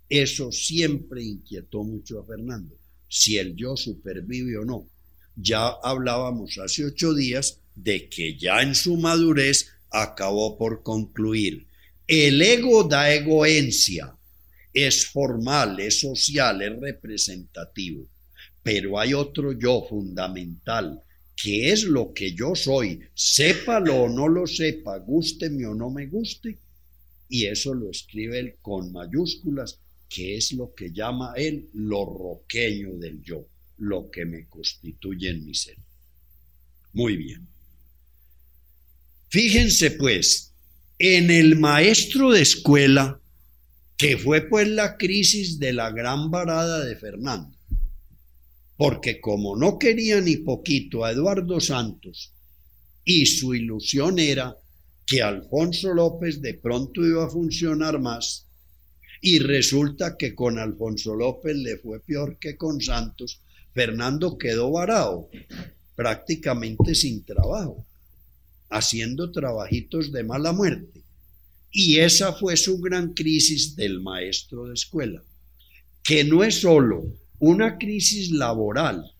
eso 0.08 0.52
siempre 0.52 1.20
inquietó 1.24 1.82
mucho 1.82 2.20
a 2.20 2.24
Fernando, 2.24 2.76
si 3.08 3.38
el 3.38 3.56
yo 3.56 3.76
supervive 3.76 4.56
o 4.56 4.64
no. 4.64 4.88
Ya 5.34 5.66
hablábamos 5.82 6.58
hace 6.58 6.84
ocho 6.84 7.12
días 7.12 7.58
de 7.74 8.08
que 8.08 8.38
ya 8.38 8.62
en 8.62 8.76
su 8.76 8.96
madurez 8.96 9.68
acabó 9.90 10.56
por 10.56 10.84
concluir. 10.84 11.66
El 12.06 12.40
ego 12.40 12.84
da 12.84 13.12
egoencia, 13.12 14.16
es 14.72 15.06
formal, 15.06 15.80
es 15.80 16.00
social, 16.00 16.62
es 16.62 16.78
representativo, 16.80 18.06
pero 18.62 19.00
hay 19.00 19.12
otro 19.12 19.52
yo 19.58 19.84
fundamental 19.88 21.02
qué 21.40 21.70
es 21.72 21.84
lo 21.84 22.12
que 22.12 22.32
yo 22.34 22.54
soy, 22.54 23.00
sépalo 23.14 24.02
o 24.02 24.08
no 24.08 24.28
lo 24.28 24.46
sepa, 24.46 24.98
gústeme 24.98 25.66
o 25.66 25.74
no 25.74 25.90
me 25.90 26.06
guste, 26.06 26.58
y 27.28 27.46
eso 27.46 27.74
lo 27.74 27.90
escribe 27.90 28.38
él 28.40 28.54
con 28.60 28.92
mayúsculas, 28.92 29.78
que 30.08 30.36
es 30.36 30.52
lo 30.52 30.74
que 30.74 30.90
llama 30.92 31.34
él 31.36 31.68
lo 31.74 32.04
roqueño 32.04 32.96
del 32.96 33.22
yo, 33.22 33.46
lo 33.76 34.10
que 34.10 34.24
me 34.24 34.48
constituye 34.48 35.30
en 35.30 35.44
mi 35.44 35.54
ser. 35.54 35.76
Muy 36.92 37.16
bien. 37.16 37.46
Fíjense 39.28 39.92
pues, 39.92 40.54
en 40.98 41.30
el 41.30 41.56
maestro 41.56 42.32
de 42.32 42.42
escuela, 42.42 43.20
que 43.96 44.16
fue 44.16 44.48
pues 44.48 44.66
la 44.66 44.96
crisis 44.96 45.58
de 45.58 45.72
la 45.72 45.90
gran 45.90 46.30
varada 46.30 46.84
de 46.84 46.96
Fernando, 46.96 47.54
porque 48.78 49.20
como 49.20 49.56
no 49.56 49.76
quería 49.76 50.20
ni 50.20 50.36
poquito 50.36 51.04
a 51.04 51.10
Eduardo 51.10 51.60
Santos 51.60 52.32
y 53.04 53.26
su 53.26 53.54
ilusión 53.54 54.20
era 54.20 54.56
que 55.04 55.20
Alfonso 55.20 55.92
López 55.92 56.40
de 56.40 56.54
pronto 56.54 57.04
iba 57.04 57.24
a 57.24 57.30
funcionar 57.30 57.98
más, 57.98 58.46
y 59.20 59.40
resulta 59.40 60.16
que 60.16 60.34
con 60.34 60.60
Alfonso 60.60 61.16
López 61.16 61.56
le 61.56 61.78
fue 61.78 61.98
peor 61.98 62.38
que 62.38 62.56
con 62.56 62.80
Santos, 62.80 63.40
Fernando 63.74 64.38
quedó 64.38 64.70
varado, 64.70 65.28
prácticamente 65.96 66.94
sin 66.94 67.24
trabajo. 67.24 67.84
haciendo 68.70 69.32
trabajitos 69.32 70.12
de 70.12 70.22
mala 70.24 70.52
muerte. 70.52 71.02
Y 71.72 72.00
esa 72.00 72.34
fue 72.34 72.54
su 72.58 72.78
gran 72.78 73.14
crisis 73.14 73.74
del 73.76 74.00
maestro 74.00 74.66
de 74.66 74.74
escuela, 74.74 75.22
que 76.02 76.22
no 76.22 76.44
es 76.44 76.60
solo 76.60 77.04
una 77.38 77.78
crisis 77.78 78.30
laboral 78.30 79.12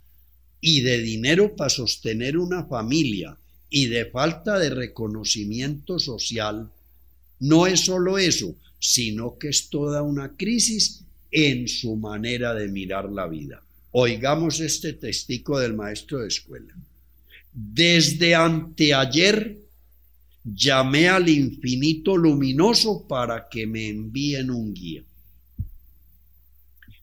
y 0.61 0.81
de 0.81 0.99
dinero 1.01 1.55
para 1.55 1.71
sostener 1.71 2.37
una 2.37 2.65
familia 2.65 3.37
y 3.71 3.87
de 3.87 4.07
falta 4.07 4.59
de 4.59 4.71
reconocimiento 4.71 5.99
social, 5.99 6.71
no 7.41 7.67
es 7.67 7.81
solo 7.85 8.19
eso, 8.19 8.55
sino 8.79 9.39
que 9.39 9.49
es 9.49 9.69
toda 9.69 10.03
una 10.03 10.37
crisis 10.37 11.05
en 11.31 11.69
su 11.69 11.97
manera 11.97 12.55
de 12.55 12.69
mirar 12.69 13.11
la 13.11 13.29
vida. 13.29 13.63
Oigamos 13.93 14.61
este 14.61 14.95
testigo 14.95 15.59
del 15.59 15.75
maestro 15.75 16.21
de 16.21 16.29
escuela. 16.29 16.75
Desde 17.53 18.35
anteayer 18.35 19.59
llamé 20.45 21.09
al 21.09 21.29
infinito 21.29 22.17
luminoso 22.17 23.07
para 23.07 23.49
que 23.49 23.67
me 23.67 23.89
envíen 23.89 24.51
un 24.51 24.73
guía. 24.75 25.03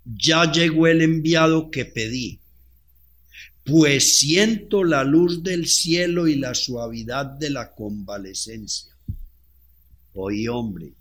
Ya 0.06 0.52
llegó 0.52 0.86
el 0.88 1.02
enviado 1.02 1.72
que 1.72 1.86
pedí, 1.86 2.40
pues 3.64 4.20
siento 4.20 4.84
la 4.84 5.04
luz 5.04 5.42
del 5.42 5.68
cielo 5.68 6.28
y 6.28 6.36
la 6.36 6.54
suavidad 6.54 7.26
de 7.26 7.50
la 7.50 7.74
convalecencia. 7.74 8.96
Hoy, 10.14 10.48
hombre, 10.48 10.94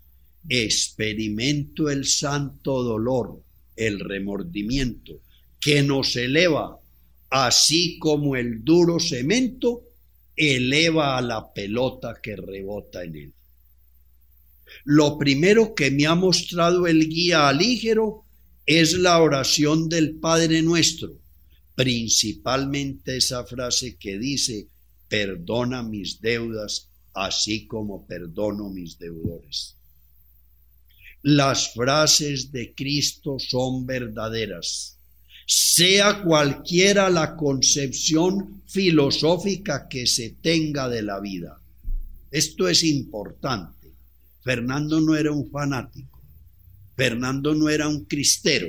experimento 0.49 1.89
el 1.89 2.05
santo 2.05 2.81
dolor, 2.83 3.41
el 3.75 3.99
remordimiento, 3.99 5.21
que 5.59 5.83
nos 5.83 6.15
eleva, 6.15 6.79
así 7.29 7.99
como 7.99 8.35
el 8.35 8.63
duro 8.63 8.99
cemento 8.99 9.83
eleva 10.35 11.17
a 11.17 11.21
la 11.21 11.53
pelota 11.53 12.15
que 12.21 12.35
rebota 12.35 13.03
en 13.03 13.15
él. 13.15 13.33
Lo 14.83 15.17
primero 15.17 15.73
que 15.73 15.91
me 15.91 16.07
ha 16.07 16.15
mostrado 16.15 16.87
el 16.87 17.07
guía 17.07 17.47
alígero 17.47 18.24
es 18.65 18.93
la 18.93 19.21
oración 19.21 19.89
del 19.89 20.15
Padre 20.15 20.61
Nuestro, 20.61 21.13
principalmente 21.75 23.17
esa 23.17 23.43
frase 23.45 23.97
que 23.97 24.17
dice, 24.17 24.67
perdona 25.07 25.83
mis 25.83 26.21
deudas, 26.21 26.89
así 27.13 27.67
como 27.67 28.05
perdono 28.05 28.69
mis 28.69 28.97
deudores. 28.97 29.75
Las 31.21 31.73
frases 31.73 32.51
de 32.51 32.73
Cristo 32.73 33.37
son 33.39 33.85
verdaderas 33.85 34.95
sea 35.45 36.23
cualquiera 36.23 37.09
la 37.09 37.35
concepción 37.35 38.63
filosófica 38.65 39.87
que 39.87 40.07
se 40.07 40.31
tenga 40.41 40.89
de 40.89 41.03
la 41.03 41.19
vida. 41.19 41.59
Esto 42.31 42.67
es 42.67 42.83
importante. 42.83 43.91
Fernando 44.43 44.99
no 44.99 45.15
era 45.15 45.31
un 45.31 45.49
fanático. 45.49 46.14
Fernando 46.95 47.53
no 47.53 47.69
era 47.69 47.87
un 47.87 48.05
cristero. 48.05 48.67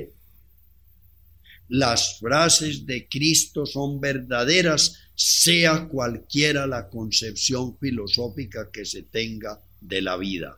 Las 1.69 2.19
frases 2.19 2.85
de 2.85 3.07
Cristo 3.07 3.65
son 3.65 3.99
verdaderas, 3.99 4.95
sea 5.15 5.87
cualquiera 5.87 6.65
la 6.65 6.87
concepción 6.87 7.77
filosófica 7.77 8.69
que 8.71 8.85
se 8.85 9.03
tenga 9.03 9.61
de 9.81 10.01
la 10.01 10.17
vida. 10.17 10.57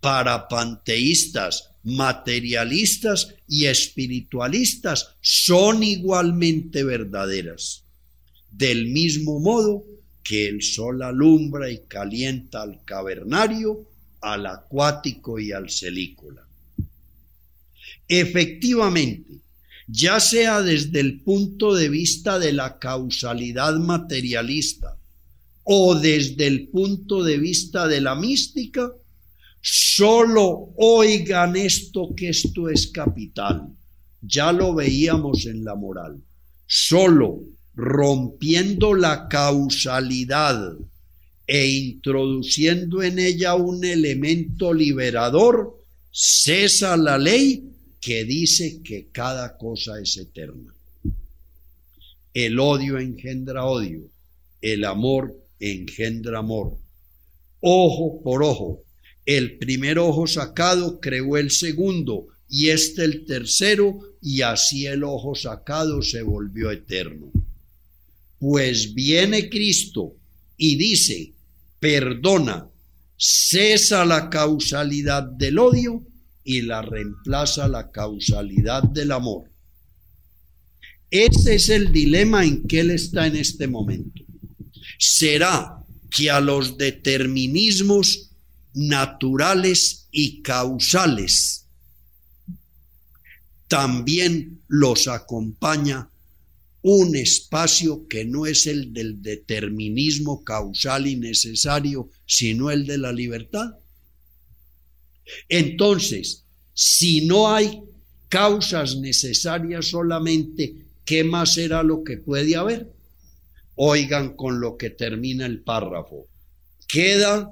Para 0.00 0.48
panteístas, 0.48 1.70
materialistas 1.82 3.34
y 3.48 3.66
espiritualistas 3.66 5.14
son 5.20 5.82
igualmente 5.82 6.84
verdaderas. 6.84 7.84
Del 8.50 8.88
mismo 8.88 9.40
modo 9.40 9.84
que 10.22 10.48
el 10.48 10.62
sol 10.62 11.02
alumbra 11.02 11.70
y 11.70 11.78
calienta 11.86 12.62
al 12.62 12.84
cavernario, 12.84 13.86
al 14.20 14.46
acuático 14.46 15.38
y 15.38 15.52
al 15.52 15.70
celícola. 15.70 16.49
Efectivamente, 18.10 19.40
ya 19.86 20.20
sea 20.20 20.60
desde 20.60 21.00
el 21.00 21.20
punto 21.20 21.74
de 21.74 21.88
vista 21.88 22.38
de 22.38 22.52
la 22.52 22.78
causalidad 22.78 23.76
materialista 23.76 24.98
o 25.64 25.94
desde 25.94 26.46
el 26.46 26.68
punto 26.68 27.22
de 27.22 27.38
vista 27.38 27.88
de 27.88 28.00
la 28.00 28.14
mística, 28.14 28.90
Solo 29.62 30.72
oigan 30.76 31.54
esto 31.54 32.14
que 32.16 32.30
esto 32.30 32.68
es 32.70 32.86
capital. 32.86 33.68
Ya 34.22 34.52
lo 34.52 34.74
veíamos 34.74 35.46
en 35.46 35.64
la 35.64 35.74
moral. 35.74 36.18
Solo 36.66 37.40
rompiendo 37.74 38.94
la 38.94 39.28
causalidad 39.28 40.76
e 41.46 41.68
introduciendo 41.68 43.02
en 43.02 43.18
ella 43.18 43.54
un 43.54 43.84
elemento 43.84 44.72
liberador, 44.72 45.76
cesa 46.10 46.96
la 46.96 47.18
ley 47.18 47.69
que 48.00 48.24
dice 48.24 48.80
que 48.82 49.08
cada 49.12 49.56
cosa 49.58 50.00
es 50.00 50.16
eterna. 50.16 50.74
El 52.32 52.58
odio 52.58 52.98
engendra 52.98 53.64
odio, 53.66 54.08
el 54.62 54.84
amor 54.84 55.36
engendra 55.58 56.38
amor. 56.38 56.78
Ojo 57.60 58.22
por 58.22 58.42
ojo, 58.42 58.82
el 59.26 59.58
primer 59.58 59.98
ojo 59.98 60.26
sacado 60.26 61.00
creó 61.00 61.36
el 61.36 61.50
segundo, 61.50 62.28
y 62.48 62.70
este 62.70 63.04
el 63.04 63.26
tercero, 63.26 64.00
y 64.22 64.42
así 64.42 64.86
el 64.86 65.04
ojo 65.04 65.34
sacado 65.34 66.02
se 66.02 66.22
volvió 66.22 66.70
eterno. 66.70 67.30
Pues 68.38 68.94
viene 68.94 69.50
Cristo 69.50 70.14
y 70.56 70.76
dice, 70.76 71.32
perdona, 71.78 72.66
cesa 73.16 74.04
la 74.06 74.30
causalidad 74.30 75.22
del 75.22 75.58
odio 75.58 76.02
y 76.44 76.62
la 76.62 76.82
reemplaza 76.82 77.68
la 77.68 77.90
causalidad 77.90 78.82
del 78.82 79.12
amor. 79.12 79.50
Ese 81.10 81.56
es 81.56 81.68
el 81.68 81.92
dilema 81.92 82.44
en 82.44 82.66
que 82.66 82.80
él 82.80 82.90
está 82.90 83.26
en 83.26 83.36
este 83.36 83.66
momento. 83.66 84.22
¿Será 84.98 85.80
que 86.10 86.30
a 86.30 86.40
los 86.40 86.76
determinismos 86.76 88.30
naturales 88.74 90.06
y 90.10 90.42
causales. 90.42 91.66
También 93.68 94.60
los 94.68 95.08
acompaña 95.08 96.08
un 96.82 97.14
espacio 97.14 98.08
que 98.08 98.24
no 98.24 98.46
es 98.46 98.66
el 98.66 98.92
del 98.92 99.22
determinismo 99.22 100.42
causal 100.44 101.06
y 101.06 101.16
necesario, 101.16 102.10
sino 102.26 102.70
el 102.70 102.86
de 102.86 102.98
la 102.98 103.12
libertad. 103.12 103.74
Entonces, 105.48 106.44
si 106.74 107.26
no 107.26 107.52
hay 107.52 107.82
causas 108.28 108.96
necesarias 108.96 109.86
solamente, 109.86 110.86
¿qué 111.04 111.24
más 111.24 111.54
será 111.54 111.82
lo 111.82 112.04
que 112.04 112.16
puede 112.16 112.56
haber? 112.56 112.90
Oigan 113.74 114.36
con 114.36 114.60
lo 114.60 114.76
que 114.76 114.90
termina 114.90 115.46
el 115.46 115.62
párrafo. 115.62 116.26
Queda 116.86 117.50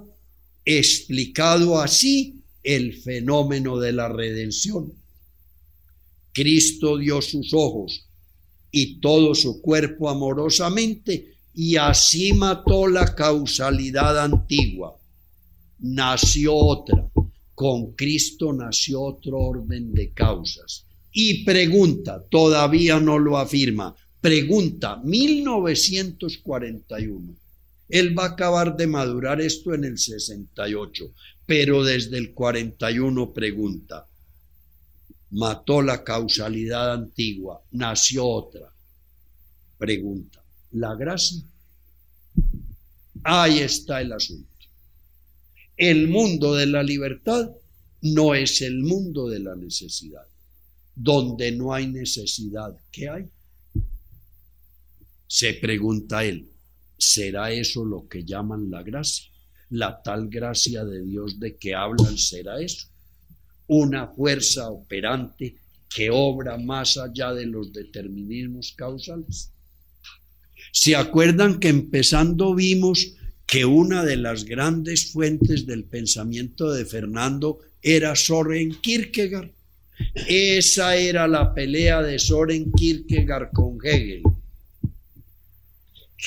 explicado 0.64 1.80
así 1.80 2.42
el 2.62 2.94
fenómeno 3.00 3.78
de 3.78 3.92
la 3.92 4.08
redención. 4.08 4.92
Cristo 6.32 6.98
dio 6.98 7.22
sus 7.22 7.52
ojos 7.54 8.06
y 8.70 9.00
todo 9.00 9.34
su 9.34 9.60
cuerpo 9.60 10.08
amorosamente 10.08 11.38
y 11.54 11.76
así 11.76 12.32
mató 12.32 12.86
la 12.86 13.14
causalidad 13.14 14.22
antigua. 14.22 14.96
Nació 15.80 16.54
otra. 16.54 17.07
Con 17.58 17.92
Cristo 17.92 18.52
nació 18.52 19.02
otro 19.02 19.38
orden 19.38 19.92
de 19.92 20.12
causas. 20.12 20.84
Y 21.12 21.44
pregunta, 21.44 22.22
todavía 22.30 23.00
no 23.00 23.18
lo 23.18 23.36
afirma, 23.36 23.96
pregunta 24.20 25.00
1941 25.02 27.34
él 27.88 28.18
va 28.18 28.24
a 28.24 28.28
acabar 28.28 28.76
de 28.76 28.86
madurar 28.86 29.40
esto 29.40 29.74
en 29.74 29.84
el 29.84 29.98
68, 29.98 31.10
pero 31.46 31.82
desde 31.82 32.18
el 32.18 32.34
41 32.34 33.32
pregunta, 33.32 34.06
mató 35.30 35.80
la 35.80 36.04
causalidad 36.04 36.92
antigua, 36.92 37.62
nació 37.70 38.26
otra. 38.26 38.70
Pregunta, 39.78 40.44
¿la 40.72 40.94
gracia? 40.96 41.42
Ahí 43.24 43.60
está 43.60 44.02
el 44.02 44.12
asunto. 44.12 44.47
El 45.78 46.08
mundo 46.08 46.56
de 46.56 46.66
la 46.66 46.82
libertad 46.82 47.52
no 48.02 48.34
es 48.34 48.62
el 48.62 48.80
mundo 48.80 49.28
de 49.28 49.38
la 49.38 49.54
necesidad. 49.54 50.26
Donde 50.96 51.52
no 51.52 51.72
hay 51.72 51.86
necesidad, 51.86 52.76
¿qué 52.90 53.08
hay? 53.08 53.30
Se 55.28 55.54
pregunta 55.54 56.24
él. 56.24 56.50
¿Será 56.98 57.52
eso 57.52 57.84
lo 57.84 58.08
que 58.08 58.24
llaman 58.24 58.72
la 58.72 58.82
gracia? 58.82 59.30
La 59.70 60.02
tal 60.02 60.28
gracia 60.28 60.84
de 60.84 61.04
Dios 61.04 61.38
de 61.38 61.56
que 61.56 61.76
hablan 61.76 62.18
será 62.18 62.60
eso. 62.60 62.88
Una 63.68 64.08
fuerza 64.08 64.70
operante 64.70 65.58
que 65.94 66.10
obra 66.10 66.58
más 66.58 66.96
allá 66.96 67.32
de 67.32 67.46
los 67.46 67.72
determinismos 67.72 68.72
causales. 68.76 69.52
¿Se 70.72 70.96
acuerdan 70.96 71.60
que 71.60 71.68
empezando 71.68 72.52
vimos 72.54 73.14
que 73.48 73.64
una 73.64 74.04
de 74.04 74.16
las 74.16 74.44
grandes 74.44 75.10
fuentes 75.10 75.64
del 75.66 75.84
pensamiento 75.84 76.70
de 76.70 76.84
Fernando 76.84 77.60
era 77.80 78.14
Soren 78.14 78.74
Kierkegaard. 78.82 79.50
Esa 80.28 80.94
era 80.96 81.26
la 81.26 81.54
pelea 81.54 82.02
de 82.02 82.18
Soren 82.18 82.70
Kierkegaard 82.72 83.50
con 83.52 83.78
Hegel. 83.82 84.22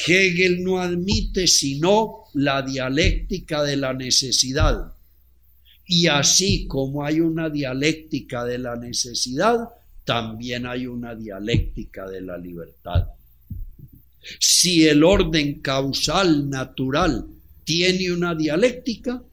Hegel 0.08 0.64
no 0.64 0.82
admite 0.82 1.46
sino 1.46 2.24
la 2.34 2.64
dialéctica 2.64 3.62
de 3.62 3.78
la 3.78 3.94
necesidad. 3.94 4.92
Y 5.86 6.08
así 6.08 6.66
como 6.66 7.06
hay 7.06 7.20
una 7.20 7.52
dialéctica 7.52 8.46
de 8.46 8.58
la 8.58 8.76
necesidad, 8.76 9.70
también 10.06 10.66
hay 10.66 10.88
una 10.88 11.14
dialéctica 11.14 12.08
de 12.08 12.22
la 12.22 12.38
libertad. 12.40 13.10
Si 14.40 14.88
el 14.88 15.04
orden 15.04 15.62
causal 15.62 16.50
natural 16.50 17.28
tiene 17.64 18.12
una 18.12 18.36
dialéctica, 18.36 19.24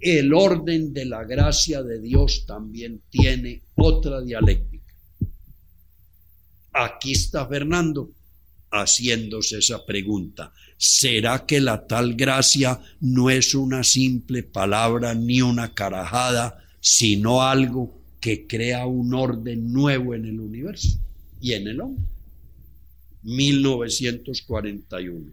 el 0.00 0.34
orden 0.34 0.92
de 0.92 1.04
la 1.06 1.24
gracia 1.24 1.82
de 1.82 2.00
Dios 2.00 2.44
también 2.46 3.00
tiene 3.10 3.62
otra 3.76 4.20
dialéctica. 4.20 4.92
Aquí 6.72 7.12
está 7.12 7.46
Fernando 7.46 8.10
haciéndose 8.70 9.58
esa 9.58 9.86
pregunta. 9.86 10.52
¿Será 10.76 11.46
que 11.46 11.60
la 11.60 11.86
tal 11.86 12.14
gracia 12.14 12.80
no 13.00 13.30
es 13.30 13.54
una 13.54 13.84
simple 13.84 14.42
palabra 14.42 15.14
ni 15.14 15.40
una 15.40 15.72
carajada, 15.72 16.64
sino 16.80 17.42
algo 17.42 18.02
que 18.20 18.46
crea 18.46 18.86
un 18.86 19.14
orden 19.14 19.72
nuevo 19.72 20.14
en 20.14 20.24
el 20.24 20.40
universo 20.40 20.98
y 21.40 21.52
en 21.52 21.68
el 21.68 21.80
hombre? 21.80 22.13
1941. 23.24 25.32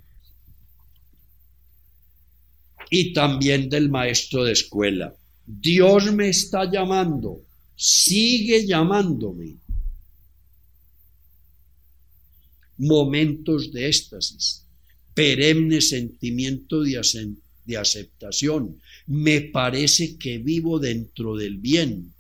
Y 2.90 3.14
también 3.14 3.70
del 3.70 3.90
maestro 3.90 4.44
de 4.44 4.54
escuela. 4.54 5.16
Dios 5.46 6.12
me 6.14 6.30
está 6.30 6.70
llamando, 6.70 7.42
sigue 7.76 8.66
llamándome. 8.66 9.58
Momentos 12.78 13.72
de 13.72 13.88
éxtasis, 13.88 14.64
perenne 15.14 15.82
sentimiento 15.82 16.82
de, 16.82 17.00
de 17.66 17.78
aceptación. 17.78 18.82
Me 19.08 19.42
parece 19.42 20.18
que 20.18 20.40
vivo 20.40 20.80
dentro 20.80 21.36
del 21.36 21.58
bien. 21.58 22.14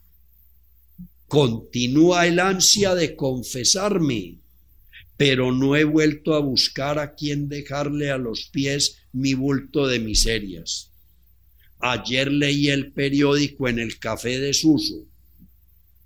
Continúa 1.27 2.27
el 2.27 2.39
ansia 2.39 2.93
de 2.93 3.15
confesarme 3.15 4.40
pero 5.21 5.51
no 5.51 5.75
he 5.75 5.83
vuelto 5.83 6.33
a 6.33 6.39
buscar 6.39 6.97
a 6.97 7.13
quien 7.13 7.47
dejarle 7.47 8.09
a 8.09 8.17
los 8.17 8.47
pies 8.47 9.03
mi 9.13 9.35
bulto 9.35 9.85
de 9.85 9.99
miserias. 9.99 10.89
Ayer 11.77 12.31
leí 12.31 12.69
el 12.69 12.91
periódico 12.91 13.69
en 13.69 13.77
el 13.77 13.99
café 13.99 14.39
de 14.39 14.51
Suso, 14.51 15.05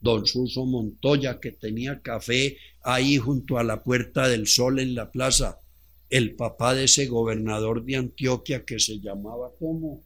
don 0.01 0.28
Suso 0.28 0.66
Montoya, 0.66 1.39
que 1.39 1.53
tenía 1.53 2.01
café 2.01 2.57
ahí 2.84 3.18
junto 3.18 3.57
a 3.57 3.63
la 3.63 3.82
Puerta 3.82 4.28
del 4.28 4.47
Sol 4.47 4.80
en 4.80 4.95
la 4.95 5.09
plaza, 5.09 5.61
el 6.09 6.36
papá 6.36 6.76
de 6.76 6.84
ese 6.84 7.05
gobernador 7.05 7.86
de 7.86 7.95
Antioquia 7.95 8.66
que 8.66 8.82
se 8.82 8.99
llamaba 8.99 9.49
como, 9.57 10.03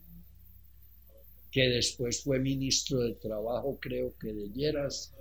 que 1.50 1.64
después 1.64 2.22
fue 2.22 2.38
ministro 2.38 3.00
de 3.00 3.16
Trabajo, 3.16 3.80
creo 3.82 4.14
que 4.20 4.32
de 4.32 4.50
Lleras, 4.50 5.16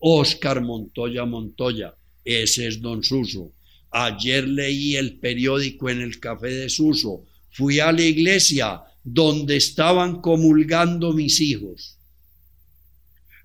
Oscar 0.00 0.60
Montoya 0.60 1.24
Montoya, 1.24 1.94
ese 2.24 2.68
es 2.68 2.80
don 2.80 3.02
Suso. 3.02 3.52
Ayer 3.90 4.46
leí 4.46 4.96
el 4.96 5.18
periódico 5.18 5.88
en 5.88 6.02
el 6.02 6.20
café 6.20 6.48
de 6.48 6.68
Suso, 6.68 7.24
fui 7.50 7.80
a 7.80 7.90
la 7.90 8.02
iglesia 8.02 8.82
donde 9.02 9.56
estaban 9.56 10.20
comulgando 10.20 11.12
mis 11.12 11.40
hijos. 11.40 11.96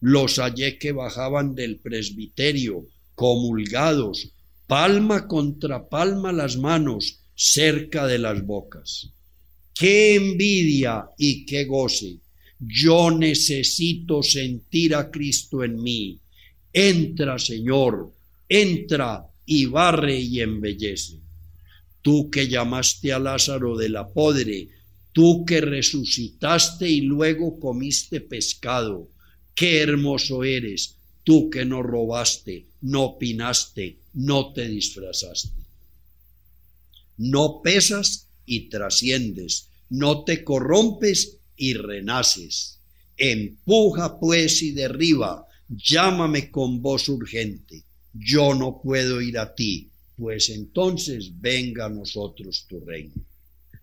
Los 0.02 0.38
hallé 0.38 0.78
que 0.78 0.92
bajaban 0.92 1.56
del 1.56 1.78
presbiterio, 1.78 2.86
comulgados, 3.16 4.30
palma 4.68 5.28
contra 5.28 5.88
palma 5.88 6.32
las 6.32 6.58
manos, 6.58 7.20
cerca 7.36 8.06
de 8.06 8.20
las 8.20 8.46
bocas. 8.46 9.10
¡Qué 9.74 10.16
envidia 10.16 11.06
y 11.18 11.46
qué 11.46 11.66
goce! 11.66 12.18
Yo 12.60 13.12
necesito 13.12 14.22
sentir 14.22 14.94
a 14.94 15.10
Cristo 15.10 15.64
en 15.64 15.82
mí 15.82 16.20
Entra, 16.74 17.38
Señor, 17.38 18.12
entra 18.50 19.28
y 19.46 19.68
barre 19.68 20.20
y 20.20 20.42
embellece. 20.42 21.20
Tú 22.02 22.30
que 22.32 22.48
llamaste 22.48 23.14
a 23.14 23.20
Lázaro 23.20 23.78
de 23.78 23.90
la 23.90 24.08
podre, 24.08 24.70
tú 25.12 25.46
que 25.46 25.62
resucitaste 25.62 26.90
y 26.90 27.02
luego 27.02 27.60
comiste 27.60 28.20
pescado, 28.20 29.08
qué 29.56 29.82
hermoso 29.82 30.44
eres, 30.44 30.96
tú 31.24 31.50
que 31.50 31.64
no 31.64 31.84
robaste, 31.84 32.66
no 32.82 33.04
opinaste, 33.04 34.00
no 34.14 34.52
te 34.52 34.68
disfrazaste. 34.68 35.64
No 37.18 37.62
pesas 37.62 38.28
y 38.46 38.70
trasciendes, 38.70 39.70
no 39.90 40.24
te 40.24 40.44
corrompes 40.44 41.38
y 41.56 41.76
renaces. 41.76 42.80
Empuja 43.16 44.20
pues 44.20 44.64
y 44.64 44.72
derriba, 44.72 45.46
llámame 45.70 46.52
con 46.52 46.82
voz 46.82 47.10
urgente, 47.10 47.84
yo 48.14 48.54
no 48.54 48.82
puedo 48.82 49.22
ir 49.22 49.38
a 49.38 49.54
ti, 49.54 49.90
pues 50.16 50.50
entonces 50.50 51.32
venga 51.40 51.86
a 51.86 51.90
nosotros 51.90 52.66
tu 52.68 52.80
reino. 52.80 53.14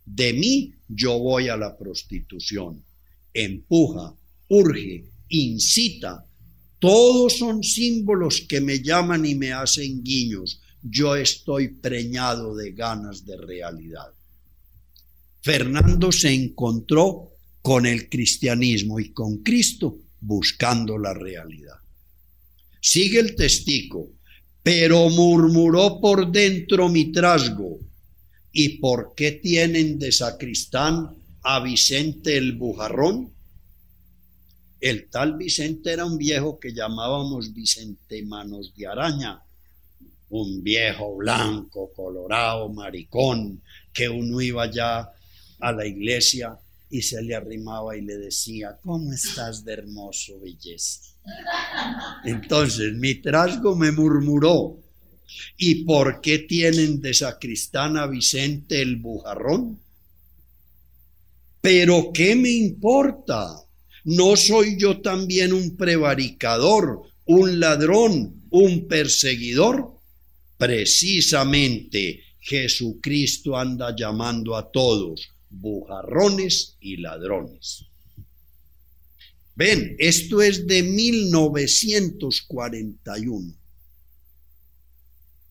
De 0.05 0.33
mí 0.33 0.73
yo 0.89 1.19
voy 1.19 1.49
a 1.49 1.57
la 1.57 1.77
prostitución. 1.77 2.83
Empuja, 3.33 4.15
urge, 4.49 5.05
incita. 5.29 6.27
Todos 6.79 7.39
son 7.39 7.63
símbolos 7.63 8.41
que 8.49 8.61
me 8.61 8.81
llaman 8.81 9.25
y 9.27 9.35
me 9.35 9.53
hacen 9.53 10.03
guiños. 10.03 10.61
Yo 10.83 11.15
estoy 11.15 11.69
preñado 11.69 12.57
de 12.57 12.73
ganas 12.73 13.25
de 13.25 13.37
realidad. 13.37 14.09
Fernando 15.43 16.11
se 16.11 16.33
encontró 16.33 17.33
con 17.63 17.87
el 17.87 18.09
cristianismo 18.09 18.99
y 18.99 19.11
con 19.11 19.39
Cristo 19.39 19.99
buscando 20.21 20.99
la 20.99 21.15
realidad. 21.15 21.77
Sigue 22.81 23.21
el 23.21 23.35
testigo, 23.37 24.11
pero 24.63 25.09
murmuró 25.11 26.01
por 26.01 26.31
dentro 26.31 26.89
mi 26.89 27.13
trasgo. 27.13 27.79
¿Y 28.53 28.79
por 28.79 29.15
qué 29.15 29.33
tienen 29.33 29.99
de 29.99 30.11
sacristán 30.13 31.11
a 31.43 31.61
Vicente 31.61 32.37
el 32.37 32.55
Bujarrón? 32.55 33.33
El 34.81 35.09
tal 35.11 35.37
Vicente 35.37 35.93
era 35.93 36.07
un 36.07 36.17
viejo 36.17 36.59
que 36.59 36.73
llamábamos 36.73 37.53
Vicente 37.53 38.23
Manos 38.23 38.75
de 38.75 38.87
Araña, 38.87 39.43
un 40.31 40.63
viejo 40.63 41.17
blanco, 41.17 41.91
colorado, 41.95 42.69
maricón, 42.71 43.63
que 43.93 44.09
uno 44.09 44.41
iba 44.41 44.71
ya 44.71 45.11
a 45.61 45.73
la 45.73 45.87
iglesia 45.87 46.59
y 46.91 47.03
se 47.03 47.23
le 47.23 47.37
arrimaba 47.37 47.97
y 47.97 48.03
le 48.03 48.19
decía, 48.19 48.77
¿cómo 48.83 49.13
estás 49.13 49.65
de 49.65 49.75
hermoso, 49.75 50.41
belleza? 50.41 51.15
Entonces 52.25 52.93
mi 52.95 53.15
trasgo 53.15 53.77
me 53.77 53.93
murmuró, 53.93 54.77
¿y 55.57 55.85
por 55.85 56.21
qué 56.21 56.41
tienen 56.41 57.01
de 57.01 57.15
sacristán 57.15 57.97
a 57.97 58.09
Vicente 58.09 58.83
el 58.83 58.97
bujarrón? 58.97 59.79
Pero 61.61 62.11
¿qué 62.13 62.35
me 62.35 62.51
importa? 62.51 63.47
¿No 64.05 64.35
soy 64.35 64.77
yo 64.77 65.01
también 65.01 65.53
un 65.53 65.77
prevaricador, 65.77 67.03
un 67.27 67.61
ladrón, 67.61 68.43
un 68.51 68.89
perseguidor? 68.89 69.95
Precisamente 70.57 72.25
Jesucristo 72.41 73.57
anda 73.57 73.95
llamando 73.95 74.57
a 74.57 74.71
todos 74.71 75.31
bujarrones 75.51 76.79
y 76.81 76.97
ladrones. 76.97 77.85
Ven, 79.57 79.97
esto 79.99 80.41
es 80.41 80.67
de 80.67 80.83
1941. 80.83 83.55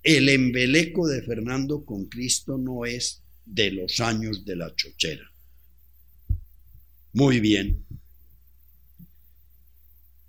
El 0.02 0.30
embeleco 0.30 1.08
de 1.08 1.22
Fernando 1.22 1.86
con 1.86 2.06
Cristo 2.06 2.58
no 2.58 2.86
es 2.86 3.22
de 3.46 3.70
los 3.72 4.00
años 4.00 4.44
de 4.46 4.56
la 4.56 4.74
chochera. 4.76 5.30
Muy 7.14 7.40
bien. 7.40 7.86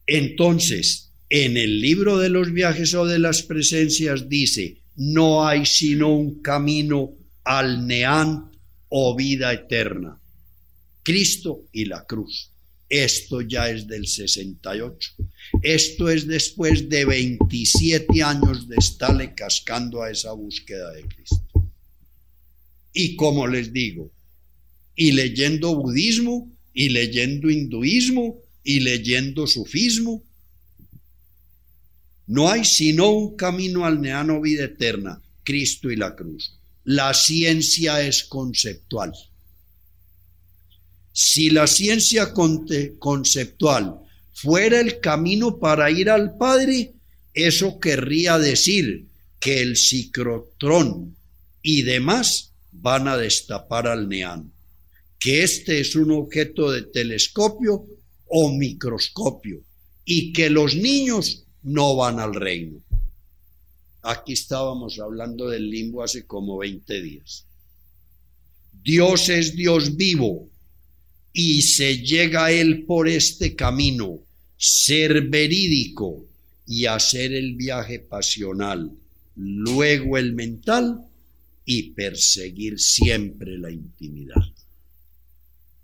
Entonces, 0.07 1.11
en 1.29 1.57
el 1.57 1.81
libro 1.81 2.19
de 2.19 2.29
los 2.29 2.53
viajes 2.53 2.93
o 2.95 3.07
de 3.07 3.21
las 3.21 3.43
presencias 3.43 4.29
dice, 4.29 4.83
no 4.97 5.47
hay 5.47 5.65
sino 5.65 6.15
un 6.15 6.43
camino 6.43 7.15
al 7.45 7.87
neant 7.87 8.50
o 8.91 9.17
vida 9.17 9.53
eterna. 9.53 10.21
Cristo 11.03 11.65
y 11.73 11.87
la 11.87 12.05
cruz. 12.05 12.51
Esto 12.89 13.41
ya 13.41 13.71
es 13.71 13.87
del 13.87 14.07
68. 14.07 15.13
Esto 15.63 16.11
es 16.11 16.27
después 16.27 16.89
de 16.89 17.05
27 17.05 18.23
años 18.23 18.69
de 18.69 18.77
estarle 18.77 19.35
cascando 19.35 20.03
a 20.03 20.11
esa 20.11 20.33
búsqueda 20.33 20.91
de 20.93 21.05
Cristo. 21.05 21.71
Y 22.93 23.15
como 23.15 23.47
les 23.47 23.73
digo, 23.73 24.11
y 24.97 25.13
leyendo 25.13 25.77
budismo, 25.77 26.51
y 26.75 26.89
leyendo 26.89 27.49
hinduismo, 27.49 28.41
y 28.65 28.81
leyendo 28.81 29.47
sufismo, 29.47 30.23
no 32.27 32.49
hay 32.49 32.65
sino 32.65 33.11
un 33.11 33.37
camino 33.37 33.85
al 33.85 34.01
neano 34.01 34.41
vida 34.41 34.65
eterna, 34.65 35.23
Cristo 35.45 35.91
y 35.91 35.97
la 35.97 36.15
cruz. 36.15 36.60
La 36.85 37.13
ciencia 37.15 38.01
es 38.03 38.25
conceptual. 38.25 39.13
Si 41.13 41.51
la 41.51 41.67
ciencia 41.67 42.33
conceptual 42.99 43.97
fuera 44.33 44.81
el 44.81 45.01
camino 45.01 45.59
para 45.59 45.91
ir 45.91 46.09
al 46.09 46.37
Padre, 46.37 46.95
eso 47.35 47.79
querría 47.79 48.39
decir 48.39 49.07
que 49.39 49.61
el 49.61 49.77
ciclotrón 49.77 51.17
y 51.63 51.83
demás 51.83 52.53
van 52.73 53.09
a 53.09 53.17
destapar 53.17 53.87
al 53.87 54.09
neán, 54.09 54.53
que 55.19 55.43
este 55.43 55.81
es 55.81 55.97
un 55.97 56.13
objeto 56.13 56.71
de 56.71 56.83
telescopio 56.83 57.85
o 58.27 58.53
microscopio 58.53 59.63
y 60.05 60.33
que 60.33 60.49
los 60.49 60.75
niños 60.75 61.45
no 61.63 61.97
van 61.97 62.21
al 62.21 62.35
reino. 62.35 62.81
Aquí 64.03 64.33
estábamos 64.33 64.99
hablando 64.99 65.49
del 65.49 65.69
limbo 65.69 66.03
hace 66.03 66.27
como 66.27 66.59
20 66.59 67.03
días. 67.03 67.45
Dios 68.83 69.29
es 69.29 69.55
Dios 69.55 69.97
vivo 69.97 70.49
y 71.33 71.63
se 71.63 71.99
llega 71.99 72.47
a 72.47 72.53
Él 72.53 72.85
por 72.85 73.09
este 73.09 73.55
camino, 73.55 74.19
ser 74.57 75.29
verídico 75.29 76.25
y 76.67 76.87
hacer 76.87 77.33
el 77.33 77.57
viaje 77.57 77.99
pasional, 77.99 78.91
luego 79.37 80.17
el 80.17 80.33
mental 80.33 81.05
y 81.65 81.91
perseguir 81.91 82.79
siempre 82.79 83.59
la 83.59 83.71
intimidad, 83.71 84.43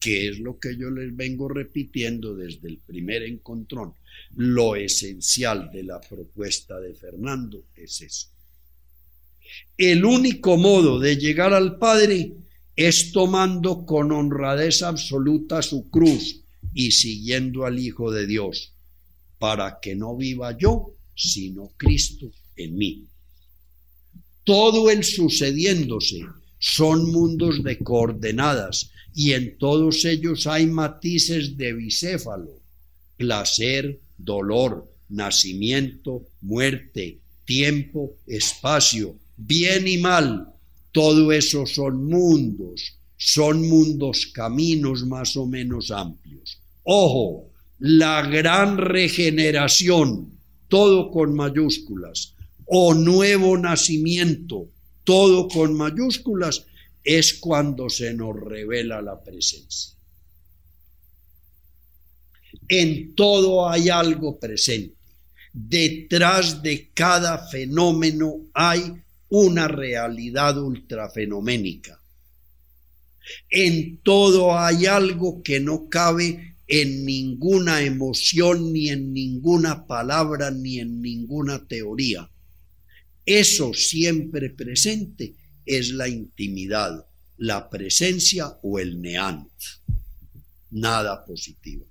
que 0.00 0.28
es 0.28 0.38
lo 0.38 0.58
que 0.58 0.76
yo 0.76 0.90
les 0.90 1.14
vengo 1.14 1.48
repitiendo 1.48 2.34
desde 2.34 2.68
el 2.68 2.78
primer 2.78 3.22
encontrón. 3.22 3.92
Lo 4.36 4.76
esencial 4.76 5.70
de 5.72 5.82
la 5.82 6.00
propuesta 6.00 6.78
de 6.78 6.94
Fernando 6.94 7.64
es 7.76 8.00
eso. 8.00 8.28
El 9.78 10.04
único 10.04 10.56
modo 10.56 10.98
de 10.98 11.16
llegar 11.16 11.54
al 11.54 11.78
Padre 11.78 12.32
es 12.74 13.12
tomando 13.12 13.86
con 13.86 14.12
honradez 14.12 14.82
absoluta 14.82 15.62
su 15.62 15.88
cruz 15.88 16.40
y 16.74 16.92
siguiendo 16.92 17.64
al 17.64 17.78
Hijo 17.78 18.10
de 18.10 18.26
Dios, 18.26 18.72
para 19.38 19.80
que 19.80 19.94
no 19.94 20.16
viva 20.16 20.56
yo, 20.58 20.92
sino 21.14 21.72
Cristo 21.76 22.30
en 22.56 22.76
mí. 22.76 23.06
Todo 24.44 24.90
el 24.90 25.02
sucediéndose 25.04 26.20
son 26.58 27.10
mundos 27.10 27.62
de 27.62 27.78
coordenadas 27.78 28.90
y 29.14 29.32
en 29.32 29.56
todos 29.56 30.04
ellos 30.04 30.46
hay 30.46 30.66
matices 30.66 31.56
de 31.56 31.72
bicéfalo, 31.72 32.60
placer, 33.16 33.98
dolor, 34.18 34.86
nacimiento, 35.08 36.22
muerte, 36.40 37.18
tiempo, 37.44 38.12
espacio, 38.26 39.16
bien 39.36 39.86
y 39.86 39.98
mal, 39.98 40.52
todo 40.92 41.32
eso 41.32 41.66
son 41.66 42.06
mundos, 42.06 42.94
son 43.16 43.68
mundos 43.68 44.26
caminos 44.26 45.04
más 45.06 45.36
o 45.36 45.46
menos 45.46 45.90
amplios. 45.90 46.58
Ojo, 46.84 47.50
la 47.78 48.22
gran 48.22 48.78
regeneración, 48.78 50.32
todo 50.68 51.10
con 51.10 51.34
mayúsculas, 51.34 52.32
o 52.66 52.94
nuevo 52.94 53.56
nacimiento, 53.58 54.66
todo 55.04 55.48
con 55.48 55.74
mayúsculas, 55.74 56.64
es 57.04 57.34
cuando 57.34 57.88
se 57.88 58.12
nos 58.14 58.34
revela 58.34 59.00
la 59.00 59.20
presencia. 59.20 59.95
En 62.68 63.14
todo 63.14 63.68
hay 63.68 63.88
algo 63.88 64.38
presente. 64.38 64.94
Detrás 65.52 66.62
de 66.62 66.90
cada 66.92 67.46
fenómeno 67.48 68.46
hay 68.52 68.92
una 69.28 69.68
realidad 69.68 70.58
ultrafenoménica. 70.58 72.00
En 73.50 73.98
todo 73.98 74.56
hay 74.56 74.86
algo 74.86 75.42
que 75.42 75.60
no 75.60 75.88
cabe 75.88 76.56
en 76.68 77.04
ninguna 77.04 77.82
emoción, 77.82 78.72
ni 78.72 78.90
en 78.90 79.12
ninguna 79.12 79.86
palabra, 79.86 80.50
ni 80.50 80.80
en 80.80 81.00
ninguna 81.00 81.66
teoría. 81.66 82.28
Eso 83.24 83.72
siempre 83.74 84.50
presente 84.50 85.34
es 85.64 85.90
la 85.90 86.08
intimidad, 86.08 87.06
la 87.38 87.68
presencia 87.68 88.58
o 88.62 88.78
el 88.78 89.00
neant. 89.00 89.50
Nada 90.70 91.24
positivo. 91.24 91.86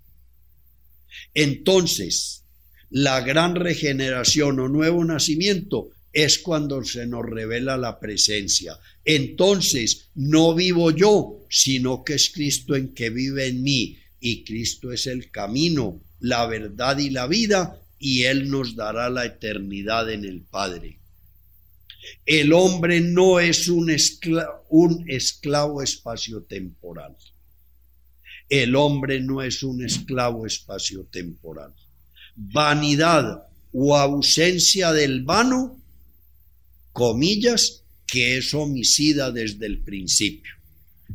Entonces, 1.33 2.43
la 2.89 3.21
gran 3.21 3.55
regeneración 3.55 4.59
o 4.59 4.69
nuevo 4.69 5.03
nacimiento 5.03 5.89
es 6.13 6.39
cuando 6.39 6.83
se 6.83 7.05
nos 7.05 7.25
revela 7.25 7.75
la 7.77 7.99
presencia. 7.99 8.79
Entonces, 9.03 10.09
no 10.15 10.55
vivo 10.55 10.91
yo, 10.91 11.45
sino 11.49 12.03
que 12.03 12.13
es 12.13 12.29
Cristo 12.29 12.75
en 12.75 12.93
que 12.93 13.09
vive 13.09 13.47
en 13.47 13.63
mí. 13.63 13.97
Y 14.21 14.45
Cristo 14.45 14.93
es 14.93 15.07
el 15.07 15.29
camino, 15.29 16.01
la 16.21 16.47
verdad 16.47 16.97
y 16.99 17.09
la 17.09 17.27
vida, 17.27 17.81
y 17.99 18.23
Él 18.23 18.49
nos 18.49 18.75
dará 18.75 19.09
la 19.09 19.25
eternidad 19.25 20.09
en 20.09 20.23
el 20.23 20.41
Padre. 20.41 20.99
El 22.25 22.53
hombre 22.53 23.01
no 23.01 23.39
es 23.39 23.67
un, 23.67 23.89
esclavo, 23.89 25.81
espaciotemporal. 25.81 27.15
El 28.49 28.75
hombre 28.75 29.19
no 29.21 29.41
es 29.41 29.63
un 29.63 29.83
esclavo 29.83 30.45
espaciotemporal. 30.45 31.73
Vanidad 32.35 33.47
o 33.73 33.97
ausencia 33.97 34.91
del 34.91 35.23
vano 35.23 35.81
comillas, 36.93 37.83
que 38.07 38.37
es 38.37 38.53
homicida 38.53 39.31
desde 39.31 39.65
el 39.65 39.79
principio. 39.79 40.53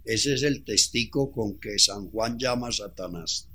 Ese 0.04 0.34
es 0.34 0.42
el 0.42 0.64
testigo 0.64 1.32
con 1.32 1.58
que 1.58 1.78
San 1.78 2.10
Juan 2.10 2.38
llama 2.38 2.68
a 2.68 2.72
Satanás. 2.72 3.46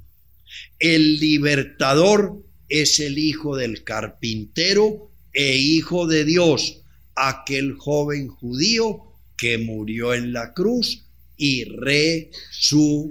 El 0.80 1.20
libertador 1.20 2.42
es 2.70 3.00
el 3.00 3.18
hijo 3.18 3.56
del 3.56 3.84
carpintero 3.84 5.12
e 5.34 5.58
hijo 5.58 6.08
de 6.08 6.26
Dios, 6.26 6.80
aquel 7.16 7.74
joven 7.74 8.28
judío 8.28 9.04
que 9.38 9.58
murió 9.58 10.14
en 10.14 10.34
la 10.34 10.54
cruz 10.54 11.04
y 11.38 11.66
resucitó, 11.66 13.10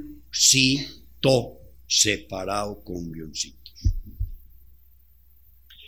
separado 1.86 2.82
con 2.82 3.12
guioncitos. 3.12 3.74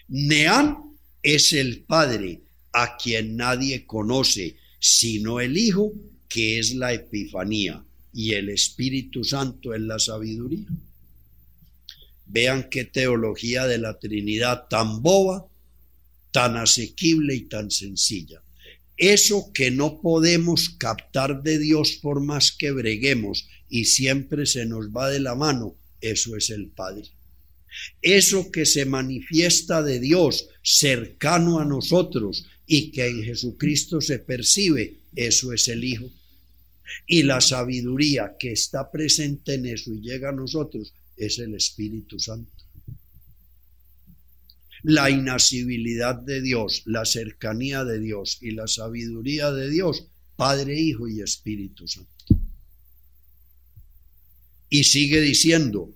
Neán 0.08 0.96
es 1.22 1.52
el 1.52 1.80
padre 1.80 2.40
a 2.72 2.96
quien 2.96 3.36
nadie 3.36 3.86
conoce 3.86 4.56
sino 4.78 5.40
el 5.40 5.56
Hijo, 5.56 5.92
que 6.28 6.58
es 6.58 6.74
la 6.74 6.92
Epifanía, 6.92 7.82
y 8.12 8.34
el 8.34 8.50
Espíritu 8.50 9.24
Santo 9.24 9.74
es 9.74 9.80
la 9.80 9.98
sabiduría. 9.98 10.68
Vean 12.26 12.68
qué 12.70 12.84
teología 12.84 13.66
de 13.66 13.78
la 13.78 13.98
Trinidad 13.98 14.68
tan 14.68 15.02
boba, 15.02 15.46
tan 16.30 16.56
asequible 16.56 17.34
y 17.34 17.40
tan 17.42 17.70
sencilla. 17.70 18.42
Eso 18.96 19.50
que 19.52 19.70
no 19.70 20.00
podemos 20.00 20.70
captar 20.70 21.42
de 21.42 21.58
Dios 21.58 21.98
por 22.00 22.20
más 22.20 22.52
que 22.52 22.70
breguemos 22.70 23.48
y 23.68 23.84
siempre 23.86 24.46
se 24.46 24.66
nos 24.66 24.88
va 24.88 25.10
de 25.10 25.20
la 25.20 25.34
mano, 25.34 25.74
eso 26.00 26.36
es 26.36 26.50
el 26.50 26.68
Padre. 26.68 27.04
Eso 28.00 28.50
que 28.50 28.64
se 28.64 28.86
manifiesta 28.86 29.82
de 29.82 30.00
Dios 30.00 30.48
cercano 30.62 31.58
a 31.58 31.64
nosotros 31.64 32.46
y 32.66 32.90
que 32.90 33.06
en 33.06 33.22
Jesucristo 33.22 34.00
se 34.00 34.18
percibe, 34.18 34.98
eso 35.14 35.52
es 35.52 35.68
el 35.68 35.84
Hijo. 35.84 36.10
Y 37.06 37.24
la 37.24 37.40
sabiduría 37.40 38.36
que 38.38 38.52
está 38.52 38.90
presente 38.90 39.54
en 39.54 39.66
eso 39.66 39.92
y 39.92 40.00
llega 40.00 40.30
a 40.30 40.32
nosotros 40.32 40.92
es 41.16 41.38
el 41.38 41.54
Espíritu 41.54 42.18
Santo. 42.18 42.50
La 44.82 45.10
inasibilidad 45.10 46.14
de 46.14 46.40
Dios, 46.40 46.82
la 46.86 47.04
cercanía 47.04 47.84
de 47.84 47.98
Dios 47.98 48.38
y 48.40 48.52
la 48.52 48.68
sabiduría 48.68 49.50
de 49.50 49.68
Dios, 49.68 50.06
Padre, 50.36 50.78
Hijo 50.78 51.08
y 51.08 51.22
Espíritu 51.22 51.88
Santo. 51.88 52.15
Y 54.68 54.84
sigue 54.84 55.20
diciendo, 55.20 55.90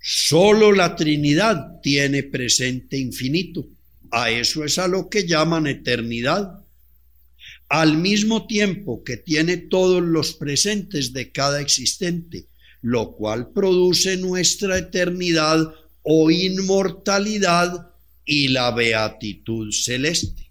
solo 0.00 0.72
la 0.72 0.96
Trinidad 0.96 1.80
tiene 1.82 2.22
presente 2.22 2.96
infinito 2.98 3.68
a 4.10 4.30
eso 4.30 4.64
es 4.64 4.78
a 4.78 4.88
lo 4.88 5.08
que 5.08 5.26
llaman 5.26 5.66
eternidad. 5.66 6.64
Al 7.68 7.98
mismo 7.98 8.46
tiempo 8.46 9.04
que 9.04 9.18
tiene 9.18 9.58
todos 9.58 10.02
los 10.02 10.34
presentes 10.34 11.12
de 11.12 11.30
cada 11.30 11.60
existente, 11.60 12.46
lo 12.80 13.12
cual 13.12 13.50
produce 13.50 14.16
nuestra 14.16 14.78
eternidad 14.78 15.74
o 16.02 16.30
inmortalidad 16.30 17.90
y 18.24 18.48
la 18.48 18.70
beatitud 18.70 19.70
celeste. 19.72 20.50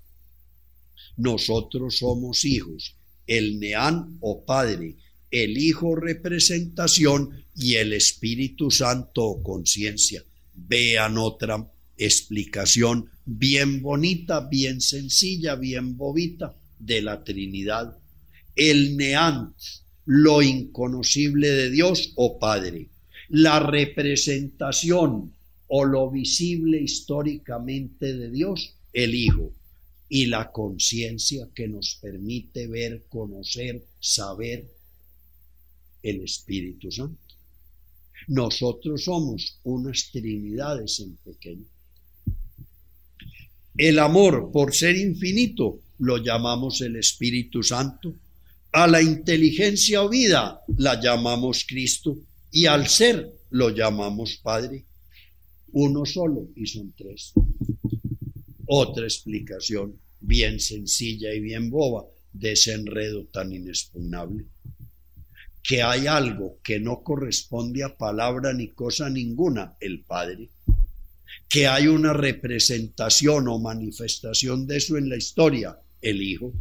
Nosotros 1.15 1.97
somos 1.97 2.45
hijos 2.45 2.95
el 3.25 3.59
Neán 3.59 4.17
o 4.21 4.45
Padre, 4.45 4.95
el 5.31 5.57
Hijo 5.57 5.95
representación 5.95 7.43
y 7.55 7.75
el 7.75 7.93
Espíritu 7.93 8.71
Santo 8.71 9.25
o 9.25 9.43
conciencia. 9.43 10.23
Vean 10.55 11.17
otra 11.17 11.65
explicación 11.97 13.09
bien 13.25 13.81
bonita, 13.81 14.41
bien 14.41 14.79
sencilla, 14.81 15.55
bien 15.55 15.97
bobita 15.97 16.55
de 16.79 17.01
la 17.01 17.23
Trinidad. 17.23 17.97
El 18.55 18.95
Neán, 18.95 19.53
lo 20.05 20.41
inconocible 20.41 21.49
de 21.49 21.69
Dios 21.69 22.13
o 22.15 22.39
Padre. 22.39 22.87
La 23.29 23.59
representación 23.59 25.33
o 25.67 25.85
lo 25.85 26.09
visible 26.09 26.79
históricamente 26.81 28.15
de 28.15 28.31
Dios, 28.31 28.75
el 28.93 29.13
Hijo 29.13 29.51
y 30.09 30.27
la 30.27 30.51
conciencia 30.51 31.49
que 31.53 31.67
nos 31.67 31.95
permite 32.01 32.67
ver, 32.67 33.03
conocer, 33.09 33.83
saber 33.99 34.65
el 36.03 36.21
Espíritu 36.21 36.91
Santo. 36.91 37.17
Nosotros 38.27 39.03
somos 39.03 39.59
unas 39.63 40.09
trinidades 40.11 40.99
en 40.99 41.15
pequeño. 41.17 41.65
El 43.77 43.99
amor, 43.99 44.51
por 44.51 44.73
ser 44.73 44.97
infinito, 44.97 45.81
lo 45.99 46.17
llamamos 46.17 46.81
el 46.81 46.95
Espíritu 46.95 47.63
Santo. 47.63 48.15
A 48.71 48.87
la 48.87 49.01
inteligencia 49.01 50.03
o 50.03 50.09
vida 50.09 50.61
la 50.77 50.99
llamamos 50.99 51.65
Cristo 51.67 52.17
y 52.51 52.65
al 52.65 52.87
ser 52.87 53.31
lo 53.51 53.69
llamamos 53.69 54.37
Padre. 54.37 54.83
Uno 55.73 56.05
solo 56.05 56.49
y 56.55 56.65
son 56.65 56.93
tres. 56.97 57.33
Otra 58.65 59.05
explicación 59.05 59.97
bien 60.19 60.59
sencilla 60.59 61.33
y 61.33 61.39
bien 61.39 61.69
boba 61.69 62.05
de 62.33 62.53
ese 62.53 62.73
enredo 62.73 63.25
tan 63.25 63.53
inexpugnable. 63.53 64.45
Que 65.67 65.83
hay 65.83 66.07
algo 66.07 66.59
que 66.63 66.79
no 66.79 67.03
corresponde 67.03 67.83
a 67.83 67.97
palabra 67.97 68.53
ni 68.53 68.69
cosa 68.69 69.09
ninguna, 69.09 69.75
el 69.81 69.99
Padre. 70.05 70.47
Que 71.49 71.67
hay 71.67 71.87
una 71.87 72.13
representación 72.13 73.49
o 73.49 73.59
manifestación 73.59 74.65
de 74.65 74.77
eso 74.77 74.95
en 74.95 75.09
la 75.09 75.17
historia, 75.17 75.77
el 76.01 76.21
Hijo. 76.21 76.53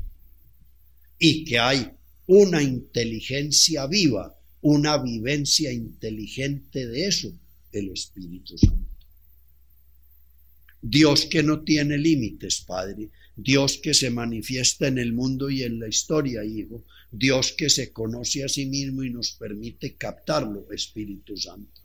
Y 1.21 1.45
que 1.45 1.61
hay 1.61 1.89
una 2.27 2.61
inteligencia 2.61 3.87
viva, 3.87 4.35
una 4.63 4.99
vivencia 4.99 5.73
inteligente 5.73 6.89
de 6.89 7.07
eso, 7.07 7.33
el 7.71 7.91
Espíritu 7.91 8.59
Santo. 8.59 8.97
Dios 10.83 11.27
que 11.27 11.43
no 11.43 11.63
tiene 11.63 11.97
límites, 11.97 12.63
Padre. 12.67 13.11
Dios 13.37 13.79
que 13.83 13.93
se 13.93 14.11
manifiesta 14.11 14.89
en 14.89 14.99
el 14.99 15.13
mundo 15.13 15.51
y 15.51 15.63
en 15.63 15.79
la 15.79 15.89
historia, 15.89 16.43
Hijo. 16.45 16.83
Dios 17.13 17.53
que 17.57 17.71
se 17.71 17.93
conoce 17.93 18.45
a 18.45 18.49
sí 18.49 18.67
mismo 18.67 19.03
y 19.03 19.11
nos 19.11 19.33
permite 19.33 19.95
captarlo, 19.95 20.73
Espíritu 20.73 21.37
Santo. 21.37 21.81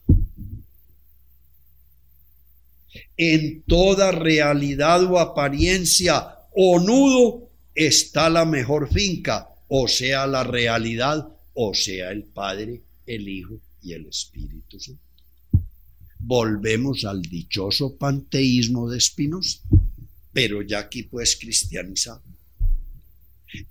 En 3.16 3.62
toda 3.64 4.12
realidad 4.12 5.04
o 5.04 5.20
apariencia 5.20 6.36
o 6.54 6.80
nudo 6.80 7.50
está 7.76 8.30
la 8.30 8.46
mejor 8.46 8.92
finca, 8.92 9.50
o 9.68 9.88
sea, 9.88 10.28
la 10.28 10.44
realidad, 10.44 11.28
o 11.54 11.74
sea, 11.74 12.12
el 12.12 12.24
Padre, 12.24 12.82
el 13.06 13.30
Hijo 13.30 13.60
y 13.82 13.94
el 13.94 14.08
Espíritu 14.08 14.80
Santo 14.80 15.12
volvemos 16.24 17.04
al 17.06 17.22
dichoso 17.22 17.96
panteísmo 17.98 18.90
de 18.90 19.00
Spinoza, 19.00 19.60
pero 20.34 20.62
ya 20.62 20.80
aquí 20.80 21.04
pues 21.04 21.38
cristianizado. 21.40 22.24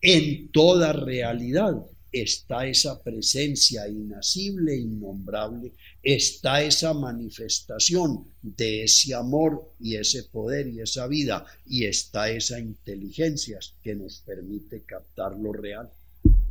En 0.01 0.49
toda 0.49 0.93
realidad 0.93 1.75
está 2.13 2.67
esa 2.67 3.03
presencia 3.03 3.89
inacible, 3.89 4.77
innombrable, 4.77 5.73
está 6.03 6.63
esa 6.63 6.93
manifestación 6.93 8.25
de 8.43 8.85
ese 8.85 9.15
amor 9.15 9.73
y 9.81 9.97
ese 9.97 10.25
poder 10.25 10.67
y 10.67 10.81
esa 10.81 11.07
vida, 11.07 11.47
y 11.67 11.85
está 11.85 12.31
esa 12.31 12.59
inteligencia 12.59 13.59
que 13.83 13.95
nos 13.95 14.21
permite 14.21 14.83
captar 14.83 15.37
lo 15.39 15.53
real. 15.53 15.89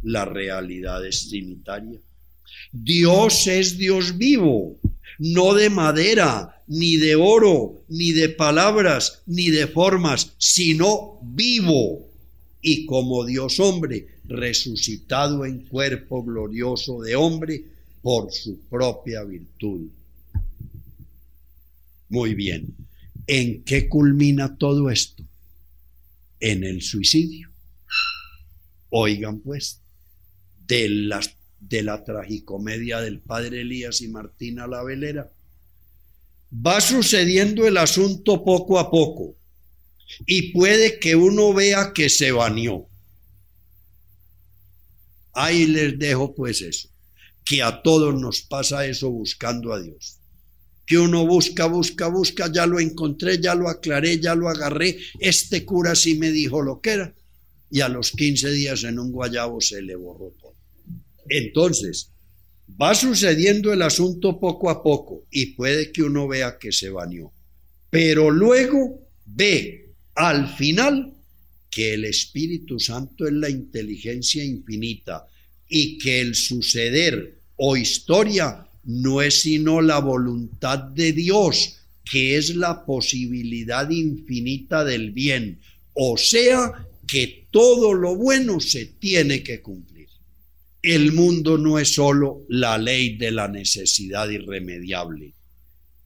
La 0.04 0.26
realidad 0.26 1.06
es 1.06 1.28
trinitaria. 1.28 2.00
Dios 2.72 3.48
es 3.48 3.78
Dios 3.78 4.18
vivo, 4.18 4.78
no 5.18 5.54
de 5.54 5.70
madera, 5.70 6.64
ni 6.68 6.98
de 6.98 7.16
oro, 7.16 7.84
ni 7.90 8.12
de 8.12 8.30
palabras, 8.30 9.24
ni 9.26 9.50
de 9.50 9.68
formas, 9.68 10.34
sino 10.38 11.20
vivo 11.24 12.08
y 12.62 12.86
como 12.86 13.26
Dios 13.26 13.60
hombre, 13.60 14.20
resucitado 14.26 15.46
en 15.46 15.62
cuerpo 15.66 16.24
glorioso 16.24 17.02
de 17.02 17.16
hombre 17.16 17.64
por 18.02 18.32
su 18.32 18.60
propia 18.70 19.24
virtud. 19.24 19.90
Muy 22.10 22.34
bien, 22.36 22.76
¿en 23.28 23.64
qué 23.64 23.88
culmina 23.88 24.58
todo 24.58 24.90
esto? 24.90 25.24
En 26.40 26.64
el 26.64 26.82
suicidio. 26.82 27.50
Oigan 28.90 29.40
pues, 29.40 29.82
de 30.68 30.90
las 30.90 31.39
de 31.60 31.84
la 31.84 32.04
tragicomedia 32.04 33.02
del 33.02 33.20
padre 33.20 33.62
Elías 33.62 34.02
y 34.02 34.08
Martina 34.08 34.68
la 34.68 34.84
Velera. 34.84 35.32
Va 36.54 36.82
sucediendo 36.82 37.68
el 37.68 37.78
asunto 37.78 38.44
poco 38.44 38.80
a 38.80 38.90
poco 38.90 39.36
y 40.26 40.52
puede 40.52 41.00
que 41.00 41.16
uno 41.16 41.54
vea 41.54 41.92
que 41.94 42.10
se 42.10 42.32
bañó. 42.32 42.86
Ahí 45.34 45.68
les 45.68 45.98
dejo 46.00 46.34
pues 46.34 46.62
eso, 46.62 46.90
que 47.46 47.62
a 47.62 47.82
todos 47.82 48.20
nos 48.20 48.42
pasa 48.42 48.86
eso 48.86 49.10
buscando 49.10 49.74
a 49.74 49.82
Dios. 49.82 50.18
Que 50.86 50.98
uno 50.98 51.26
busca, 51.28 51.68
busca, 51.68 52.08
busca, 52.08 52.52
ya 52.52 52.66
lo 52.66 52.80
encontré, 52.80 53.40
ya 53.40 53.54
lo 53.54 53.70
aclaré, 53.70 54.20
ya 54.20 54.34
lo 54.34 54.50
agarré, 54.50 54.98
este 55.20 55.64
cura 55.64 55.94
sí 55.94 56.16
me 56.16 56.32
dijo 56.32 56.64
lo 56.64 56.82
que 56.82 56.90
era, 56.90 57.14
y 57.70 57.82
a 57.82 57.90
los 57.90 58.12
15 58.12 58.50
días 58.50 58.84
en 58.84 58.98
un 58.98 59.12
guayabo 59.12 59.62
se 59.62 59.84
le 59.84 59.96
borró. 59.96 60.34
Entonces, 61.30 62.12
va 62.82 62.94
sucediendo 62.96 63.72
el 63.72 63.82
asunto 63.82 64.40
poco 64.40 64.70
a 64.70 64.84
poco 64.84 65.26
y 65.32 65.48
puede 65.48 65.92
que 65.92 66.04
uno 66.04 66.28
vea 66.28 66.58
que 66.58 66.72
se 66.72 66.90
bañó, 66.90 67.32
pero 67.90 68.30
luego 68.30 69.00
ve 69.26 69.90
al 70.16 70.56
final 70.56 71.14
que 71.70 71.94
el 71.94 72.06
Espíritu 72.06 72.80
Santo 72.80 73.28
es 73.28 73.34
la 73.34 73.50
inteligencia 73.50 74.44
infinita 74.44 75.26
y 75.68 75.98
que 75.98 76.20
el 76.20 76.36
suceder 76.36 77.36
o 77.56 77.78
historia 77.78 78.66
no 78.86 79.22
es 79.22 79.42
sino 79.42 79.82
la 79.82 80.00
voluntad 80.00 80.80
de 80.80 81.14
Dios, 81.14 81.76
que 82.10 82.38
es 82.38 82.56
la 82.56 82.86
posibilidad 82.86 83.90
infinita 83.90 84.84
del 84.84 85.12
bien, 85.12 85.60
o 85.94 86.18
sea 86.18 86.88
que 87.06 87.46
todo 87.52 87.94
lo 87.94 88.16
bueno 88.16 88.60
se 88.60 88.86
tiene 88.86 89.44
que 89.44 89.62
cumplir. 89.62 89.99
El 90.82 91.12
mundo 91.12 91.58
no 91.58 91.78
es 91.78 91.96
sólo 91.96 92.46
la 92.48 92.78
ley 92.78 93.18
de 93.18 93.32
la 93.32 93.50
necesidad 93.50 94.30
irremediable. 94.30 95.34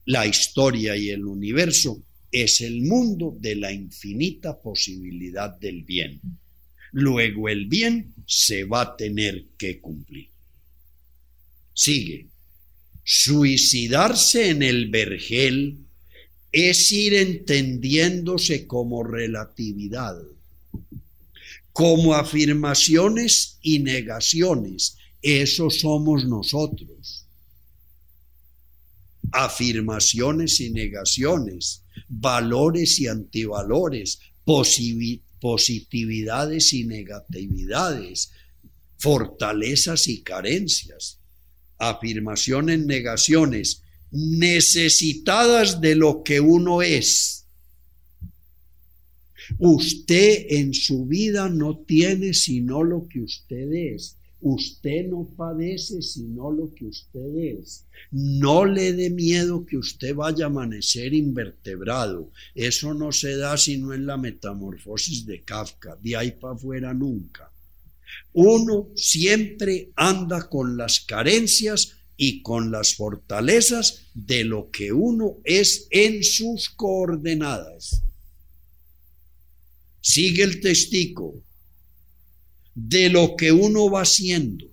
La 0.06 0.26
historia 0.26 0.96
y 0.96 1.10
el 1.10 1.24
universo 1.24 2.02
es 2.32 2.60
el 2.60 2.82
mundo 2.82 3.36
de 3.38 3.54
la 3.54 3.72
infinita 3.72 4.60
posibilidad 4.60 5.56
del 5.60 5.84
bien. 5.84 6.20
Luego 6.90 7.48
el 7.48 7.66
bien 7.66 8.14
se 8.26 8.64
va 8.64 8.80
a 8.80 8.96
tener 8.96 9.44
que 9.56 9.80
cumplir. 9.80 10.28
Sigue. 11.72 12.26
Suicidarse 13.04 14.48
en 14.48 14.64
el 14.64 14.90
vergel 14.90 15.78
es 16.50 16.90
ir 16.90 17.14
entendiéndose 17.14 18.66
como 18.66 19.04
relatividad 19.04 20.16
como 21.74 22.14
afirmaciones 22.14 23.58
y 23.60 23.80
negaciones. 23.80 24.96
Eso 25.20 25.68
somos 25.70 26.24
nosotros. 26.24 27.26
Afirmaciones 29.32 30.60
y 30.60 30.70
negaciones, 30.70 31.82
valores 32.08 33.00
y 33.00 33.08
antivalores, 33.08 34.20
positividades 35.40 36.72
y 36.72 36.84
negatividades, 36.84 38.30
fortalezas 38.98 40.06
y 40.06 40.22
carencias. 40.22 41.18
Afirmaciones, 41.78 42.86
negaciones, 42.86 43.82
necesitadas 44.12 45.80
de 45.80 45.96
lo 45.96 46.22
que 46.22 46.38
uno 46.38 46.82
es 46.82 47.43
Usted 49.58 50.46
en 50.50 50.74
su 50.74 51.06
vida 51.06 51.48
no 51.48 51.78
tiene 51.78 52.34
sino 52.34 52.82
lo 52.82 53.08
que 53.08 53.20
usted 53.20 53.72
es. 53.72 54.16
Usted 54.40 55.08
no 55.08 55.26
padece 55.36 56.02
sino 56.02 56.50
lo 56.50 56.74
que 56.74 56.84
usted 56.84 57.34
es. 57.36 57.84
No 58.10 58.66
le 58.66 58.92
dé 58.92 59.08
miedo 59.08 59.64
que 59.64 59.78
usted 59.78 60.14
vaya 60.14 60.44
a 60.44 60.48
amanecer 60.48 61.14
invertebrado. 61.14 62.30
Eso 62.54 62.92
no 62.92 63.10
se 63.10 63.38
da 63.38 63.56
sino 63.56 63.94
en 63.94 64.04
la 64.04 64.18
metamorfosis 64.18 65.24
de 65.24 65.40
Kafka. 65.40 65.96
De 66.02 66.14
ahí 66.14 66.32
para 66.32 66.54
afuera 66.54 66.92
nunca. 66.92 67.50
Uno 68.34 68.88
siempre 68.94 69.90
anda 69.96 70.48
con 70.48 70.76
las 70.76 71.00
carencias 71.00 71.94
y 72.16 72.42
con 72.42 72.70
las 72.70 72.94
fortalezas 72.94 74.02
de 74.12 74.44
lo 74.44 74.70
que 74.70 74.92
uno 74.92 75.38
es 75.44 75.86
en 75.90 76.22
sus 76.22 76.68
coordenadas. 76.68 78.02
Sigue 80.06 80.42
el 80.42 80.60
testigo 80.60 81.34
de 82.74 83.08
lo 83.08 83.36
que 83.36 83.52
uno 83.52 83.90
va 83.90 84.02
haciendo. 84.02 84.66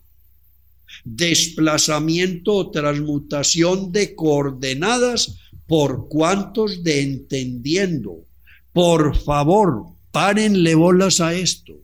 Desplazamiento 1.05 2.53
o 2.53 2.69
transmutación 2.69 3.93
de 3.93 4.13
coordenadas 4.13 5.37
por 5.67 6.09
cuantos 6.09 6.83
de 6.83 7.01
entendiendo. 7.01 8.25
Por 8.73 9.17
favor, 9.17 9.85
párenle 10.11 10.75
bolas 10.75 11.21
a 11.21 11.33
esto. 11.33 11.79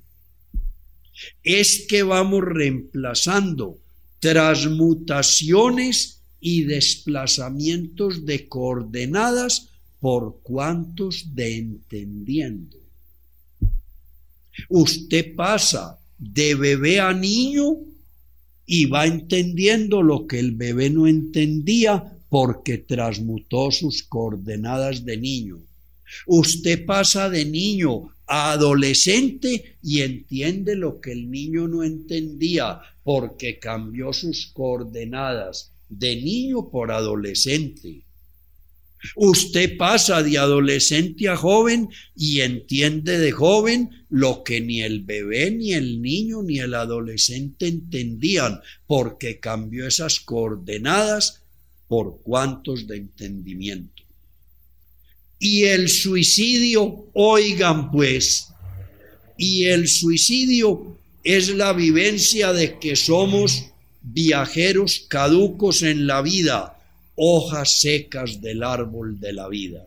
Es 1.41 1.85
que 1.87 2.03
vamos 2.03 2.43
reemplazando 2.43 3.77
transmutaciones 4.19 6.19
y 6.41 6.63
desplazamientos 6.63 8.25
de 8.25 8.49
coordenadas 8.49 9.69
por 10.01 10.41
cuantos 10.43 11.33
de 11.33 11.55
entendiendo. 11.55 12.86
Usted 14.69 15.35
pasa 15.35 15.99
de 16.17 16.55
bebé 16.55 16.99
a 16.99 17.13
niño 17.13 17.77
y 18.65 18.85
va 18.85 19.05
entendiendo 19.05 20.01
lo 20.01 20.27
que 20.27 20.39
el 20.39 20.51
bebé 20.51 20.89
no 20.89 21.07
entendía 21.07 22.13
porque 22.29 22.77
transmutó 22.77 23.71
sus 23.71 24.03
coordenadas 24.03 25.05
de 25.05 25.17
niño. 25.17 25.59
Usted 26.25 26.85
pasa 26.85 27.29
de 27.29 27.45
niño 27.45 28.09
a 28.27 28.51
adolescente 28.51 29.77
y 29.81 30.01
entiende 30.01 30.75
lo 30.75 30.99
que 30.99 31.13
el 31.13 31.31
niño 31.31 31.67
no 31.67 31.83
entendía 31.83 32.81
porque 33.03 33.57
cambió 33.59 34.11
sus 34.11 34.47
coordenadas 34.47 35.71
de 35.89 36.17
niño 36.17 36.69
por 36.69 36.91
adolescente. 36.91 38.01
Usted 39.15 39.77
pasa 39.77 40.23
de 40.23 40.37
adolescente 40.37 41.29
a 41.29 41.35
joven 41.35 41.89
y 42.15 42.41
entiende 42.41 43.19
de 43.19 43.31
joven 43.31 43.89
lo 44.09 44.43
que 44.43 44.61
ni 44.61 44.81
el 44.81 45.01
bebé, 45.01 45.51
ni 45.51 45.73
el 45.73 46.01
niño, 46.01 46.41
ni 46.43 46.59
el 46.59 46.73
adolescente 46.73 47.67
entendían, 47.67 48.61
porque 48.85 49.39
cambió 49.39 49.87
esas 49.87 50.19
coordenadas 50.19 51.41
por 51.87 52.21
cuantos 52.21 52.87
de 52.87 52.97
entendimiento. 52.97 54.03
Y 55.39 55.65
el 55.65 55.89
suicidio, 55.89 57.07
oigan 57.13 57.91
pues, 57.91 58.47
y 59.37 59.65
el 59.65 59.87
suicidio 59.87 60.97
es 61.23 61.49
la 61.49 61.73
vivencia 61.73 62.53
de 62.53 62.79
que 62.79 62.95
somos 62.95 63.65
viajeros 64.01 65.05
caducos 65.07 65.83
en 65.83 66.07
la 66.07 66.21
vida, 66.21 66.76
hojas 67.17 67.81
secas 67.81 68.41
del 68.41 68.63
árbol 68.63 69.19
de 69.19 69.33
la 69.33 69.49
vida. 69.49 69.85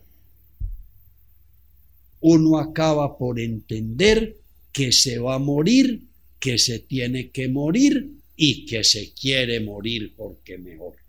Uno 2.21 2.59
acaba 2.59 3.17
por 3.17 3.41
entender 3.41 4.37
que 4.73 4.93
se 4.93 5.19
va 5.19 5.37
a 5.37 5.39
morir, 5.39 6.03
que 6.39 6.59
se 6.59 6.81
tiene 6.81 7.31
que 7.31 7.49
morir 7.49 8.11
y 8.37 8.67
que 8.67 8.85
se 8.85 9.13
quiere 9.13 9.61
morir 9.61 10.13
porque 10.15 10.59
mejor 10.59 11.01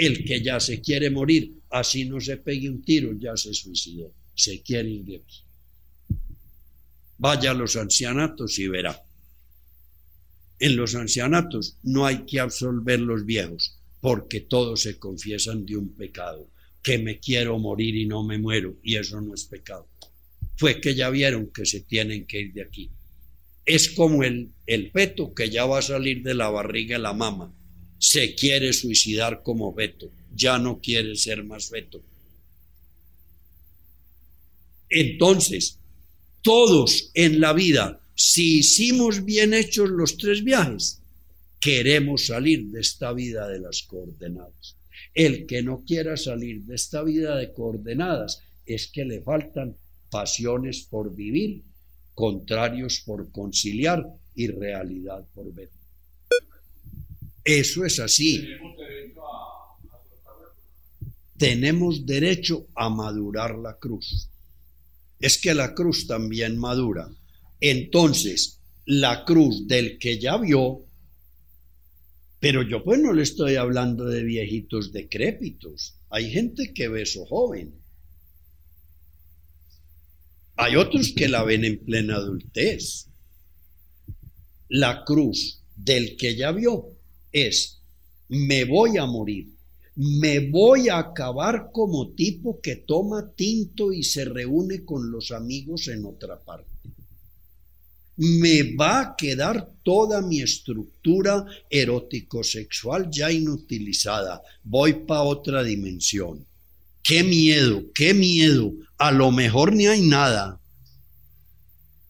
el 0.00 0.24
que 0.24 0.42
ya 0.42 0.58
se 0.60 0.80
quiere 0.80 1.10
morir, 1.10 1.60
así 1.68 2.06
no 2.06 2.20
se 2.20 2.38
pegue 2.38 2.70
un 2.70 2.82
tiro, 2.82 3.12
ya 3.18 3.36
se 3.36 3.52
suicidó, 3.52 4.10
se 4.34 4.62
quiere 4.62 4.88
ir 4.88 5.04
de 5.04 5.16
aquí. 5.16 5.42
Vaya 7.18 7.50
a 7.50 7.54
los 7.54 7.76
ancianatos 7.76 8.58
y 8.58 8.68
verá. 8.68 9.02
En 10.58 10.76
los 10.76 10.94
ancianatos 10.94 11.76
no 11.82 12.06
hay 12.06 12.24
que 12.24 12.40
absolver 12.40 13.00
los 13.00 13.26
viejos, 13.26 13.76
porque 14.00 14.40
todos 14.40 14.82
se 14.82 14.98
confiesan 14.98 15.66
de 15.66 15.76
un 15.76 15.94
pecado, 15.94 16.48
que 16.82 16.98
me 16.98 17.18
quiero 17.18 17.58
morir 17.58 17.96
y 17.96 18.06
no 18.06 18.22
me 18.22 18.38
muero, 18.38 18.76
y 18.82 18.96
eso 18.96 19.20
no 19.20 19.34
es 19.34 19.44
pecado. 19.44 19.86
Fue 20.56 20.80
que 20.80 20.94
ya 20.94 21.10
vieron 21.10 21.50
que 21.52 21.66
se 21.66 21.80
tienen 21.80 22.26
que 22.26 22.40
ir 22.40 22.52
de 22.52 22.62
aquí. 22.62 22.90
Es 23.64 23.90
como 23.90 24.22
el, 24.22 24.50
el 24.66 24.90
feto 24.90 25.34
que 25.34 25.50
ya 25.50 25.64
va 25.66 25.78
a 25.78 25.82
salir 25.82 26.22
de 26.22 26.34
la 26.34 26.48
barriga 26.50 26.96
de 26.96 27.02
la 27.02 27.12
mama 27.12 27.54
se 28.00 28.34
quiere 28.34 28.72
suicidar 28.72 29.42
como 29.42 29.74
Beto, 29.74 30.10
ya 30.34 30.58
no 30.58 30.80
quiere 30.80 31.14
ser 31.16 31.44
más 31.44 31.70
Beto. 31.70 32.02
Entonces, 34.88 35.78
todos 36.40 37.10
en 37.12 37.40
la 37.40 37.52
vida, 37.52 38.00
si 38.14 38.60
hicimos 38.60 39.24
bien 39.24 39.52
hechos 39.52 39.90
los 39.90 40.16
tres 40.16 40.42
viajes, 40.42 40.99
queremos 41.60 42.26
salir 42.26 42.66
de 42.66 42.80
esta 42.80 43.12
vida 43.12 43.46
de 43.46 43.60
las 43.60 43.82
coordenadas. 43.82 44.76
El 45.14 45.46
que 45.46 45.62
no 45.62 45.84
quiera 45.84 46.16
salir 46.16 46.62
de 46.62 46.74
esta 46.74 47.02
vida 47.02 47.36
de 47.36 47.52
coordenadas 47.52 48.42
es 48.64 48.86
que 48.86 49.04
le 49.04 49.20
faltan 49.20 49.76
pasiones 50.10 50.82
por 50.82 51.14
vivir, 51.14 51.62
contrarios 52.14 53.02
por 53.04 53.30
conciliar 53.30 54.06
y 54.34 54.48
realidad 54.48 55.24
por 55.34 55.52
ver. 55.52 55.70
Eso 57.44 57.84
es 57.84 57.98
así. 57.98 58.48
Tenemos 61.36 62.06
derecho 62.06 62.66
a 62.74 62.90
madurar 62.90 63.56
la 63.58 63.74
cruz. 63.74 64.28
Es 65.18 65.38
que 65.38 65.54
la 65.54 65.74
cruz 65.74 66.06
también 66.06 66.58
madura. 66.58 67.08
Entonces, 67.60 68.58
la 68.86 69.24
cruz 69.24 69.66
del 69.66 69.98
que 69.98 70.18
ya 70.18 70.36
vio, 70.36 70.82
pero 72.40 72.62
yo 72.62 72.82
pues 72.82 72.98
no 72.98 73.12
le 73.12 73.22
estoy 73.22 73.56
hablando 73.56 74.06
de 74.06 74.24
viejitos 74.24 74.92
decrépitos. 74.92 75.94
Hay 76.08 76.30
gente 76.30 76.72
que 76.72 76.88
ve 76.88 77.02
eso 77.02 77.26
joven. 77.26 77.74
Hay 80.56 80.76
otros 80.76 81.12
que 81.14 81.28
la 81.28 81.44
ven 81.44 81.64
en 81.64 81.84
plena 81.84 82.16
adultez. 82.16 83.08
La 84.68 85.04
cruz 85.04 85.62
del 85.76 86.16
que 86.16 86.34
ya 86.34 86.52
vio 86.52 86.86
es, 87.30 87.82
me 88.28 88.64
voy 88.64 88.96
a 88.96 89.04
morir, 89.04 89.48
me 89.96 90.50
voy 90.50 90.88
a 90.88 90.98
acabar 90.98 91.70
como 91.72 92.10
tipo 92.10 92.60
que 92.60 92.76
toma 92.76 93.32
tinto 93.34 93.92
y 93.92 94.02
se 94.02 94.24
reúne 94.24 94.84
con 94.84 95.10
los 95.10 95.30
amigos 95.30 95.88
en 95.88 96.06
otra 96.06 96.42
parte. 96.42 96.69
Me 98.22 98.74
va 98.76 99.00
a 99.00 99.16
quedar 99.16 99.66
toda 99.82 100.20
mi 100.20 100.42
estructura 100.42 101.46
erótico-sexual 101.70 103.08
ya 103.10 103.32
inutilizada. 103.32 104.42
Voy 104.62 104.92
para 104.92 105.22
otra 105.22 105.62
dimensión. 105.62 106.44
Qué 107.02 107.24
miedo, 107.24 107.82
qué 107.94 108.12
miedo. 108.12 108.74
A 108.98 109.10
lo 109.10 109.30
mejor 109.30 109.72
ni 109.72 109.86
hay 109.86 110.02
nada. 110.02 110.60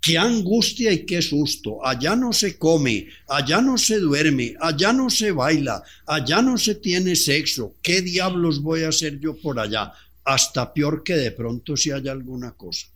Qué 0.02 0.18
angustia 0.18 0.90
y 0.90 1.06
qué 1.06 1.22
susto. 1.22 1.86
Allá 1.86 2.16
no 2.16 2.32
se 2.32 2.58
come, 2.58 3.06
allá 3.28 3.60
no 3.60 3.78
se 3.78 4.00
duerme, 4.00 4.56
allá 4.60 4.92
no 4.92 5.10
se 5.10 5.30
baila, 5.30 5.80
allá 6.06 6.42
no 6.42 6.58
se 6.58 6.74
tiene 6.74 7.14
sexo. 7.14 7.76
¿Qué 7.82 8.02
diablos 8.02 8.60
voy 8.60 8.82
a 8.82 8.88
hacer 8.88 9.20
yo 9.20 9.36
por 9.36 9.60
allá? 9.60 9.92
Hasta 10.24 10.74
peor 10.74 11.04
que 11.04 11.14
de 11.14 11.30
pronto 11.30 11.76
si 11.76 11.92
haya 11.92 12.10
alguna 12.10 12.50
cosa. 12.50 12.88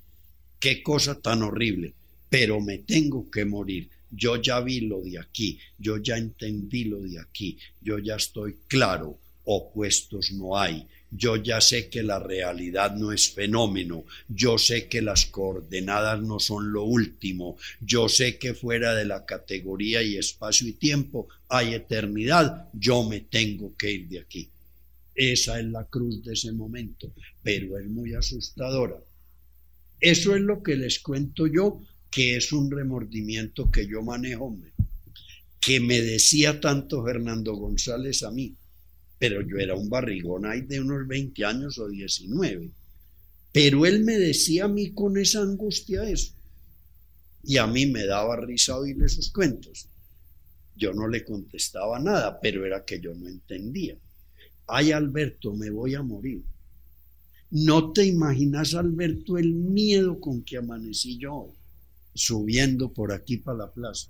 Qué 0.58 0.82
cosa 0.82 1.14
tan 1.14 1.44
horrible. 1.44 1.94
Pero 2.34 2.60
me 2.60 2.78
tengo 2.78 3.30
que 3.30 3.44
morir. 3.44 3.88
Yo 4.10 4.42
ya 4.42 4.58
vi 4.60 4.80
lo 4.80 5.00
de 5.02 5.18
aquí, 5.20 5.58
yo 5.78 5.98
ya 5.98 6.16
entendí 6.16 6.84
lo 6.84 7.00
de 7.00 7.20
aquí, 7.20 7.58
yo 7.80 7.98
ya 7.98 8.16
estoy 8.16 8.56
claro. 8.66 9.18
Opuestos 9.44 10.32
no 10.32 10.56
hay 10.56 10.86
yo 11.16 11.36
ya 11.36 11.60
sé 11.60 11.88
que 11.88 12.02
la 12.02 12.18
realidad 12.18 12.96
no 12.96 13.12
es 13.12 13.30
fenómeno, 13.30 14.04
yo 14.28 14.58
sé 14.58 14.88
que 14.88 15.00
las 15.00 15.26
coordenadas 15.26 16.20
no 16.20 16.40
son 16.40 16.72
lo 16.72 16.82
último, 16.82 17.56
yo 17.80 18.08
sé 18.08 18.36
que 18.36 18.52
fuera 18.54 18.94
de 18.94 19.04
la 19.04 19.24
categoría 19.24 20.02
y 20.02 20.16
espacio 20.16 20.66
y 20.66 20.72
tiempo 20.72 21.28
hay 21.48 21.74
eternidad, 21.74 22.68
yo 22.72 23.04
me 23.04 23.20
tengo 23.20 23.76
que 23.76 23.92
ir 23.92 24.08
de 24.08 24.20
aquí. 24.20 24.48
Esa 25.14 25.60
es 25.60 25.66
la 25.66 25.84
cruz 25.84 26.24
de 26.24 26.32
ese 26.32 26.50
momento, 26.50 27.12
pero 27.44 27.78
es 27.78 27.86
muy 27.86 28.14
asustadora. 28.14 28.96
Eso 30.00 30.34
es 30.34 30.42
lo 30.42 30.62
que 30.64 30.74
les 30.74 30.98
cuento 30.98 31.46
yo, 31.46 31.80
que 32.14 32.36
es 32.36 32.52
un 32.52 32.70
remordimiento 32.70 33.70
que 33.70 33.86
yo 33.86 34.02
manejo, 34.02 34.56
que 35.60 35.80
me 35.80 36.00
decía 36.00 36.60
tanto 36.60 37.04
Fernando 37.04 37.54
González 37.54 38.22
a 38.22 38.30
mí 38.30 38.54
pero 39.18 39.40
yo 39.40 39.56
era 39.56 39.74
un 39.74 39.88
barrigón 39.88 40.44
ahí 40.44 40.60
de 40.60 40.80
unos 40.80 41.08
20 41.08 41.46
años 41.46 41.78
o 41.78 41.88
19. 41.88 42.70
Pero 43.52 43.86
él 43.86 44.04
me 44.04 44.18
decía 44.18 44.64
a 44.64 44.68
mí 44.68 44.92
con 44.92 45.16
esa 45.16 45.40
angustia 45.40 46.06
eso. 46.06 46.34
Y 47.42 47.56
a 47.56 47.66
mí 47.66 47.86
me 47.86 48.04
daba 48.04 48.36
risa 48.36 48.76
oírle 48.76 49.08
sus 49.08 49.30
cuentos. 49.30 49.88
Yo 50.76 50.92
no 50.92 51.08
le 51.08 51.24
contestaba 51.24 51.98
nada, 52.00 52.38
pero 52.38 52.66
era 52.66 52.84
que 52.84 53.00
yo 53.00 53.14
no 53.14 53.26
entendía. 53.26 53.96
Ay, 54.66 54.92
Alberto, 54.92 55.54
me 55.54 55.70
voy 55.70 55.94
a 55.94 56.02
morir. 56.02 56.42
No 57.50 57.92
te 57.92 58.04
imaginas, 58.04 58.74
Alberto, 58.74 59.38
el 59.38 59.54
miedo 59.54 60.20
con 60.20 60.42
que 60.42 60.58
amanecí 60.58 61.16
yo 61.16 61.34
hoy. 61.34 61.52
Subiendo 62.14 62.92
por 62.92 63.12
aquí 63.12 63.38
para 63.38 63.58
la 63.58 63.72
plaza. 63.72 64.08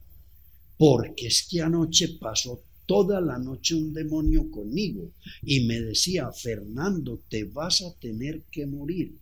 Porque 0.77 1.29
es 1.29 1.47
que 1.49 1.63
anoche 1.63 2.17
pasó 2.21 2.63
toda 2.87 3.21
la 3.21 3.39
noche 3.39 3.75
un 3.75 3.95
demonio 3.95 4.51
conmigo 4.51 5.11
y 5.43 5.67
me 5.67 5.81
decía, 5.81 6.31
Fernando, 6.33 7.21
te 7.29 7.45
vas 7.45 7.83
a 7.83 7.93
tener 7.95 8.43
que 8.51 8.67
morir. 8.67 9.15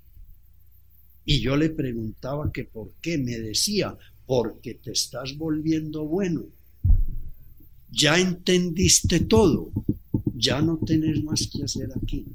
Y 1.25 1.41
yo 1.41 1.57
le 1.57 1.71
preguntaba 1.71 2.51
que 2.53 2.65
por 2.65 2.91
qué. 3.01 3.19
Me 3.19 3.39
decía, 3.39 3.97
porque 4.27 4.75
te 4.75 4.93
estás 4.93 5.37
volviendo 5.37 6.05
bueno. 6.05 6.45
Ya 7.91 8.19
entendiste 8.19 9.21
todo. 9.21 9.71
Ya 10.35 10.61
no 10.61 10.79
tenés 10.79 11.23
más 11.23 11.47
que 11.47 11.63
hacer 11.63 11.91
aquí. 11.95 12.27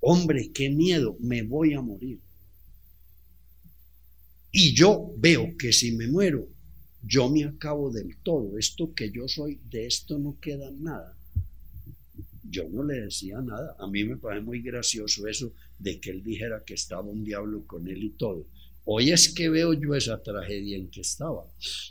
Hombre, 0.00 0.50
qué 0.52 0.70
miedo, 0.70 1.16
me 1.20 1.42
voy 1.42 1.74
a 1.74 1.82
morir. 1.82 2.18
Y 4.52 4.74
yo 4.74 5.10
veo 5.16 5.56
que 5.56 5.72
si 5.72 5.92
me 5.92 6.06
muero, 6.06 6.46
yo 7.02 7.30
me 7.30 7.44
acabo 7.44 7.90
del 7.90 8.16
todo. 8.18 8.58
Esto 8.58 8.94
que 8.94 9.10
yo 9.10 9.26
soy, 9.26 9.58
de 9.70 9.86
esto 9.86 10.18
no 10.18 10.38
queda 10.38 10.70
nada. 10.70 11.16
Yo 12.44 12.68
no 12.68 12.84
le 12.84 13.00
decía 13.00 13.40
nada. 13.40 13.74
A 13.78 13.86
mí 13.86 14.04
me 14.04 14.18
parece 14.18 14.44
muy 14.44 14.60
gracioso 14.60 15.26
eso 15.26 15.52
de 15.78 15.98
que 15.98 16.10
él 16.10 16.22
dijera 16.22 16.62
que 16.64 16.74
estaba 16.74 17.02
un 17.02 17.24
diablo 17.24 17.66
con 17.66 17.88
él 17.88 18.04
y 18.04 18.10
todo. 18.10 18.46
Hoy 18.84 19.10
es 19.10 19.32
que 19.32 19.48
veo 19.48 19.72
yo 19.72 19.94
esa 19.94 20.22
tragedia 20.22 20.76
en 20.76 20.88
que 20.88 21.00
estaba. 21.00 21.46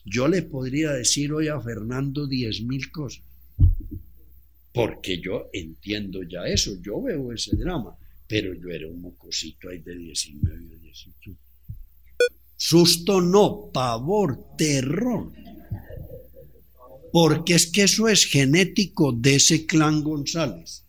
Yo 0.06 0.28
le 0.28 0.44
podría 0.44 0.92
decir 0.92 1.34
hoy 1.34 1.48
a 1.48 1.60
Fernando 1.60 2.28
diez 2.28 2.62
mil 2.62 2.92
cosas. 2.92 3.24
Porque 4.72 5.20
yo 5.20 5.50
entiendo 5.52 6.22
ya 6.24 6.46
eso. 6.46 6.80
Yo 6.82 7.02
veo 7.02 7.34
ese 7.34 7.56
drama. 7.56 7.98
Pero 8.28 8.54
yo 8.54 8.70
era 8.70 8.88
un 8.88 9.02
mocosito 9.02 9.68
ahí 9.70 9.80
de 9.80 9.98
19 9.98 10.76
o 10.76 10.80
18. 10.80 11.38
Susto 12.64 13.22
no, 13.22 13.72
pavor, 13.74 14.56
terror. 14.56 15.32
Porque 17.12 17.56
es 17.56 17.66
que 17.66 17.82
eso 17.82 18.08
es 18.08 18.26
genético 18.26 19.12
de 19.14 19.38
ese 19.38 19.66
clan 19.66 20.04
González. 20.04 20.84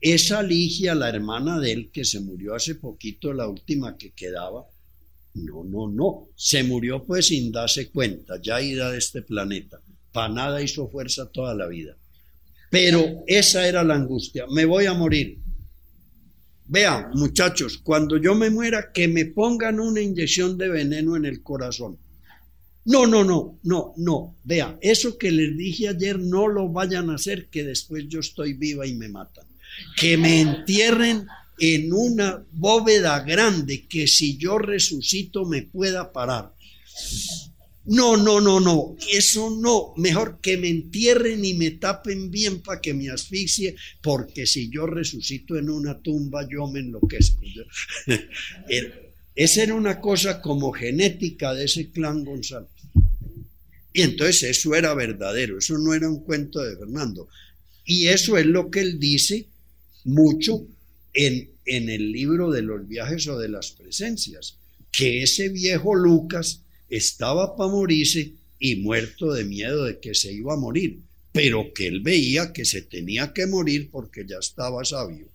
Esa 0.00 0.42
Ligia, 0.42 0.94
la 0.94 1.10
hermana 1.10 1.60
de 1.60 1.72
él, 1.72 1.90
que 1.92 2.06
se 2.06 2.20
murió 2.20 2.54
hace 2.54 2.76
poquito, 2.76 3.34
la 3.34 3.46
última 3.46 3.98
que 3.98 4.12
quedaba, 4.12 4.64
no, 5.34 5.64
no, 5.64 5.86
no, 5.86 6.28
se 6.34 6.62
murió 6.62 7.04
pues 7.04 7.26
sin 7.26 7.52
darse 7.52 7.90
cuenta, 7.90 8.40
ya 8.40 8.62
ida 8.62 8.90
de 8.90 8.96
este 8.96 9.20
planeta. 9.20 9.82
Para 10.12 10.32
nada 10.32 10.62
hizo 10.62 10.88
fuerza 10.88 11.30
toda 11.30 11.54
la 11.54 11.66
vida. 11.66 11.94
Pero 12.70 13.22
esa 13.26 13.68
era 13.68 13.84
la 13.84 13.96
angustia, 13.96 14.46
me 14.50 14.64
voy 14.64 14.86
a 14.86 14.94
morir. 14.94 15.36
Vean, 16.70 17.10
muchachos, 17.14 17.78
cuando 17.78 18.18
yo 18.18 18.34
me 18.34 18.50
muera, 18.50 18.92
que 18.92 19.08
me 19.08 19.24
pongan 19.24 19.80
una 19.80 20.02
inyección 20.02 20.58
de 20.58 20.68
veneno 20.68 21.16
en 21.16 21.24
el 21.24 21.42
corazón. 21.42 21.98
No, 22.84 23.06
no, 23.06 23.24
no, 23.24 23.58
no, 23.62 23.94
no. 23.96 24.36
Vean, 24.44 24.78
eso 24.82 25.16
que 25.16 25.30
les 25.30 25.56
dije 25.56 25.88
ayer, 25.88 26.18
no 26.18 26.46
lo 26.46 26.68
vayan 26.68 27.08
a 27.08 27.14
hacer, 27.14 27.48
que 27.48 27.64
después 27.64 28.04
yo 28.08 28.20
estoy 28.20 28.52
viva 28.52 28.86
y 28.86 28.94
me 28.94 29.08
matan. 29.08 29.46
Que 29.96 30.18
me 30.18 30.40
entierren 30.40 31.26
en 31.58 31.92
una 31.92 32.44
bóveda 32.52 33.20
grande, 33.20 33.86
que 33.86 34.06
si 34.06 34.36
yo 34.36 34.58
resucito 34.58 35.46
me 35.46 35.62
pueda 35.62 36.12
parar. 36.12 36.52
No, 37.88 38.18
no, 38.18 38.38
no, 38.38 38.60
no, 38.60 38.96
eso 39.10 39.48
no. 39.48 39.94
Mejor 39.96 40.40
que 40.42 40.58
me 40.58 40.68
entierren 40.68 41.42
y 41.42 41.54
me 41.54 41.70
tapen 41.70 42.30
bien 42.30 42.60
para 42.60 42.82
que 42.82 42.92
me 42.92 43.08
asfixie, 43.08 43.76
porque 44.02 44.46
si 44.46 44.68
yo 44.68 44.86
resucito 44.86 45.56
en 45.56 45.70
una 45.70 45.98
tumba, 45.98 46.46
yo 46.46 46.66
me 46.66 46.80
enloquezco. 46.80 47.40
Esa 49.34 49.62
era 49.62 49.74
una 49.74 50.00
cosa 50.00 50.42
como 50.42 50.70
genética 50.72 51.54
de 51.54 51.64
ese 51.64 51.90
clan 51.90 52.24
González. 52.24 52.68
Y 53.94 54.02
entonces 54.02 54.42
eso 54.42 54.74
era 54.74 54.92
verdadero, 54.92 55.58
eso 55.58 55.78
no 55.78 55.94
era 55.94 56.10
un 56.10 56.20
cuento 56.24 56.60
de 56.60 56.76
Fernando. 56.76 57.28
Y 57.86 58.08
eso 58.08 58.36
es 58.36 58.44
lo 58.44 58.70
que 58.70 58.80
él 58.80 58.98
dice 58.98 59.46
mucho 60.04 60.66
en, 61.14 61.48
en 61.64 61.88
el 61.88 62.12
libro 62.12 62.50
de 62.50 62.62
los 62.62 62.86
viajes 62.86 63.28
o 63.28 63.38
de 63.38 63.48
las 63.48 63.70
presencias, 63.70 64.56
que 64.92 65.22
ese 65.22 65.48
viejo 65.48 65.94
Lucas 65.94 66.60
estaba 66.88 67.56
para 67.56 67.70
morirse 67.70 68.32
y 68.58 68.76
muerto 68.76 69.32
de 69.32 69.44
miedo 69.44 69.84
de 69.84 69.98
que 70.00 70.14
se 70.14 70.32
iba 70.32 70.54
a 70.54 70.58
morir, 70.58 71.00
pero 71.32 71.72
que 71.74 71.86
él 71.86 72.00
veía 72.00 72.52
que 72.52 72.64
se 72.64 72.82
tenía 72.82 73.32
que 73.32 73.46
morir 73.46 73.90
porque 73.90 74.24
ya 74.26 74.38
estaba 74.38 74.84
sabio. 74.84 75.28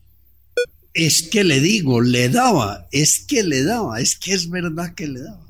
Es 0.93 1.23
que 1.23 1.43
le 1.43 1.59
digo, 1.59 2.01
le 2.01 2.29
daba, 2.29 2.87
es 2.91 3.25
que 3.25 3.43
le 3.43 3.63
daba, 3.63 3.99
es 3.99 4.17
que 4.17 4.33
es 4.33 4.49
verdad 4.49 4.93
que 4.95 5.07
le 5.07 5.21
daba. 5.21 5.47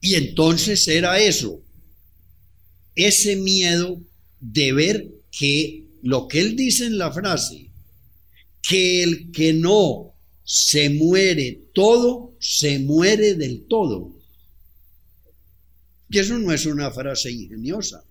Y 0.00 0.14
entonces 0.14 0.88
era 0.88 1.20
eso, 1.20 1.62
ese 2.96 3.36
miedo 3.36 4.00
de 4.40 4.72
ver 4.72 5.08
que 5.30 5.84
lo 6.02 6.26
que 6.26 6.40
él 6.40 6.56
dice 6.56 6.86
en 6.86 6.98
la 6.98 7.12
frase, 7.12 7.70
que 8.62 9.02
el 9.02 9.30
que 9.30 9.52
no 9.52 10.12
se 10.44 10.90
muere 10.90 11.60
todo, 11.72 12.34
se 12.40 12.78
muere 12.80 13.34
del 13.34 13.66
todo. 13.68 14.12
Y 16.12 16.18
eso 16.18 16.36
no 16.38 16.52
es 16.52 16.66
una 16.66 16.90
frase 16.90 17.30
ingeniosa. 17.30 18.04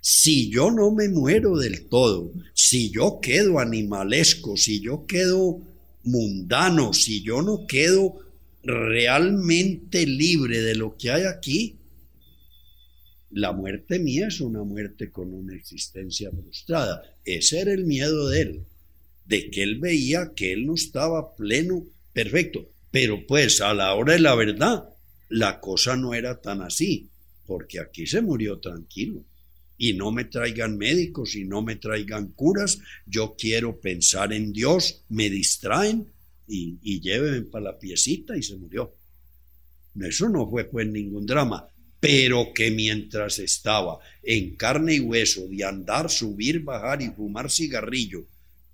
Si 0.00 0.48
yo 0.50 0.70
no 0.70 0.90
me 0.90 1.10
muero 1.10 1.58
del 1.58 1.84
todo, 1.88 2.32
si 2.54 2.90
yo 2.90 3.18
quedo 3.20 3.58
animalesco, 3.58 4.56
si 4.56 4.80
yo 4.80 5.04
quedo 5.06 5.60
mundano, 6.04 6.94
si 6.94 7.22
yo 7.22 7.42
no 7.42 7.66
quedo 7.66 8.18
realmente 8.62 10.06
libre 10.06 10.62
de 10.62 10.74
lo 10.74 10.96
que 10.96 11.10
hay 11.10 11.24
aquí, 11.24 11.76
la 13.30 13.52
muerte 13.52 13.98
mía 13.98 14.28
es 14.28 14.40
una 14.40 14.64
muerte 14.64 15.10
con 15.10 15.34
una 15.34 15.54
existencia 15.54 16.30
frustrada. 16.30 17.02
Ese 17.26 17.60
era 17.60 17.74
el 17.74 17.84
miedo 17.84 18.30
de 18.30 18.40
él, 18.40 18.64
de 19.26 19.50
que 19.50 19.62
él 19.64 19.80
veía 19.80 20.32
que 20.34 20.54
él 20.54 20.64
no 20.64 20.76
estaba 20.76 21.36
pleno, 21.36 21.84
perfecto. 22.14 22.70
Pero 22.90 23.26
pues 23.26 23.60
a 23.60 23.74
la 23.74 23.94
hora 23.94 24.14
de 24.14 24.20
la 24.20 24.34
verdad, 24.34 24.88
la 25.28 25.60
cosa 25.60 25.94
no 25.94 26.14
era 26.14 26.40
tan 26.40 26.62
así 26.62 27.10
porque 27.46 27.80
aquí 27.80 28.06
se 28.06 28.20
murió 28.20 28.58
tranquilo. 28.58 29.22
Y 29.76 29.94
no 29.94 30.12
me 30.12 30.24
traigan 30.24 30.78
médicos 30.78 31.34
y 31.34 31.44
no 31.44 31.60
me 31.60 31.76
traigan 31.76 32.28
curas, 32.28 32.78
yo 33.06 33.34
quiero 33.36 33.80
pensar 33.80 34.32
en 34.32 34.52
Dios, 34.52 35.02
me 35.08 35.28
distraen 35.28 36.06
y, 36.46 36.76
y 36.82 37.00
llévenme 37.00 37.42
para 37.42 37.64
la 37.64 37.78
piecita 37.78 38.36
y 38.36 38.42
se 38.42 38.56
murió. 38.56 38.92
Eso 40.00 40.28
no 40.28 40.48
fue 40.48 40.64
pues 40.64 40.86
ningún 40.86 41.26
drama, 41.26 41.68
pero 41.98 42.52
que 42.54 42.70
mientras 42.70 43.38
estaba 43.40 43.98
en 44.22 44.54
carne 44.54 44.94
y 44.94 45.00
hueso 45.00 45.46
de 45.48 45.64
andar, 45.64 46.08
subir, 46.08 46.60
bajar 46.60 47.02
y 47.02 47.10
fumar 47.10 47.50
cigarrillo, 47.50 48.24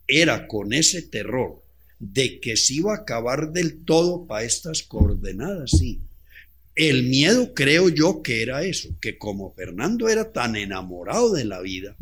era 0.06 0.46
con 0.46 0.72
ese 0.72 1.02
terror 1.02 1.62
de 1.98 2.40
que 2.40 2.56
se 2.56 2.74
iba 2.74 2.92
a 2.92 2.98
acabar 2.98 3.52
del 3.52 3.84
todo 3.84 4.26
para 4.26 4.44
estas 4.44 4.82
coordenadas, 4.82 5.70
sí 5.70 6.00
el 6.88 7.02
miedo 7.02 7.52
creo 7.52 7.90
yo 7.90 8.22
que 8.22 8.40
era 8.42 8.64
eso, 8.64 8.88
que 9.02 9.18
como 9.18 9.52
Fernando 9.52 10.08
era 10.08 10.32
tan 10.32 10.56
enamorado 10.56 11.32
de 11.34 11.44
la 11.44 11.60
vida, 11.60 11.94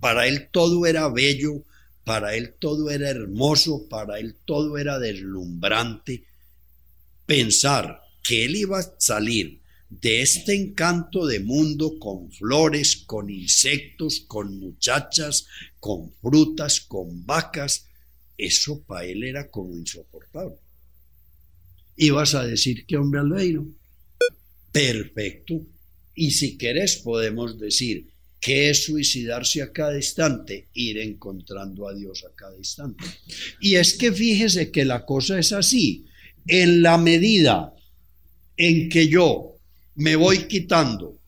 para 0.00 0.26
él 0.26 0.48
todo 0.50 0.86
era 0.86 1.08
bello, 1.08 1.62
para 2.04 2.34
él 2.34 2.54
todo 2.58 2.90
era 2.90 3.10
hermoso, 3.10 3.86
para 3.86 4.18
él 4.18 4.36
todo 4.46 4.78
era 4.78 4.98
deslumbrante, 4.98 6.24
pensar 7.26 8.00
que 8.22 8.46
él 8.46 8.56
iba 8.56 8.78
a 8.78 8.94
salir 8.96 9.60
de 9.90 10.22
este 10.22 10.54
encanto 10.54 11.26
de 11.26 11.40
mundo 11.40 11.98
con 11.98 12.32
flores, 12.32 12.96
con 12.96 13.28
insectos, 13.28 14.20
con 14.26 14.58
muchachas, 14.58 15.46
con 15.80 16.10
frutas, 16.22 16.80
con 16.80 17.26
vacas, 17.26 17.84
eso 18.38 18.82
para 18.84 19.04
él 19.04 19.24
era 19.24 19.50
como 19.50 19.76
insoportable. 19.76 20.56
Y 21.98 22.10
vas 22.10 22.34
a 22.34 22.44
decir 22.44 22.86
que 22.86 22.96
hombre 22.96 23.20
albeiro. 23.20 23.66
Perfecto. 24.72 25.60
Y 26.14 26.30
si 26.30 26.56
querés 26.56 26.96
podemos 26.96 27.58
decir 27.58 28.06
que 28.40 28.70
es 28.70 28.84
suicidarse 28.84 29.62
a 29.62 29.72
cada 29.72 29.96
instante, 29.96 30.68
ir 30.74 30.98
encontrando 30.98 31.88
a 31.88 31.94
Dios 31.94 32.24
a 32.24 32.34
cada 32.34 32.56
instante. 32.56 33.04
Y 33.60 33.74
es 33.74 33.94
que 33.94 34.12
fíjese 34.12 34.70
que 34.70 34.84
la 34.84 35.04
cosa 35.04 35.38
es 35.38 35.52
así. 35.52 36.06
En 36.46 36.82
la 36.82 36.96
medida 36.98 37.74
en 38.56 38.88
que 38.88 39.08
yo 39.08 39.56
me 39.96 40.14
voy 40.14 40.46
quitando 40.46 41.18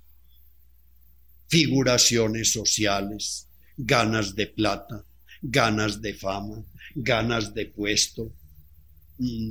figuraciones 1.49 2.53
sociales, 2.53 3.49
ganas 3.77 4.37
de 4.37 4.47
plata, 4.47 5.05
ganas 5.43 6.01
de 6.01 6.15
fama, 6.15 6.65
ganas 6.95 7.53
de 7.55 7.67
puesto, 7.67 8.33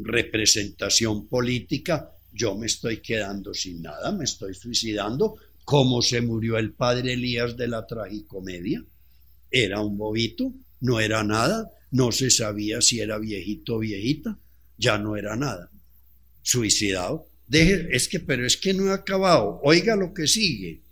representación 0.04 1.28
política, 1.28 2.12
yo 2.32 2.56
me 2.56 2.68
estoy 2.68 2.98
quedando 2.98 3.54
sin 3.54 3.82
nada, 3.82 4.12
me 4.12 4.26
estoy 4.26 4.54
suicidando, 4.54 5.36
como 5.64 6.02
se 6.02 6.22
murió 6.22 6.58
el 6.58 6.74
padre 6.74 7.14
Elías 7.14 7.56
de 7.56 7.68
la 7.68 7.86
tragicomedia. 7.86 8.84
Era 9.52 9.82
un 9.82 9.98
bobito, 9.98 10.54
no 10.82 11.00
era 11.00 11.24
nada, 11.24 11.70
no 11.92 12.12
se 12.12 12.30
sabía 12.30 12.82
si 12.82 13.00
era 13.00 13.18
viejito 13.18 13.76
o 13.76 13.80
viejita, 13.80 14.38
ya 14.78 14.98
no 14.98 15.16
era 15.16 15.36
nada. 15.36 15.70
Suicidado, 16.42 17.30
Deje, 17.50 17.88
es 17.92 18.08
que, 18.08 18.20
pero 18.20 18.46
es 18.46 18.58
que 18.58 18.76
no 18.76 18.92
he 18.92 18.94
acabado. 18.94 19.60
Oiga 19.64 19.96
lo 19.96 20.14
que 20.14 20.28
sigue. 20.28 20.84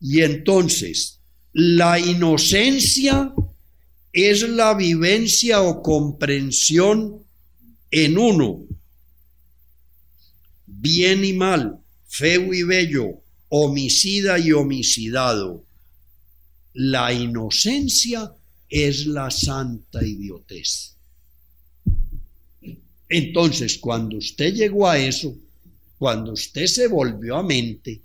Y 0.00 0.22
entonces, 0.22 1.20
la 1.52 2.00
inocencia 2.00 3.32
es 4.12 4.48
la 4.48 4.74
vivencia 4.74 5.62
o 5.62 5.82
comprensión 5.82 7.23
en 7.96 8.18
uno, 8.18 8.66
bien 10.66 11.24
y 11.24 11.32
mal, 11.32 11.78
feo 12.08 12.52
y 12.52 12.64
bello, 12.64 13.22
homicida 13.50 14.36
y 14.36 14.50
homicidado. 14.50 15.64
La 16.72 17.12
inocencia 17.12 18.32
es 18.68 19.06
la 19.06 19.30
santa 19.30 20.04
idiotez. 20.04 20.96
Entonces, 23.08 23.78
cuando 23.78 24.16
usted 24.16 24.52
llegó 24.52 24.88
a 24.88 24.98
eso, 24.98 25.36
cuando 25.96 26.32
usted 26.32 26.66
se 26.66 26.88
volvió 26.88 27.36
a 27.36 27.44
mente, 27.44 28.00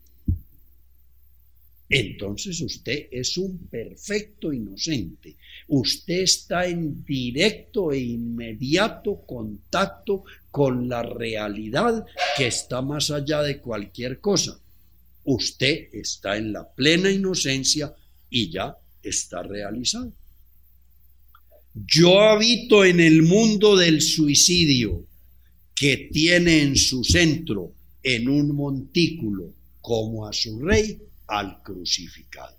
entonces 1.90 2.61
usted 2.61 3.07
es 3.11 3.36
un 3.38 3.57
perfecto 3.57 4.53
inocente. 4.53 5.36
Usted 5.72 6.22
está 6.22 6.66
en 6.66 7.04
directo 7.04 7.91
e 7.91 8.00
inmediato 8.00 9.22
contacto 9.26 10.24
con 10.50 10.90
la 10.90 11.04
realidad 11.04 12.06
que 12.36 12.48
está 12.48 12.82
más 12.82 13.12
allá 13.12 13.44
de 13.44 13.62
cualquier 13.62 14.20
cosa. 14.20 14.60
Usted 15.26 15.90
está 15.94 16.38
en 16.38 16.54
la 16.54 16.68
plena 16.68 17.12
inocencia 17.12 17.94
y 18.32 18.50
ya 18.50 18.76
está 19.04 19.44
realizado. 19.44 20.12
Yo 21.76 22.20
habito 22.20 22.84
en 22.84 23.00
el 23.00 23.22
mundo 23.22 23.78
del 23.78 24.02
suicidio 24.02 25.06
que 25.76 26.10
tiene 26.12 26.64
en 26.64 26.76
su 26.76 27.04
centro, 27.04 27.74
en 28.02 28.28
un 28.28 28.56
montículo, 28.56 29.54
como 29.82 30.28
a 30.28 30.34
su 30.34 30.60
rey, 30.60 31.00
al 31.28 31.62
crucificado. 31.62 32.59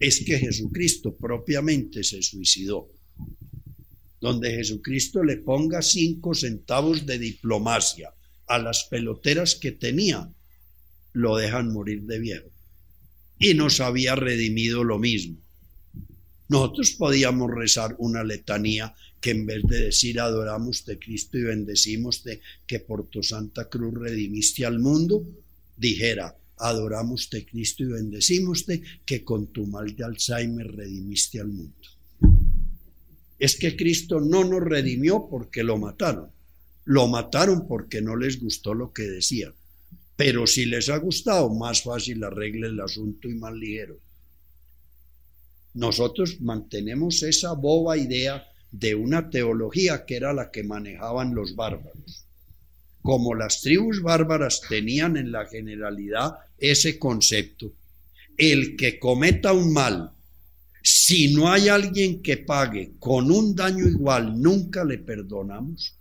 Es 0.00 0.24
que 0.24 0.38
Jesucristo 0.38 1.14
propiamente 1.14 2.02
se 2.02 2.22
suicidó. 2.22 2.88
Donde 4.20 4.50
Jesucristo 4.50 5.22
le 5.22 5.36
ponga 5.36 5.82
cinco 5.82 6.34
centavos 6.34 7.06
de 7.06 7.18
diplomacia 7.18 8.12
a 8.48 8.58
las 8.58 8.84
peloteras 8.84 9.54
que 9.54 9.72
tenía, 9.72 10.28
lo 11.12 11.36
dejan 11.36 11.72
morir 11.72 12.02
de 12.02 12.18
viejo. 12.18 12.48
Y 13.38 13.54
nos 13.54 13.80
había 13.80 14.16
redimido 14.16 14.84
lo 14.84 14.98
mismo. 14.98 15.36
Nosotros 16.48 16.92
podíamos 16.92 17.50
rezar 17.50 17.94
una 17.98 18.24
letanía 18.24 18.94
que 19.20 19.30
en 19.30 19.46
vez 19.46 19.62
de 19.68 19.84
decir 19.84 20.18
adoramos 20.18 20.84
de 20.84 20.98
Cristo 20.98 21.38
y 21.38 21.42
bendecimos 21.42 22.24
de 22.24 22.40
que 22.66 22.80
por 22.80 23.06
tu 23.06 23.22
santa 23.22 23.68
cruz 23.68 23.94
redimiste 23.94 24.64
al 24.64 24.78
mundo, 24.78 25.24
dijera, 25.76 26.36
adoramos 26.60 27.28
de 27.30 27.44
Cristo 27.44 27.82
y 27.82 27.86
bendecimos 27.86 28.66
que 29.04 29.24
con 29.24 29.48
tu 29.48 29.66
mal 29.66 29.94
de 29.96 30.04
Alzheimer 30.04 30.70
redimiste 30.70 31.40
al 31.40 31.48
mundo. 31.48 31.74
Es 33.38 33.56
que 33.56 33.76
Cristo 33.76 34.20
no 34.20 34.44
nos 34.44 34.62
redimió 34.62 35.26
porque 35.28 35.62
lo 35.62 35.78
mataron. 35.78 36.30
Lo 36.84 37.08
mataron 37.08 37.66
porque 37.66 38.02
no 38.02 38.16
les 38.16 38.40
gustó 38.40 38.74
lo 38.74 38.92
que 38.92 39.02
decían. 39.02 39.54
Pero 40.16 40.46
si 40.46 40.66
les 40.66 40.90
ha 40.90 40.98
gustado, 40.98 41.48
más 41.48 41.82
fácil 41.82 42.22
arregle 42.22 42.68
el 42.68 42.80
asunto 42.80 43.28
y 43.28 43.34
más 43.34 43.54
ligero. 43.54 43.96
Nosotros 45.72 46.40
mantenemos 46.40 47.22
esa 47.22 47.52
boba 47.52 47.96
idea 47.96 48.46
de 48.70 48.94
una 48.94 49.30
teología 49.30 50.04
que 50.04 50.16
era 50.16 50.32
la 50.32 50.50
que 50.50 50.62
manejaban 50.62 51.34
los 51.34 51.56
bárbaros 51.56 52.26
como 53.02 53.34
las 53.34 53.62
tribus 53.62 54.02
bárbaras 54.02 54.60
tenían 54.68 55.16
en 55.16 55.32
la 55.32 55.46
generalidad 55.46 56.34
ese 56.60 56.98
concepto, 56.98 57.72
el 58.36 58.76
que 58.76 58.98
cometa 58.98 59.52
un 59.52 59.72
mal, 59.72 60.12
si 60.82 61.34
no 61.34 61.50
hay 61.50 61.68
alguien 61.68 62.22
que 62.22 62.38
pague 62.38 62.92
con 62.98 63.30
un 63.30 63.54
daño 63.54 63.86
igual, 63.86 64.40
nunca 64.40 64.84
le 64.84 64.98
perdonamos. 64.98 65.94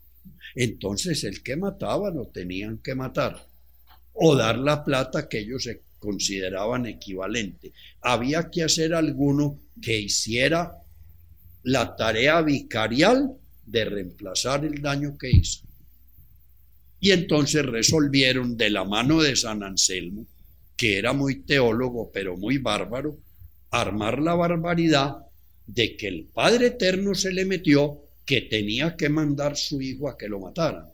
Entonces 0.56 1.24
el 1.24 1.44
que 1.44 1.56
mataba 1.56 2.10
lo 2.12 2.28
tenían 2.28 2.78
que 2.80 2.96
matar 2.96 3.46
o 4.14 4.36
dar 4.36 4.58
la 4.58 4.84
plata 4.84 5.28
que 5.28 5.40
ellos 5.40 5.64
se 5.64 5.82
consideraban 6.00 6.86
equivalente. 6.86 7.74
Había 8.02 8.50
que 8.50 8.64
hacer 8.64 8.94
alguno 8.94 9.60
que 9.82 10.00
hiciera 10.00 10.74
la 11.64 11.96
tarea 11.96 12.42
vicarial 12.42 13.36
de 13.66 13.86
reemplazar 13.86 14.66
el 14.66 14.82
daño 14.82 15.18
que 15.18 15.30
hizo. 15.30 15.62
Y 17.00 17.12
entonces 17.12 17.66
resolvieron 17.66 18.58
de 18.58 18.70
la 18.70 18.84
mano 18.84 19.22
de 19.22 19.36
San 19.36 19.64
Anselmo, 19.64 20.26
que 20.80 20.98
era 20.98 21.12
muy 21.12 21.42
teólogo 21.42 22.10
pero 22.10 22.38
muy 22.38 22.58
bárbaro, 22.58 23.18
armar 23.70 24.20
la 24.20 24.34
barbaridad 24.34 25.18
de 25.68 25.98
que 25.98 26.08
el 26.08 26.24
Padre 26.34 26.68
Eterno 26.68 27.14
se 27.16 27.34
le 27.34 27.44
metió 27.44 28.06
que 28.26 28.44
tenía 28.44 28.96
que 28.96 29.10
mandar 29.10 29.58
su 29.58 29.82
hijo 29.82 30.08
a 30.08 30.18
que 30.18 30.30
lo 30.30 30.40
mataran, 30.40 30.86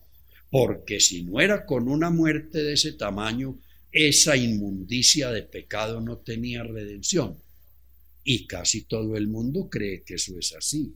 porque 0.50 1.00
si 1.00 1.22
no 1.22 1.40
era 1.40 1.68
con 1.68 1.88
una 1.88 2.10
muerte 2.10 2.64
de 2.64 2.74
ese 2.74 2.94
tamaño, 2.94 3.60
esa 3.92 4.36
inmundicia 4.36 5.30
de 5.30 5.44
pecado 5.44 6.02
no 6.02 6.18
tenía 6.18 6.64
redención. 6.64 7.38
Y 8.24 8.48
casi 8.48 8.86
todo 8.86 9.16
el 9.16 9.28
mundo 9.28 9.70
cree 9.70 10.02
que 10.02 10.16
eso 10.16 10.34
es 10.40 10.56
así. 10.56 10.96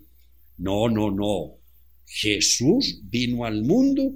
No, 0.57 0.90
no, 0.90 1.11
no. 1.11 1.57
Jesús 2.07 3.02
vino 3.03 3.45
al 3.45 3.61
mundo 3.61 4.16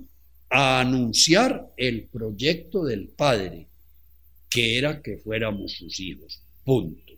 a 0.49 0.79
anunciar 0.79 1.71
el 1.77 2.05
proyecto 2.05 2.83
del 2.83 3.09
Padre, 3.09 3.67
que 4.53 4.77
era 4.77 5.01
que 5.01 5.17
fuéramos 5.17 5.71
sus 5.73 5.99
hijos. 5.99 6.39
Punto. 6.63 7.13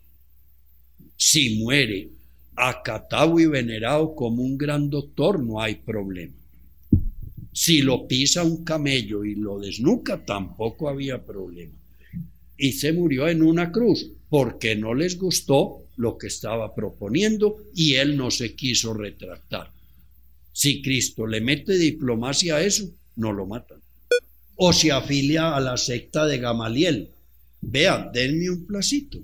Si 1.16 1.58
muere 1.58 2.08
acatado 2.56 3.38
y 3.38 3.46
venerado 3.46 4.14
como 4.14 4.42
un 4.42 4.56
gran 4.56 4.88
doctor, 4.88 5.42
no 5.42 5.60
hay 5.60 5.74
problema. 5.74 6.34
Si 7.52 7.82
lo 7.82 8.06
pisa 8.06 8.42
un 8.42 8.64
camello 8.64 9.24
y 9.24 9.34
lo 9.34 9.58
desnuca, 9.58 10.24
tampoco 10.24 10.88
había 10.88 11.22
problema. 11.22 11.74
Y 12.56 12.72
se 12.72 12.92
murió 12.92 13.28
en 13.28 13.42
una 13.42 13.70
cruz 13.70 14.10
porque 14.30 14.74
no 14.74 14.94
les 14.94 15.18
gustó 15.18 15.82
lo 15.96 16.16
que 16.16 16.28
estaba 16.28 16.74
proponiendo 16.74 17.58
y 17.74 17.94
él 17.94 18.16
no 18.16 18.30
se 18.30 18.54
quiso 18.54 18.94
retractar. 18.94 19.70
Si 20.52 20.80
Cristo 20.80 21.26
le 21.26 21.42
mete 21.42 21.76
diplomacia 21.76 22.56
a 22.56 22.62
eso, 22.62 22.88
no 23.16 23.32
lo 23.32 23.46
matan. 23.46 23.80
O 24.54 24.72
se 24.72 24.90
afilia 24.90 25.54
a 25.54 25.60
la 25.60 25.76
secta 25.76 26.26
de 26.26 26.38
Gamaliel. 26.38 27.10
Vean, 27.68 28.12
denme 28.12 28.48
un 28.48 28.64
placito. 28.64 29.18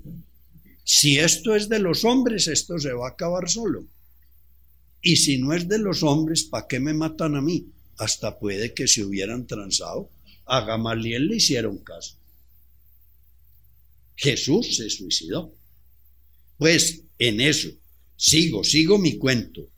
Si 0.83 1.17
esto 1.17 1.55
es 1.55 1.69
de 1.69 1.79
los 1.79 2.03
hombres, 2.03 2.47
esto 2.47 2.77
se 2.77 2.91
va 2.91 3.07
a 3.07 3.11
acabar 3.11 3.49
solo. 3.49 3.85
Y 5.01 5.15
si 5.15 5.37
no 5.37 5.53
es 5.53 5.67
de 5.69 5.77
los 5.77 6.03
hombres, 6.03 6.43
¿para 6.43 6.67
qué 6.67 6.79
me 6.79 6.93
matan 6.93 7.35
a 7.35 7.41
mí? 7.41 7.67
Hasta 7.97 8.37
puede 8.37 8.73
que 8.73 8.87
se 8.87 9.05
hubieran 9.05 9.47
transado. 9.47 10.09
A 10.45 10.65
Gamaliel 10.65 11.27
le 11.27 11.37
hicieron 11.37 11.77
caso. 11.77 12.17
Jesús 14.15 14.75
se 14.75 14.89
suicidó. 14.89 15.53
Pues 16.57 17.01
en 17.19 17.39
eso, 17.39 17.69
sigo, 18.17 18.63
sigo 18.65 18.97
mi 18.97 19.17
cuento. 19.17 19.69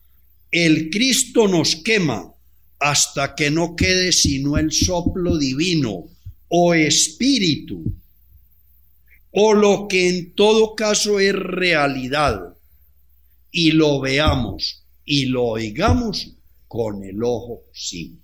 El 0.49 0.89
Cristo 0.89 1.47
nos 1.47 1.75
quema 1.75 2.33
hasta 2.79 3.35
que 3.35 3.51
no 3.51 3.75
quede 3.75 4.11
sino 4.11 4.57
el 4.57 4.71
soplo 4.71 5.37
divino 5.37 6.09
o 6.47 6.73
espíritu, 6.73 7.83
o 9.35 9.53
lo 9.53 9.87
que 9.87 10.09
en 10.09 10.33
todo 10.33 10.75
caso 10.75 11.19
es 11.19 11.33
realidad, 11.33 12.55
y 13.51 13.71
lo 13.71 13.99
veamos 13.99 14.83
y 15.05 15.25
lo 15.25 15.45
oigamos 15.45 16.31
con 16.67 17.03
el 17.03 17.23
ojo 17.23 17.61
simple. 17.73 18.23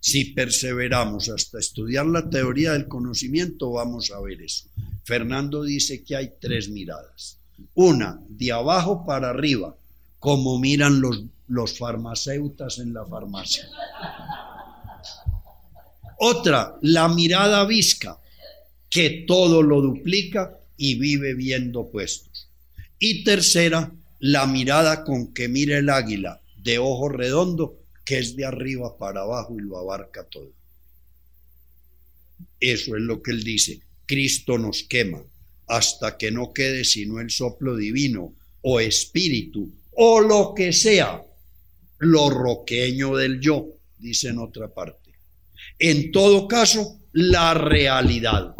Si 0.00 0.26
perseveramos 0.26 1.28
hasta 1.30 1.58
estudiar 1.58 2.06
la 2.06 2.28
teoría 2.28 2.72
del 2.72 2.88
conocimiento, 2.88 3.70
vamos 3.70 4.10
a 4.10 4.20
ver 4.20 4.42
eso. 4.42 4.68
Fernando 5.04 5.62
dice 5.62 6.02
que 6.02 6.16
hay 6.16 6.32
tres 6.40 6.68
miradas. 6.68 7.38
Una, 7.74 8.18
de 8.28 8.52
abajo 8.52 9.06
para 9.06 9.30
arriba, 9.30 9.74
como 10.18 10.58
miran 10.58 11.00
los 11.00 11.24
los 11.48 11.78
farmacéutas 11.78 12.78
en 12.78 12.94
la 12.94 13.04
farmacia. 13.04 13.68
Otra, 16.18 16.76
la 16.82 17.08
mirada 17.08 17.64
visca, 17.64 18.18
que 18.94 19.24
todo 19.26 19.60
lo 19.60 19.80
duplica 19.80 20.56
y 20.76 20.94
vive 20.94 21.34
viendo 21.34 21.90
puestos. 21.90 22.48
Y 23.00 23.24
tercera, 23.24 23.92
la 24.20 24.46
mirada 24.46 25.02
con 25.02 25.34
que 25.34 25.48
mira 25.48 25.78
el 25.78 25.90
águila, 25.90 26.40
de 26.58 26.78
ojo 26.78 27.08
redondo, 27.08 27.76
que 28.04 28.20
es 28.20 28.36
de 28.36 28.44
arriba 28.44 28.96
para 28.96 29.22
abajo 29.22 29.56
y 29.58 29.62
lo 29.62 29.78
abarca 29.78 30.22
todo. 30.22 30.52
Eso 32.60 32.94
es 32.94 33.02
lo 33.02 33.20
que 33.20 33.32
él 33.32 33.42
dice. 33.42 33.80
Cristo 34.06 34.58
nos 34.58 34.84
quema 34.84 35.24
hasta 35.66 36.16
que 36.16 36.30
no 36.30 36.52
quede 36.52 36.84
sino 36.84 37.18
el 37.18 37.30
soplo 37.30 37.74
divino 37.76 38.32
o 38.62 38.78
espíritu 38.78 39.72
o 39.90 40.20
lo 40.20 40.54
que 40.54 40.72
sea 40.72 41.20
lo 41.98 42.30
roqueño 42.30 43.16
del 43.16 43.40
yo, 43.40 43.66
dice 43.98 44.28
en 44.28 44.38
otra 44.38 44.68
parte. 44.72 45.10
En 45.80 46.12
todo 46.12 46.46
caso, 46.46 47.00
la 47.10 47.54
realidad. 47.54 48.54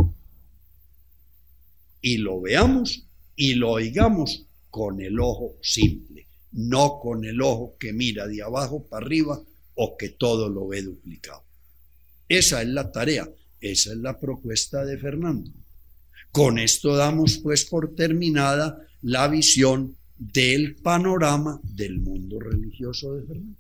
Y 2.06 2.18
lo 2.18 2.39
veamos 2.39 3.02
y 3.35 3.55
lo 3.55 3.70
oigamos 3.70 4.44
con 4.68 5.01
el 5.01 5.18
ojo 5.18 5.56
simple, 5.62 6.26
no 6.52 6.98
con 7.01 7.24
el 7.24 7.40
ojo 7.40 7.76
que 7.81 7.94
mira 7.94 8.26
de 8.28 8.43
abajo 8.43 8.85
para 8.85 9.06
arriba 9.06 9.43
o 9.74 9.97
que 9.97 10.10
todo 10.10 10.51
lo 10.51 10.68
ve 10.68 10.82
duplicado. 10.82 11.43
Esa 12.28 12.60
es 12.60 12.68
la 12.68 12.93
tarea, 12.93 13.26
esa 13.59 13.93
es 13.93 13.97
la 13.97 14.20
propuesta 14.20 14.85
de 14.85 14.98
Fernando. 14.98 15.51
Con 16.31 16.59
esto 16.59 16.94
damos 16.94 17.39
pues 17.39 17.64
por 17.64 17.94
terminada 17.94 18.86
la 19.01 19.26
visión 19.28 19.97
del 20.18 20.76
panorama 20.76 21.59
del 21.62 22.01
mundo 22.01 22.39
religioso 22.39 23.14
de 23.14 23.26
Fernando. 23.26 23.59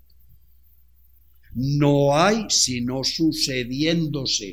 No 1.54 2.14
hay 2.14 2.44
sino 2.50 3.04
sucediéndose 3.04 4.52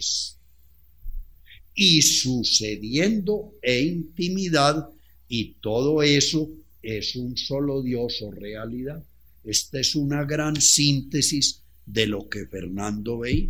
y 1.74 2.02
sucediendo 2.02 3.54
e 3.62 3.82
intimidad 3.82 4.90
y 5.28 5.54
todo 5.62 6.04
eso 6.04 6.50
es 6.82 7.16
un 7.16 7.38
solo 7.38 7.82
Dios 7.82 8.22
o 8.22 8.32
realidad. 8.32 9.04
Esta 9.44 9.80
es 9.80 9.96
una 9.96 10.26
gran 10.26 10.60
síntesis 10.60 11.62
de 11.86 12.08
lo 12.08 12.28
que 12.28 12.46
Fernando 12.48 13.20
veía. 13.20 13.50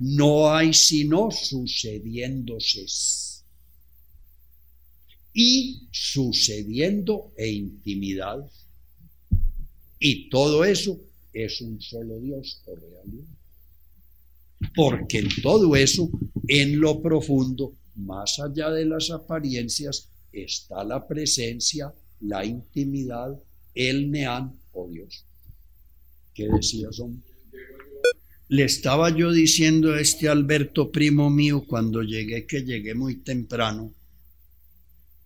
No 0.00 0.52
hay 0.52 0.74
sino 0.74 1.30
sucediéndose 1.30 2.86
y 5.32 5.88
sucediendo 5.92 7.32
e 7.36 7.48
intimidad. 7.48 8.50
Y 10.00 10.28
todo 10.30 10.64
eso 10.64 10.98
es 11.32 11.60
un 11.60 11.80
solo 11.80 12.18
Dios 12.20 12.60
o 12.66 12.74
realidad. 12.74 13.37
Porque 14.74 15.18
en 15.18 15.28
todo 15.42 15.76
eso, 15.76 16.10
en 16.46 16.80
lo 16.80 17.00
profundo, 17.00 17.74
más 17.96 18.38
allá 18.38 18.70
de 18.70 18.84
las 18.84 19.10
apariencias, 19.10 20.08
está 20.32 20.84
la 20.84 21.06
presencia, 21.06 21.92
la 22.20 22.44
intimidad, 22.44 23.38
el 23.74 24.10
neán 24.10 24.58
o 24.72 24.88
Dios. 24.88 25.24
¿Qué 26.34 26.48
decías, 26.48 26.98
hombre? 27.00 27.28
Le 28.48 28.64
estaba 28.64 29.14
yo 29.14 29.30
diciendo 29.30 29.92
a 29.92 30.00
este 30.00 30.28
Alberto, 30.28 30.90
primo 30.90 31.28
mío, 31.28 31.64
cuando 31.66 32.02
llegué, 32.02 32.46
que 32.46 32.62
llegué 32.62 32.94
muy 32.94 33.16
temprano, 33.16 33.92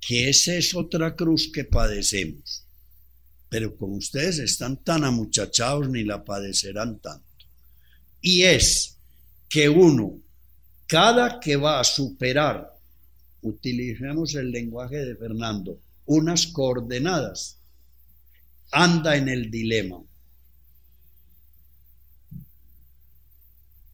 que 0.01 0.29
esa 0.29 0.57
es 0.57 0.75
otra 0.75 1.15
cruz 1.15 1.51
que 1.53 1.65
padecemos. 1.65 2.65
Pero 3.49 3.77
como 3.77 3.97
ustedes 3.97 4.39
están 4.39 4.83
tan 4.83 5.05
amuchachados, 5.05 5.89
ni 5.89 6.03
la 6.03 6.25
padecerán 6.25 6.99
tanto. 6.99 7.27
Y 8.21 8.43
es 8.43 8.99
que 9.53 9.69
uno, 9.69 10.19
cada 10.87 11.39
que 11.39 11.57
va 11.57 11.79
a 11.79 11.85
superar, 11.85 12.75
utilicemos 13.43 14.35
el 14.35 14.51
lenguaje 14.51 15.05
de 15.05 15.15
Fernando, 15.15 15.79
unas 16.07 16.47
coordenadas, 16.47 17.59
anda 18.71 19.15
en 19.15 19.29
el 19.29 19.51
dilema. 19.51 20.03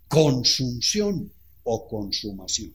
Consunción 0.06 1.32
o 1.64 1.88
consumación 1.88 2.72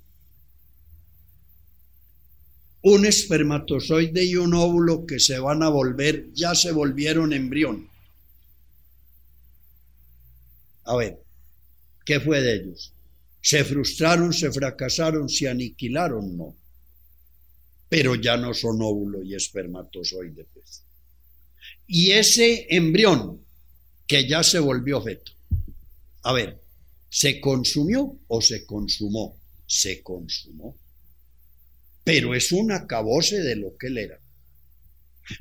un 2.86 3.06
espermatozoide 3.06 4.26
y 4.26 4.36
un 4.36 4.54
óvulo 4.54 5.06
que 5.06 5.18
se 5.18 5.40
van 5.40 5.64
a 5.64 5.70
volver, 5.70 6.34
ya 6.34 6.54
se 6.54 6.74
volvieron 6.74 7.32
embrión. 7.32 7.88
A 10.84 10.98
ver, 10.98 11.24
¿qué 12.06 12.20
fue 12.20 12.42
de 12.42 12.56
ellos? 12.56 12.94
¿Se 13.42 13.64
frustraron, 13.64 14.34
se 14.34 14.52
fracasaron, 14.52 15.30
se 15.30 15.50
aniquilaron? 15.50 16.38
No. 16.38 16.56
Pero 17.90 18.16
ya 18.16 18.38
no 18.38 18.54
son 18.54 18.82
óvulo 18.82 19.22
y 19.24 19.36
espermatozoide. 19.36 20.46
Pues. 20.54 20.84
Y 21.88 22.12
ese 22.12 22.68
embrión 22.70 23.42
que 24.08 24.28
ya 24.28 24.44
se 24.44 24.60
volvió 24.60 25.02
feto. 25.02 25.32
A 26.24 26.34
ver, 26.34 26.62
¿se 27.10 27.40
consumió 27.42 28.18
o 28.28 28.42
se 28.42 28.66
consumó? 28.66 29.38
Se 29.68 30.02
consumó 30.02 30.78
pero 32.04 32.36
es 32.36 32.52
un 32.52 32.72
acabose 32.72 33.42
de 33.42 33.56
lo 33.56 33.78
que 33.78 33.88
él 33.88 33.98
era. 33.98 34.20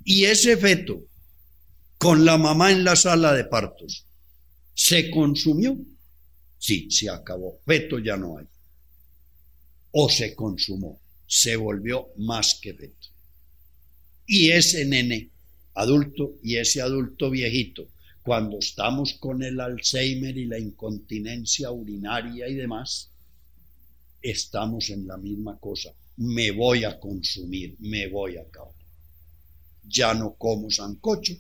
Y 0.05 0.25
ese 0.25 0.57
feto, 0.57 1.03
con 1.99 2.25
la 2.25 2.39
mamá 2.39 2.71
en 2.71 2.85
la 2.85 2.95
sala 2.97 3.33
de 3.33 3.45
partos, 3.45 4.07
¿se 4.75 5.11
consumió? 5.11 5.77
Sí, 6.67 6.91
se 6.91 7.11
acabó. 7.11 7.61
Feto 7.67 7.99
ya 7.99 8.17
no 8.17 8.39
hay. 8.39 8.47
O 9.93 10.09
se 10.09 10.35
consumó, 10.35 11.01
se 11.27 11.57
volvió 11.57 12.09
más 12.19 12.59
que 12.61 12.73
feto. 12.75 13.09
Y 14.27 14.51
ese 14.51 14.85
nene 14.85 15.31
adulto 15.75 16.35
y 16.43 16.57
ese 16.57 16.81
adulto 16.81 17.31
viejito, 17.31 17.89
cuando 18.23 18.59
estamos 18.59 19.15
con 19.15 19.43
el 19.43 19.61
Alzheimer 19.61 20.37
y 20.39 20.47
la 20.47 20.59
incontinencia 20.59 21.73
urinaria 21.73 22.49
y 22.49 22.55
demás, 22.55 23.11
estamos 24.23 24.91
en 24.91 25.09
la 25.09 25.17
misma 25.17 25.59
cosa 25.59 25.93
me 26.17 26.51
voy 26.51 26.85
a 26.85 26.99
consumir, 26.99 27.77
me 27.81 28.09
voy 28.09 28.37
a 28.37 28.43
acabar. 28.43 28.75
Ya 29.85 30.15
no 30.15 30.35
como 30.35 30.71
sancocho, 30.71 31.35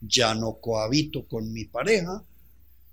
ya 0.00 0.34
no 0.34 0.60
cohabito 0.60 1.26
con 1.26 1.52
mi 1.52 1.64
pareja, 1.64 2.22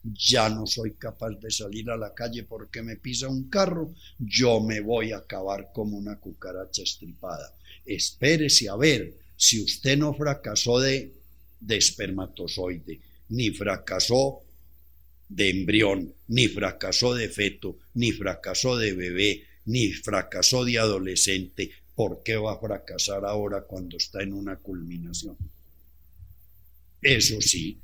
ya 0.03 0.49
no 0.49 0.65
soy 0.65 0.93
capaz 0.93 1.31
de 1.39 1.51
salir 1.51 1.89
a 1.89 1.97
la 1.97 2.13
calle 2.13 2.43
porque 2.43 2.81
me 2.81 2.97
pisa 2.97 3.27
un 3.27 3.49
carro, 3.49 3.93
yo 4.19 4.59
me 4.59 4.79
voy 4.79 5.11
a 5.11 5.17
acabar 5.17 5.71
como 5.73 5.97
una 5.97 6.17
cucaracha 6.17 6.81
estripada. 6.81 7.53
Espérese 7.85 8.69
a 8.69 8.75
ver 8.75 9.13
si 9.37 9.61
usted 9.61 9.97
no 9.97 10.13
fracasó 10.13 10.79
de, 10.79 11.11
de 11.59 11.77
espermatozoide, 11.77 12.99
ni 13.29 13.51
fracasó 13.51 14.41
de 15.29 15.49
embrión, 15.49 16.13
ni 16.27 16.47
fracasó 16.47 17.13
de 17.13 17.29
feto, 17.29 17.77
ni 17.93 18.11
fracasó 18.11 18.77
de 18.77 18.93
bebé, 18.93 19.43
ni 19.65 19.93
fracasó 19.93 20.65
de 20.65 20.79
adolescente, 20.79 21.71
¿por 21.95 22.23
qué 22.23 22.35
va 22.35 22.53
a 22.53 22.59
fracasar 22.59 23.25
ahora 23.25 23.61
cuando 23.61 23.97
está 23.97 24.21
en 24.21 24.33
una 24.33 24.57
culminación? 24.57 25.37
Eso 27.01 27.41
sí, 27.41 27.79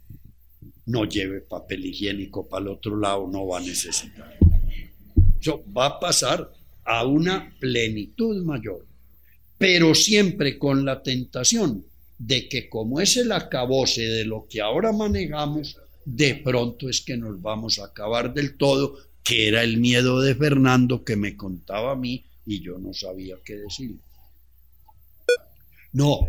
no 0.87 1.05
lleve 1.05 1.41
papel 1.41 1.85
higiénico 1.85 2.47
para 2.47 2.63
el 2.63 2.69
otro 2.69 2.97
lado, 2.97 3.27
no 3.27 3.45
va 3.47 3.59
a 3.59 3.61
necesitar. 3.61 4.37
Eso 5.39 5.63
va 5.75 5.85
a 5.85 5.99
pasar 5.99 6.51
a 6.83 7.05
una 7.05 7.53
plenitud 7.59 8.43
mayor, 8.43 8.85
pero 9.57 9.93
siempre 9.93 10.57
con 10.57 10.85
la 10.85 11.03
tentación 11.03 11.85
de 12.17 12.47
que 12.47 12.69
como 12.69 12.99
es 12.99 13.17
el 13.17 13.31
acabose 13.31 14.01
de 14.01 14.25
lo 14.25 14.47
que 14.49 14.61
ahora 14.61 14.91
manejamos, 14.91 15.77
de 16.05 16.35
pronto 16.35 16.89
es 16.89 17.01
que 17.01 17.17
nos 17.17 17.41
vamos 17.41 17.79
a 17.79 17.85
acabar 17.85 18.33
del 18.33 18.57
todo 18.57 18.97
que 19.23 19.49
era 19.49 19.63
el 19.63 19.77
miedo 19.77 20.21
de 20.21 20.35
Fernando 20.35 21.03
que 21.03 21.17
me 21.17 21.35
contaba 21.35 21.91
a 21.91 21.95
mí 21.97 22.23
y 22.45 22.61
yo 22.61 22.79
no 22.79 22.93
sabía 22.93 23.35
qué 23.43 23.57
decir. 23.57 23.97
No, 25.91 26.21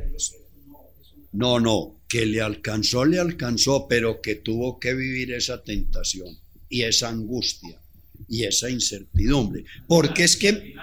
no, 1.31 1.61
no, 1.61 1.98
que 2.09 2.25
le 2.25 2.41
alcanzó, 2.41 3.05
le 3.05 3.19
alcanzó, 3.19 3.87
pero 3.87 4.21
que 4.23 4.37
tuvo 4.37 4.81
que 4.81 4.95
vivir 4.95 5.33
esa 5.33 5.63
tentación 5.63 6.39
y 6.69 6.83
esa 6.83 7.11
angustia 7.11 7.81
y 8.29 8.45
esa 8.45 8.71
incertidumbre. 8.71 9.65
Porque 9.87 10.25
es 10.25 10.37
que, 10.37 10.75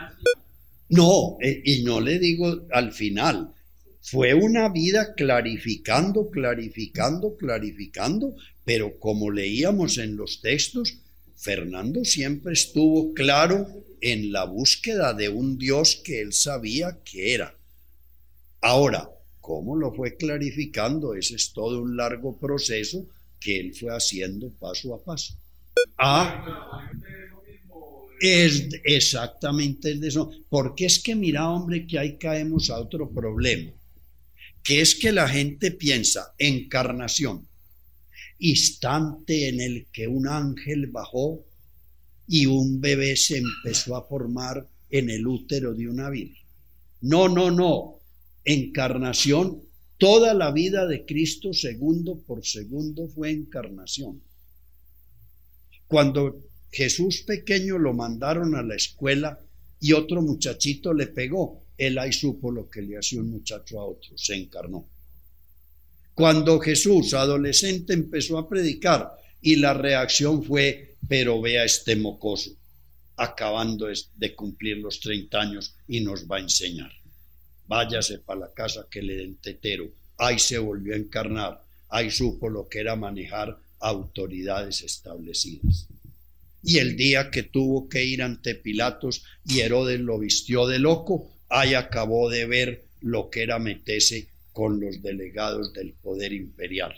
no, 0.90 1.38
eh, 1.42 1.62
y 1.66 1.84
no 1.84 2.00
le 2.00 2.20
digo 2.20 2.68
al 2.72 2.94
final, 2.94 3.54
fue 4.02 4.36
una 4.36 4.70
vida 4.70 5.16
clarificando, 5.16 6.30
clarificando, 6.30 7.36
clarificando, 7.36 8.36
pero 8.64 9.00
como 9.00 9.32
leíamos 9.32 9.98
en 9.98 10.16
los 10.16 10.42
textos, 10.42 11.00
Fernando 11.36 12.06
siempre 12.06 12.54
estuvo 12.54 13.14
claro 13.16 13.68
en 14.00 14.32
la 14.32 14.46
búsqueda 14.46 15.14
de 15.14 15.30
un 15.30 15.58
Dios 15.58 16.02
que 16.04 16.22
él 16.22 16.34
sabía 16.34 17.00
que 17.04 17.34
era. 17.34 17.58
Ahora, 18.62 19.10
¿cómo 19.46 19.76
lo 19.76 19.94
fue 19.94 20.18
clarificando? 20.18 21.14
Ese 21.14 21.36
es 21.36 21.54
todo 21.54 21.80
un 21.80 21.96
largo 21.96 22.36
proceso 22.36 23.06
que 23.40 23.60
él 23.60 23.76
fue 23.76 23.96
haciendo 23.96 24.50
paso 24.50 24.96
a 24.96 25.04
paso. 25.04 25.36
Ah, 26.00 26.90
es 28.20 28.68
exactamente 28.84 29.92
el 29.92 30.02
de 30.02 30.08
eso. 30.08 30.32
Porque 30.50 30.88
es 30.88 30.98
que 30.98 31.16
mira, 31.16 31.48
hombre, 31.48 31.86
que 31.86 32.00
ahí 32.00 32.18
caemos 32.18 32.72
a 32.72 32.80
otro 32.80 33.12
problema, 33.12 33.72
que 34.64 34.82
es 34.82 34.96
que 34.96 35.12
la 35.12 35.30
gente 35.30 35.70
piensa 35.70 36.34
encarnación, 36.40 37.48
instante 38.40 39.50
en 39.50 39.62
el 39.62 39.86
que 39.94 40.08
un 40.08 40.28
ángel 40.28 40.88
bajó 40.88 41.46
y 42.28 42.48
un 42.48 42.82
bebé 42.82 43.16
se 43.16 43.38
empezó 43.38 43.96
a 43.96 44.08
formar 44.08 44.68
en 44.90 45.12
el 45.12 45.28
útero 45.28 45.76
de 45.76 45.88
una 45.88 46.10
virgen. 46.10 46.48
No, 47.02 47.30
no, 47.30 47.52
no. 47.52 47.95
Encarnación 48.46 49.66
Toda 49.98 50.34
la 50.34 50.52
vida 50.52 50.86
de 50.88 51.06
Cristo 51.06 51.54
segundo 51.54 52.20
por 52.20 52.46
segundo 52.46 53.08
fue 53.08 53.32
encarnación. 53.32 54.22
Cuando 55.88 56.42
Jesús 56.70 57.22
pequeño 57.22 57.78
lo 57.78 57.94
mandaron 57.94 58.56
a 58.56 58.64
la 58.64 58.76
escuela 58.76 59.40
y 59.80 59.94
otro 59.94 60.22
muchachito 60.22 60.94
le 60.94 61.08
pegó, 61.08 61.62
él 61.78 61.98
ahí 61.98 62.12
supo 62.12 62.52
lo 62.52 62.70
que 62.70 62.82
le 62.82 62.98
hacía 62.98 63.22
un 63.22 63.32
muchacho 63.32 63.80
a 63.80 63.86
otro, 63.86 64.18
se 64.18 64.36
encarnó. 64.36 64.86
Cuando 66.14 66.60
Jesús, 66.60 67.14
adolescente, 67.14 67.94
empezó 67.94 68.38
a 68.38 68.50
predicar 68.50 69.12
y 69.42 69.56
la 69.58 69.74
reacción 69.74 70.44
fue, 70.44 70.96
pero 71.08 71.40
vea 71.40 71.64
este 71.64 71.96
mocoso, 71.96 72.52
acabando 73.16 73.88
de 74.16 74.36
cumplir 74.36 74.78
los 74.78 75.00
30 75.00 75.40
años 75.40 75.74
y 75.88 76.02
nos 76.02 76.26
va 76.26 76.38
a 76.38 76.42
enseñar. 76.42 76.92
Váyase 77.68 78.20
para 78.20 78.42
la 78.42 78.54
casa 78.54 78.88
que 78.90 79.02
le 79.02 79.16
den 79.18 79.36
tetero. 79.36 79.88
Ahí 80.18 80.40
se 80.40 80.58
volvió 80.58 80.94
a 80.94 80.98
encarnar, 80.98 81.62
ahí 81.90 82.10
supo 82.12 82.50
lo 82.50 82.68
que 82.70 82.80
era 82.80 82.96
manejar 82.96 83.58
autoridades 83.80 84.82
establecidas. 84.82 85.88
Y 86.64 86.80
el 86.80 86.96
día 86.96 87.30
que 87.30 87.44
tuvo 87.44 87.88
que 87.88 88.04
ir 88.04 88.24
ante 88.24 88.56
Pilatos 88.56 89.24
y 89.46 89.60
Herodes 89.60 90.00
lo 90.00 90.18
vistió 90.18 90.66
de 90.68 90.80
loco, 90.80 91.30
ahí 91.50 91.76
acabó 91.76 92.30
de 92.30 92.46
ver 92.48 92.86
lo 93.02 93.30
que 93.30 93.44
era 93.44 93.60
meterse 93.60 94.28
con 94.52 94.80
los 94.80 95.04
delegados 95.04 95.74
del 95.74 95.94
poder 95.94 96.34
imperial. 96.34 96.96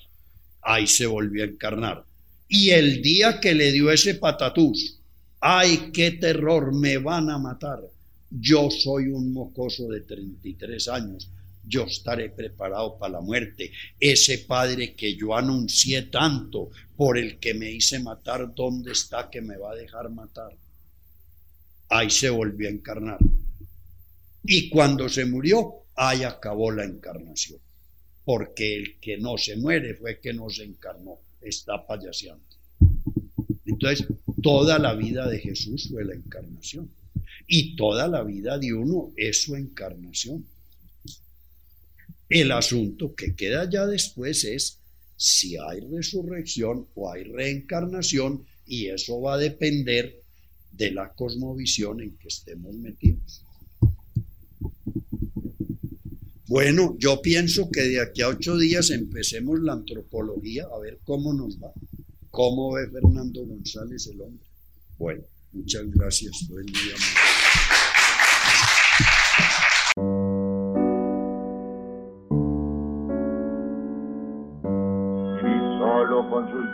Ahí 0.62 0.88
se 0.88 1.06
volvió 1.06 1.44
a 1.44 1.48
encarnar. 1.48 2.06
Y 2.48 2.70
el 2.70 3.02
día 3.02 3.42
que 3.42 3.54
le 3.54 3.72
dio 3.72 3.92
ese 3.92 4.16
patatús, 4.16 5.00
ay, 5.42 5.90
qué 5.92 6.12
terror, 6.12 6.74
me 6.74 6.98
van 6.98 7.30
a 7.30 7.38
matar. 7.38 7.80
Yo 8.30 8.70
soy 8.70 9.08
un 9.08 9.32
mocoso 9.32 9.88
de 9.88 10.02
33 10.02 10.88
años, 10.90 11.30
yo 11.66 11.84
estaré 11.84 12.30
preparado 12.30 12.98
para 12.98 13.14
la 13.14 13.22
muerte. 13.22 13.72
Ese 14.00 14.40
Padre 14.40 14.96
que 14.96 15.16
yo 15.16 15.36
anuncié 15.36 16.04
tanto, 16.04 16.70
por 16.96 17.18
el 17.18 17.40
que 17.40 17.54
me 17.54 17.72
hice 17.72 18.00
matar, 18.00 18.54
¿dónde 18.56 18.92
está 18.92 19.30
que 19.30 19.42
me 19.42 19.58
va 19.58 19.72
a 19.72 19.76
dejar 19.76 20.10
matar? 20.10 20.58
Ahí 21.90 22.10
se 22.10 22.30
volvió 22.30 22.68
a 22.68 22.72
encarnar. 22.72 23.20
Y 24.44 24.70
cuando 24.70 25.08
se 25.08 25.26
murió, 25.26 25.84
ahí 25.96 26.24
acabó 26.24 26.72
la 26.72 26.86
encarnación. 26.86 27.60
Porque 28.26 28.76
el 28.76 29.00
que 29.00 29.18
no 29.18 29.38
se 29.38 29.58
muere 29.58 29.94
fue 29.96 30.20
que 30.20 30.34
no 30.34 30.50
se 30.50 30.64
encarnó, 30.64 31.20
está 31.42 31.86
payaseando. 31.86 32.44
Entonces, 33.66 34.08
toda 34.42 34.80
la 34.80 34.96
vida 34.96 35.28
de 35.28 35.40
Jesús 35.40 35.90
fue 35.92 36.04
la 36.04 36.16
encarnación. 36.16 36.90
Y 37.48 37.76
toda 37.76 38.08
la 38.08 38.24
vida 38.24 38.58
de 38.60 38.74
uno 38.74 39.14
es 39.16 39.44
su 39.44 39.56
encarnación. 39.56 40.46
El 42.30 42.52
asunto 42.52 43.16
que 43.16 43.36
queda 43.36 43.70
ya 43.70 43.86
después 43.86 44.44
es 44.44 44.80
si 45.16 45.58
hay 45.58 45.80
resurrección 45.80 46.88
o 46.96 47.12
hay 47.12 47.24
reencarnación 47.24 48.46
y 48.66 48.88
eso 48.88 49.22
va 49.22 49.36
a 49.36 49.38
depender 49.38 50.22
de 50.74 50.92
la 50.92 51.14
cosmovisión 51.14 52.02
en 52.02 52.18
que 52.18 52.28
estemos 52.28 52.76
metidos. 52.76 53.42
Bueno, 56.48 56.96
yo 56.98 57.22
pienso 57.22 57.70
que 57.70 57.82
de 57.82 58.02
aquí 58.02 58.22
a 58.22 58.30
ocho 58.30 58.58
días 58.58 58.90
empecemos 58.92 59.60
la 59.60 59.74
antropología 59.74 60.66
a 60.74 60.80
ver 60.80 61.00
cómo 61.04 61.34
nos 61.34 61.62
va. 61.62 61.72
¿Cómo 62.30 62.74
ve 62.74 62.90
Fernando 62.90 63.44
González 63.46 64.08
el 64.08 64.22
hombre? 64.22 64.46
Bueno, 64.98 65.24
muchas 65.52 65.90
gracias. 65.92 66.48
Buen 66.48 66.66
día. 66.68 66.96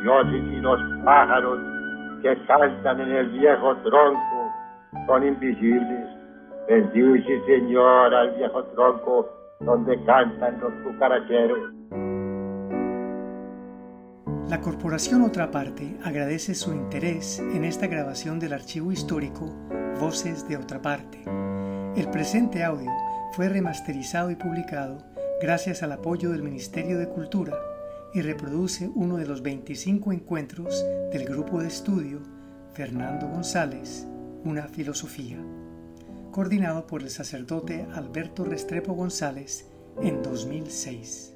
Dioses 0.04 0.44
y 0.52 0.56
los 0.58 0.80
pájaros 1.06 1.60
que 2.22 2.38
cantan 2.46 3.02
en 3.02 3.12
el 3.12 3.30
viejo 3.30 3.76
tronco 3.78 4.54
son 5.08 5.28
invisibles. 5.28 6.10
Bendice, 6.68 7.42
Señor, 7.46 8.14
al 8.14 8.32
viejo 8.36 8.64
tronco 8.76 9.30
donde 9.62 9.96
cantan 10.06 10.60
los 10.60 10.74
cucaracheros. 10.84 11.74
La 14.50 14.60
Corporación 14.62 15.24
Otra 15.24 15.52
Parte 15.52 15.98
agradece 16.04 16.54
su 16.54 16.74
interés 16.74 17.40
en 17.40 17.64
esta 17.64 17.88
grabación 17.88 18.40
del 18.40 18.54
archivo 18.54 18.92
histórico 18.92 19.46
Voces 20.00 20.48
de 20.48 20.58
Otra 20.58 20.82
Parte. 20.82 21.24
El 21.96 22.10
presente 22.12 22.64
audio 22.64 22.92
fue 23.34 23.50
remasterizado 23.50 24.30
y 24.32 24.36
publicado 24.36 24.98
gracias 25.42 25.82
al 25.82 25.94
apoyo 25.94 26.32
del 26.32 26.44
Ministerio 26.44 27.00
de 27.00 27.08
Cultura 27.08 27.54
y 28.14 28.22
reproduce 28.22 28.90
uno 28.94 29.18
de 29.18 29.26
los 29.26 29.42
25 29.42 30.12
encuentros 30.12 30.86
del 31.12 31.26
grupo 31.26 31.62
de 31.62 31.68
estudio 31.68 32.22
Fernando 32.74 33.28
González, 33.28 34.08
Una 34.44 34.68
Filosofía, 34.68 35.38
coordinado 36.32 36.86
por 36.88 37.02
el 37.02 37.10
sacerdote 37.10 37.86
Alberto 37.94 38.44
Restrepo 38.46 38.94
González 38.94 39.68
en 40.02 40.22
2006. 40.22 41.33